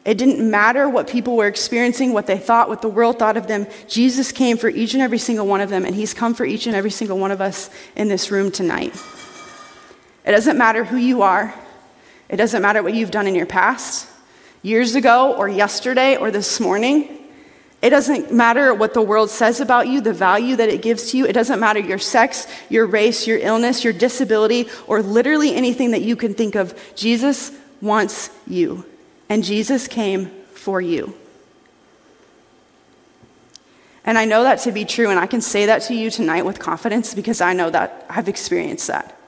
It 0.07 0.19
didn't 0.19 0.49
matter 0.49 0.89
what 0.89 1.09
people 1.09 1.37
were 1.37 1.49
experiencing, 1.49 2.13
what 2.13 2.29
they 2.29 2.39
thought, 2.39 2.69
what 2.69 2.81
the 2.81 2.89
world 2.89 3.19
thought 3.19 3.37
of 3.37 3.49
them. 3.49 3.67
Jesus 3.89 4.31
came 4.31 4.57
for 4.57 4.69
each 4.69 4.95
and 4.95 5.03
every 5.03 5.19
single 5.19 5.49
one 5.49 5.61
of 5.61 5.69
them, 5.69 5.85
and 5.85 5.97
He's 5.97 6.15
come 6.15 6.33
for 6.33 6.47
each 6.47 6.69
and 6.69 6.77
every 6.77 6.93
single 6.93 7.19
one 7.19 7.33
of 7.33 7.41
us 7.41 7.71
in 7.97 8.07
this 8.07 8.31
room 8.31 8.53
tonight. 8.53 8.95
It 10.25 10.31
doesn't 10.31 10.57
matter 10.57 10.85
who 10.85 10.97
you 10.97 11.23
are, 11.23 11.53
it 12.29 12.37
doesn't 12.37 12.63
matter 12.63 12.85
what 12.85 12.95
you've 12.95 13.11
done 13.11 13.27
in 13.27 13.35
your 13.35 13.47
past, 13.47 14.09
years 14.63 14.95
ago, 14.95 15.35
or 15.35 15.49
yesterday, 15.49 16.17
or 16.17 16.31
this 16.31 16.61
morning. 16.61 17.25
It 17.83 17.91
doesn't 17.91 18.33
matter 18.33 18.73
what 18.73 18.95
the 18.95 19.03
world 19.03 19.29
says 19.29 19.61
about 19.61 19.89
you, 19.89 20.01
the 20.01 20.13
value 20.13 20.55
that 20.55 20.69
it 20.69 20.83
gives 20.83 21.11
to 21.11 21.19
you. 21.19 21.27
It 21.27 21.33
doesn't 21.33 21.59
matter 21.59 21.81
your 21.81 21.99
sex, 21.99 22.47
your 22.69 22.87
race, 22.87 23.27
your 23.27 23.39
illness, 23.39 23.83
your 23.83 23.93
disability, 23.93 24.69
or 24.87 25.03
literally 25.03 25.55
anything 25.55 25.91
that 25.91 26.03
you 26.03 26.15
can 26.15 26.33
think 26.33 26.55
of. 26.55 26.79
Jesus 26.95 27.51
wants 27.81 28.31
you 28.47 28.85
and 29.29 29.45
Jesus 29.45 29.89
came 29.89 30.31
for 30.55 30.81
you. 30.81 31.15
And 34.05 34.17
I 34.17 34.25
know 34.25 34.45
that 34.45 34.61
to 34.61 34.73
be 34.73 34.85
true, 34.85 35.11
and 35.11 35.19
I 35.19 35.27
can 35.27 35.41
say 35.41 35.67
that 35.67 35.83
to 35.83 35.95
you 35.95 36.11
tonight 36.11 36.45
with 36.45 36.61
confidence 36.61 37.13
because 37.13 37.41
I 37.41 37.53
know 37.53 37.71
that 37.71 38.07
I've 38.09 38.29
experienced 38.29 38.87
that. 38.87 39.19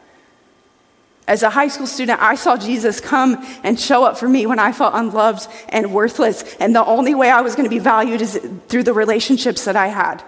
As 1.27 1.43
a 1.43 1.51
high 1.51 1.69
school 1.69 1.87
student, 1.87 2.23
I 2.23 2.37
saw 2.37 2.57
Jesus 2.57 3.01
come 3.01 3.45
and 3.63 3.79
show 3.79 4.05
up 4.05 4.17
for 4.17 4.29
me 4.29 4.47
when 4.47 4.59
I 4.59 4.73
felt 4.73 4.95
unloved 4.95 5.49
and 5.69 5.93
worthless, 5.93 6.57
and 6.61 6.75
the 6.75 6.85
only 6.85 7.15
way 7.15 7.29
I 7.29 7.41
was 7.41 7.57
going 7.57 7.69
to 7.69 7.71
be 7.71 7.81
valued 7.81 8.23
is 8.23 8.41
through 8.69 8.85
the 8.85 8.95
relationships 8.95 9.65
that 9.65 9.77
I 9.77 9.89
had. 9.89 10.23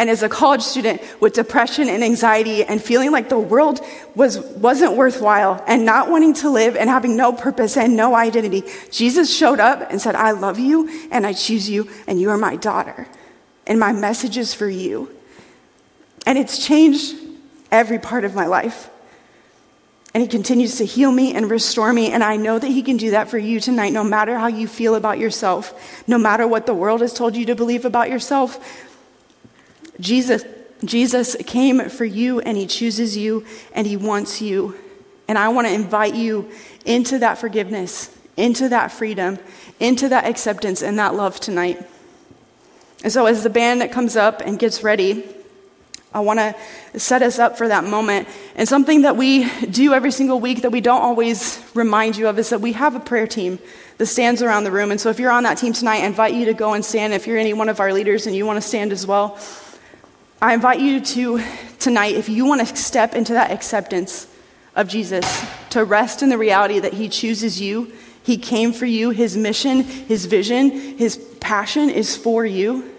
And 0.00 0.08
as 0.08 0.22
a 0.22 0.30
college 0.30 0.62
student 0.62 1.02
with 1.20 1.34
depression 1.34 1.90
and 1.90 2.02
anxiety 2.02 2.64
and 2.64 2.82
feeling 2.82 3.12
like 3.12 3.28
the 3.28 3.38
world 3.38 3.84
was, 4.14 4.38
wasn't 4.38 4.96
worthwhile 4.96 5.62
and 5.66 5.84
not 5.84 6.08
wanting 6.08 6.32
to 6.36 6.48
live 6.48 6.74
and 6.74 6.88
having 6.88 7.18
no 7.18 7.34
purpose 7.34 7.76
and 7.76 7.96
no 7.98 8.14
identity, 8.14 8.64
Jesus 8.90 9.30
showed 9.36 9.60
up 9.60 9.90
and 9.90 10.00
said, 10.00 10.14
I 10.14 10.30
love 10.30 10.58
you 10.58 10.88
and 11.12 11.26
I 11.26 11.34
choose 11.34 11.68
you 11.68 11.86
and 12.06 12.18
you 12.18 12.30
are 12.30 12.38
my 12.38 12.56
daughter. 12.56 13.08
And 13.66 13.78
my 13.78 13.92
message 13.92 14.38
is 14.38 14.54
for 14.54 14.70
you. 14.70 15.14
And 16.24 16.38
it's 16.38 16.66
changed 16.66 17.14
every 17.70 17.98
part 17.98 18.24
of 18.24 18.34
my 18.34 18.46
life. 18.46 18.88
And 20.14 20.22
he 20.22 20.28
continues 20.28 20.76
to 20.78 20.86
heal 20.86 21.12
me 21.12 21.34
and 21.34 21.50
restore 21.50 21.92
me. 21.92 22.10
And 22.10 22.24
I 22.24 22.36
know 22.36 22.58
that 22.58 22.68
he 22.68 22.82
can 22.82 22.96
do 22.96 23.10
that 23.10 23.28
for 23.28 23.36
you 23.36 23.60
tonight, 23.60 23.92
no 23.92 24.02
matter 24.02 24.38
how 24.38 24.46
you 24.46 24.66
feel 24.66 24.94
about 24.94 25.18
yourself, 25.18 26.02
no 26.08 26.16
matter 26.16 26.48
what 26.48 26.64
the 26.64 26.74
world 26.74 27.02
has 27.02 27.12
told 27.12 27.36
you 27.36 27.44
to 27.44 27.54
believe 27.54 27.84
about 27.84 28.08
yourself. 28.08 28.88
Jesus, 30.00 30.44
Jesus 30.84 31.36
came 31.46 31.88
for 31.88 32.04
you 32.04 32.40
and 32.40 32.56
he 32.56 32.66
chooses 32.66 33.16
you 33.16 33.44
and 33.72 33.86
he 33.86 33.96
wants 33.96 34.40
you. 34.40 34.76
And 35.28 35.38
I 35.38 35.48
want 35.48 35.68
to 35.68 35.72
invite 35.72 36.14
you 36.14 36.50
into 36.84 37.18
that 37.20 37.38
forgiveness, 37.38 38.16
into 38.36 38.68
that 38.70 38.90
freedom, 38.90 39.38
into 39.78 40.08
that 40.08 40.24
acceptance 40.24 40.82
and 40.82 40.98
that 40.98 41.14
love 41.14 41.38
tonight. 41.38 41.86
And 43.02 43.12
so, 43.12 43.26
as 43.26 43.42
the 43.42 43.50
band 43.50 43.80
that 43.80 43.92
comes 43.92 44.16
up 44.16 44.42
and 44.44 44.58
gets 44.58 44.82
ready, 44.82 45.24
I 46.12 46.20
want 46.20 46.40
to 46.40 46.98
set 46.98 47.22
us 47.22 47.38
up 47.38 47.56
for 47.56 47.68
that 47.68 47.84
moment. 47.84 48.28
And 48.56 48.68
something 48.68 49.02
that 49.02 49.16
we 49.16 49.48
do 49.66 49.94
every 49.94 50.10
single 50.10 50.40
week 50.40 50.62
that 50.62 50.70
we 50.70 50.80
don't 50.80 51.00
always 51.00 51.62
remind 51.74 52.16
you 52.16 52.26
of 52.26 52.38
is 52.38 52.50
that 52.50 52.60
we 52.60 52.72
have 52.72 52.96
a 52.96 53.00
prayer 53.00 53.28
team 53.28 53.58
that 53.98 54.06
stands 54.06 54.42
around 54.42 54.64
the 54.64 54.72
room. 54.72 54.90
And 54.90 55.00
so, 55.00 55.08
if 55.08 55.18
you're 55.18 55.30
on 55.30 55.44
that 55.44 55.56
team 55.56 55.72
tonight, 55.72 56.02
I 56.02 56.06
invite 56.06 56.34
you 56.34 56.46
to 56.46 56.54
go 56.54 56.74
and 56.74 56.84
stand. 56.84 57.14
If 57.14 57.26
you're 57.26 57.38
any 57.38 57.52
one 57.52 57.68
of 57.68 57.80
our 57.80 57.92
leaders 57.92 58.26
and 58.26 58.34
you 58.34 58.44
want 58.44 58.56
to 58.56 58.68
stand 58.68 58.92
as 58.92 59.06
well, 59.06 59.38
I 60.42 60.54
invite 60.54 60.80
you 60.80 61.00
to 61.00 61.42
tonight, 61.78 62.14
if 62.14 62.30
you 62.30 62.46
want 62.46 62.66
to 62.66 62.76
step 62.76 63.14
into 63.14 63.34
that 63.34 63.50
acceptance 63.50 64.26
of 64.74 64.88
Jesus, 64.88 65.44
to 65.68 65.84
rest 65.84 66.22
in 66.22 66.30
the 66.30 66.38
reality 66.38 66.78
that 66.78 66.94
He 66.94 67.10
chooses 67.10 67.60
you, 67.60 67.92
He 68.22 68.38
came 68.38 68.72
for 68.72 68.86
you, 68.86 69.10
His 69.10 69.36
mission, 69.36 69.82
His 69.82 70.24
vision, 70.24 70.70
His 70.96 71.18
passion 71.40 71.90
is 71.90 72.16
for 72.16 72.46
you. 72.46 72.90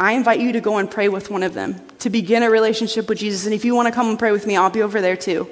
I 0.00 0.14
invite 0.14 0.40
you 0.40 0.50
to 0.52 0.60
go 0.60 0.78
and 0.78 0.90
pray 0.90 1.08
with 1.08 1.30
one 1.30 1.44
of 1.44 1.54
them, 1.54 1.80
to 2.00 2.10
begin 2.10 2.42
a 2.42 2.50
relationship 2.50 3.08
with 3.08 3.18
Jesus. 3.18 3.44
And 3.44 3.54
if 3.54 3.64
you 3.64 3.76
want 3.76 3.86
to 3.86 3.92
come 3.92 4.08
and 4.08 4.18
pray 4.18 4.32
with 4.32 4.44
me, 4.44 4.56
I'll 4.56 4.68
be 4.68 4.82
over 4.82 5.00
there 5.00 5.16
too. 5.16 5.48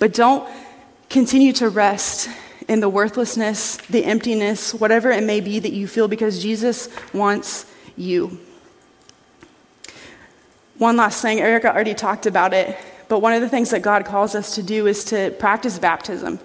But 0.00 0.14
don't 0.14 0.48
continue 1.10 1.52
to 1.54 1.68
rest 1.68 2.28
in 2.66 2.80
the 2.80 2.88
worthlessness, 2.88 3.76
the 3.88 4.04
emptiness, 4.04 4.74
whatever 4.74 5.12
it 5.12 5.22
may 5.22 5.40
be 5.40 5.60
that 5.60 5.72
you 5.72 5.86
feel, 5.86 6.08
because 6.08 6.42
Jesus 6.42 6.88
wants 7.12 7.66
you. 7.96 8.40
One 10.82 10.96
last 10.96 11.22
thing, 11.22 11.38
Erica 11.38 11.72
already 11.72 11.94
talked 11.94 12.26
about 12.26 12.52
it, 12.52 12.76
but 13.06 13.20
one 13.20 13.32
of 13.32 13.40
the 13.40 13.48
things 13.48 13.70
that 13.70 13.82
God 13.82 14.04
calls 14.04 14.34
us 14.34 14.56
to 14.56 14.64
do 14.64 14.88
is 14.88 15.04
to 15.04 15.30
practice 15.38 15.78
baptism 15.78 16.40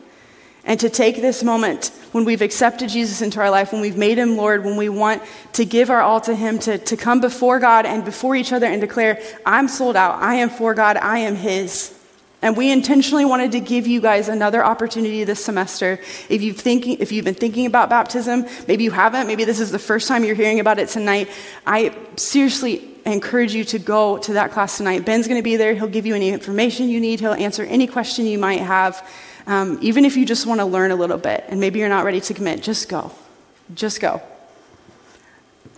and 0.64 0.80
to 0.80 0.92
take 0.92 1.22
this 1.22 1.44
moment 1.44 1.92
when 2.12 2.24
we've 2.24 2.44
accepted 2.44 2.90
Jesus 2.92 3.24
into 3.24 3.40
our 3.40 3.50
life, 3.50 3.72
when 3.72 3.82
we've 3.82 3.98
made 3.98 4.20
him 4.20 4.38
Lord, 4.38 4.64
when 4.64 4.78
we 4.78 4.90
want 4.90 5.24
to 5.54 5.66
give 5.66 5.90
our 5.90 6.02
all 6.02 6.22
to 6.22 6.36
him, 6.36 6.60
to, 6.60 6.78
to 6.78 6.96
come 6.96 7.20
before 7.20 7.58
God 7.58 7.88
and 7.88 8.06
before 8.06 8.36
each 8.36 8.54
other 8.54 8.68
and 8.68 8.80
declare, 8.80 9.20
I'm 9.44 9.68
sold 9.68 9.96
out, 9.96 10.22
I 10.22 10.36
am 10.36 10.52
for 10.52 10.76
God, 10.76 10.98
I 10.98 11.18
am 11.18 11.36
his. 11.36 11.98
And 12.44 12.56
we 12.56 12.72
intentionally 12.72 13.26
wanted 13.26 13.54
to 13.54 13.60
give 13.60 13.88
you 13.88 14.00
guys 14.00 14.30
another 14.30 14.64
opportunity 14.64 15.24
this 15.24 15.44
semester. 15.44 16.00
If 16.30 16.44
you've, 16.44 16.58
thinking, 16.58 16.98
if 17.00 17.12
you've 17.12 17.26
been 17.26 17.34
thinking 17.34 17.66
about 17.66 17.90
baptism, 17.90 18.46
maybe 18.68 18.84
you 18.84 18.92
haven't, 18.92 19.26
maybe 19.26 19.46
this 19.46 19.60
is 19.60 19.72
the 19.72 19.80
first 19.80 20.08
time 20.08 20.24
you're 20.24 20.36
hearing 20.36 20.60
about 20.60 20.78
it 20.78 20.90
tonight, 20.90 21.28
I 21.66 21.98
seriously 22.18 22.94
I 23.08 23.12
encourage 23.12 23.56
you 23.56 23.64
to 23.64 23.80
go 23.80 24.18
to 24.18 24.34
that 24.34 24.52
class 24.52 24.76
tonight. 24.76 25.06
Ben's 25.06 25.30
going 25.30 25.40
to 25.40 25.44
be 25.44 25.56
there. 25.56 25.74
He'll 25.74 25.88
give 25.88 26.06
you 26.06 26.14
any 26.14 26.28
information 26.28 26.90
you 26.90 27.00
need, 27.00 27.22
he'll 27.22 27.32
answer 27.32 27.64
any 27.64 27.88
question 27.88 28.26
you 28.26 28.38
might 28.38 28.60
have. 28.60 29.08
Um, 29.48 29.80
even 29.82 30.04
if 30.04 30.18
you 30.18 30.26
just 30.26 30.46
want 30.46 30.60
to 30.60 30.66
learn 30.66 30.92
a 30.92 30.96
little 30.98 31.18
bit 31.18 31.46
and 31.48 31.58
maybe 31.58 31.80
you're 31.80 31.88
not 31.88 32.04
ready 32.04 32.20
to 32.20 32.34
commit, 32.34 32.62
just 32.62 32.90
go. 32.90 33.14
Just 33.74 34.02
go. 34.02 34.22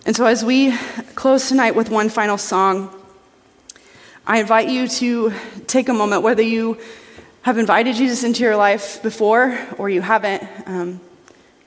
And 0.04 0.16
so, 0.16 0.26
as 0.26 0.44
we 0.44 0.76
close 1.14 1.48
tonight 1.48 1.76
with 1.76 1.88
one 1.88 2.08
final 2.08 2.36
song, 2.36 2.92
I 4.26 4.40
invite 4.40 4.68
you 4.68 4.88
to 4.88 5.32
take 5.68 5.88
a 5.88 5.94
moment, 5.94 6.22
whether 6.22 6.42
you 6.42 6.78
have 7.42 7.58
invited 7.58 7.94
Jesus 7.94 8.24
into 8.24 8.42
your 8.42 8.56
life 8.56 9.00
before 9.04 9.56
or 9.78 9.88
you 9.88 10.00
haven't. 10.00 10.42
Um, 10.66 11.00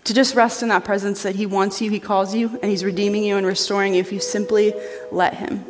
to 0.05 0.13
just 0.13 0.35
rest 0.35 0.61
in 0.61 0.69
that 0.69 0.83
presence 0.83 1.23
that 1.23 1.35
He 1.35 1.45
wants 1.45 1.81
you, 1.81 1.89
He 1.89 1.99
calls 1.99 2.35
you, 2.35 2.49
and 2.61 2.65
He's 2.65 2.83
redeeming 2.83 3.23
you 3.23 3.37
and 3.37 3.45
restoring 3.45 3.93
you 3.93 4.01
if 4.01 4.11
you 4.11 4.19
simply 4.19 4.73
let 5.11 5.33
Him. 5.33 5.63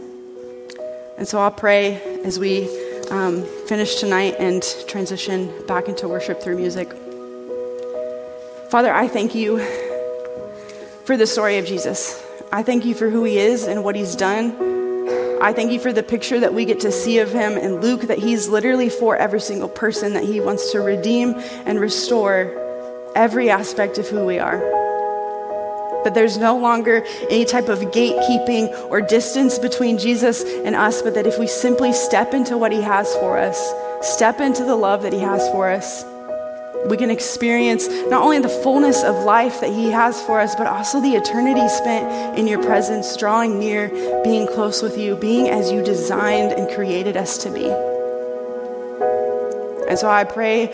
And 1.18 1.28
so 1.28 1.40
I'll 1.40 1.52
pray 1.52 2.02
as 2.24 2.40
we 2.40 2.68
um, 3.10 3.44
finish 3.68 4.00
tonight 4.00 4.36
and 4.40 4.64
transition 4.88 5.54
back 5.68 5.88
into 5.88 6.08
worship 6.08 6.42
through 6.42 6.58
music. 6.58 6.92
Father, 8.70 8.92
I 8.92 9.08
thank 9.08 9.36
you 9.36 9.60
for 11.06 11.16
the 11.16 11.28
story 11.28 11.60
of 11.60 11.66
Jesus. 11.66 12.22
I 12.52 12.64
thank 12.64 12.86
you 12.86 12.96
for 12.96 13.10
who 13.10 13.24
He 13.24 13.38
is 13.38 13.68
and 13.68 13.84
what 13.84 13.96
He's 13.96 14.16
done. 14.16 14.74
I 15.44 15.52
thank 15.52 15.74
you 15.74 15.80
for 15.80 15.92
the 15.92 16.04
picture 16.04 16.40
that 16.40 16.54
we 16.54 16.64
get 16.64 16.80
to 16.80 16.92
see 16.92 17.20
of 17.20 17.30
him 17.30 17.58
in 17.58 17.82
Luke, 17.82 18.04
that 18.04 18.18
he's 18.18 18.48
literally 18.48 18.88
for 18.88 19.18
every 19.18 19.42
single 19.42 19.68
person, 19.68 20.14
that 20.14 20.24
he 20.24 20.40
wants 20.40 20.72
to 20.72 20.80
redeem 20.80 21.34
and 21.66 21.82
restore 21.82 22.63
every 23.16 23.50
aspect 23.50 23.98
of 23.98 24.08
who 24.08 24.26
we 24.26 24.40
are. 24.40 24.60
But 26.04 26.14
there's 26.14 26.38
no 26.38 26.58
longer 26.58 27.06
any 27.30 27.46
type 27.46 27.70
of 27.70 27.80
gatekeeping 27.80 28.70
or 28.90 29.02
distance 29.02 29.58
between 29.58 29.98
Jesus 29.98 30.44
and 30.44 30.76
us, 30.76 31.02
but 31.02 31.14
that 31.16 31.26
if 31.26 31.40
we 31.40 31.48
simply 31.48 31.94
step 31.94 32.34
into 32.34 32.58
what 32.58 32.72
he 32.72 32.82
has 32.82 33.14
for 33.16 33.38
us, 33.38 33.74
step 34.02 34.42
into 34.42 34.64
the 34.66 34.76
love 34.76 35.04
that 35.04 35.14
he 35.14 35.20
has 35.20 35.48
for 35.50 35.70
us, 35.70 36.04
we 36.86 36.98
can 36.98 37.10
experience 37.10 37.88
not 37.88 38.24
only 38.24 38.40
the 38.40 38.50
fullness 38.50 39.04
of 39.04 39.24
life 39.24 39.62
that 39.62 39.70
He 39.70 39.90
has 39.92 40.22
for 40.22 40.42
us, 40.42 40.54
but 40.56 40.68
also 40.68 41.00
the 41.00 41.16
eternity 41.16 41.68
spent 41.70 42.38
in 42.38 42.46
your 42.46 42.62
presence, 42.62 43.16
drawing 43.16 43.58
near, 43.58 43.88
being 44.24 44.48
close 44.48 44.82
with 44.82 44.98
you, 44.98 45.16
being 45.16 45.50
as 45.50 45.72
you 45.72 45.82
designed 45.82 46.52
and 46.52 46.70
created 46.76 47.16
us 47.16 47.38
to 47.44 47.50
be. 47.52 47.93
And 49.94 50.00
so 50.00 50.10
I 50.10 50.24
pray 50.24 50.74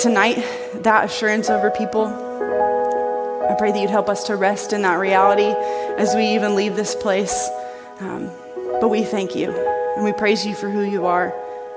tonight 0.00 0.44
that 0.82 1.04
assurance 1.04 1.48
over 1.50 1.70
people. 1.70 2.06
I 3.48 3.54
pray 3.56 3.70
that 3.70 3.78
you'd 3.80 3.90
help 3.90 4.08
us 4.08 4.24
to 4.24 4.34
rest 4.34 4.72
in 4.72 4.82
that 4.82 4.98
reality 4.98 5.54
as 6.02 6.16
we 6.16 6.34
even 6.34 6.56
leave 6.56 6.74
this 6.74 6.92
place. 6.96 7.48
Um, 8.00 8.28
but 8.80 8.88
we 8.88 9.04
thank 9.04 9.36
you 9.36 9.52
and 9.94 10.04
we 10.04 10.12
praise 10.12 10.44
you 10.44 10.56
for 10.56 10.68
who 10.68 10.82
you 10.82 11.06
are. 11.06 11.32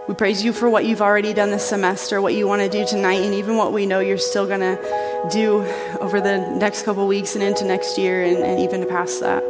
We 0.08 0.16
praise 0.16 0.44
you 0.44 0.52
for 0.52 0.68
what 0.68 0.84
you've 0.84 1.04
already 1.04 1.32
done 1.32 1.52
this 1.52 1.70
semester, 1.70 2.24
what 2.24 2.34
you 2.34 2.48
want 2.48 2.64
to 2.64 2.70
do 2.70 2.84
tonight, 2.88 3.22
and 3.22 3.36
even 3.36 3.56
what 3.56 3.72
we 3.72 3.86
know 3.86 4.00
you're 4.00 4.18
still 4.18 4.48
going 4.48 4.62
to 4.62 5.30
do 5.32 5.62
over 6.00 6.20
the 6.20 6.40
next 6.56 6.86
couple 6.86 7.06
weeks 7.06 7.36
and 7.36 7.44
into 7.44 7.66
next 7.66 8.00
year 8.00 8.24
and, 8.24 8.38
and 8.38 8.60
even 8.62 8.90
past 8.90 9.20
that. 9.20 9.44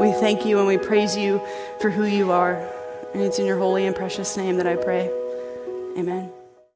We 0.00 0.10
thank 0.10 0.44
you 0.44 0.58
and 0.58 0.66
we 0.66 0.78
praise 0.78 1.16
you 1.16 1.40
for 1.80 1.90
who 1.90 2.06
you 2.06 2.32
are. 2.32 2.56
And 3.14 3.22
it's 3.22 3.38
in 3.38 3.46
your 3.46 3.58
holy 3.58 3.86
and 3.86 3.94
precious 3.94 4.36
name 4.36 4.56
that 4.56 4.66
I 4.66 4.74
pray. 4.74 5.08
Amen. 5.96 6.35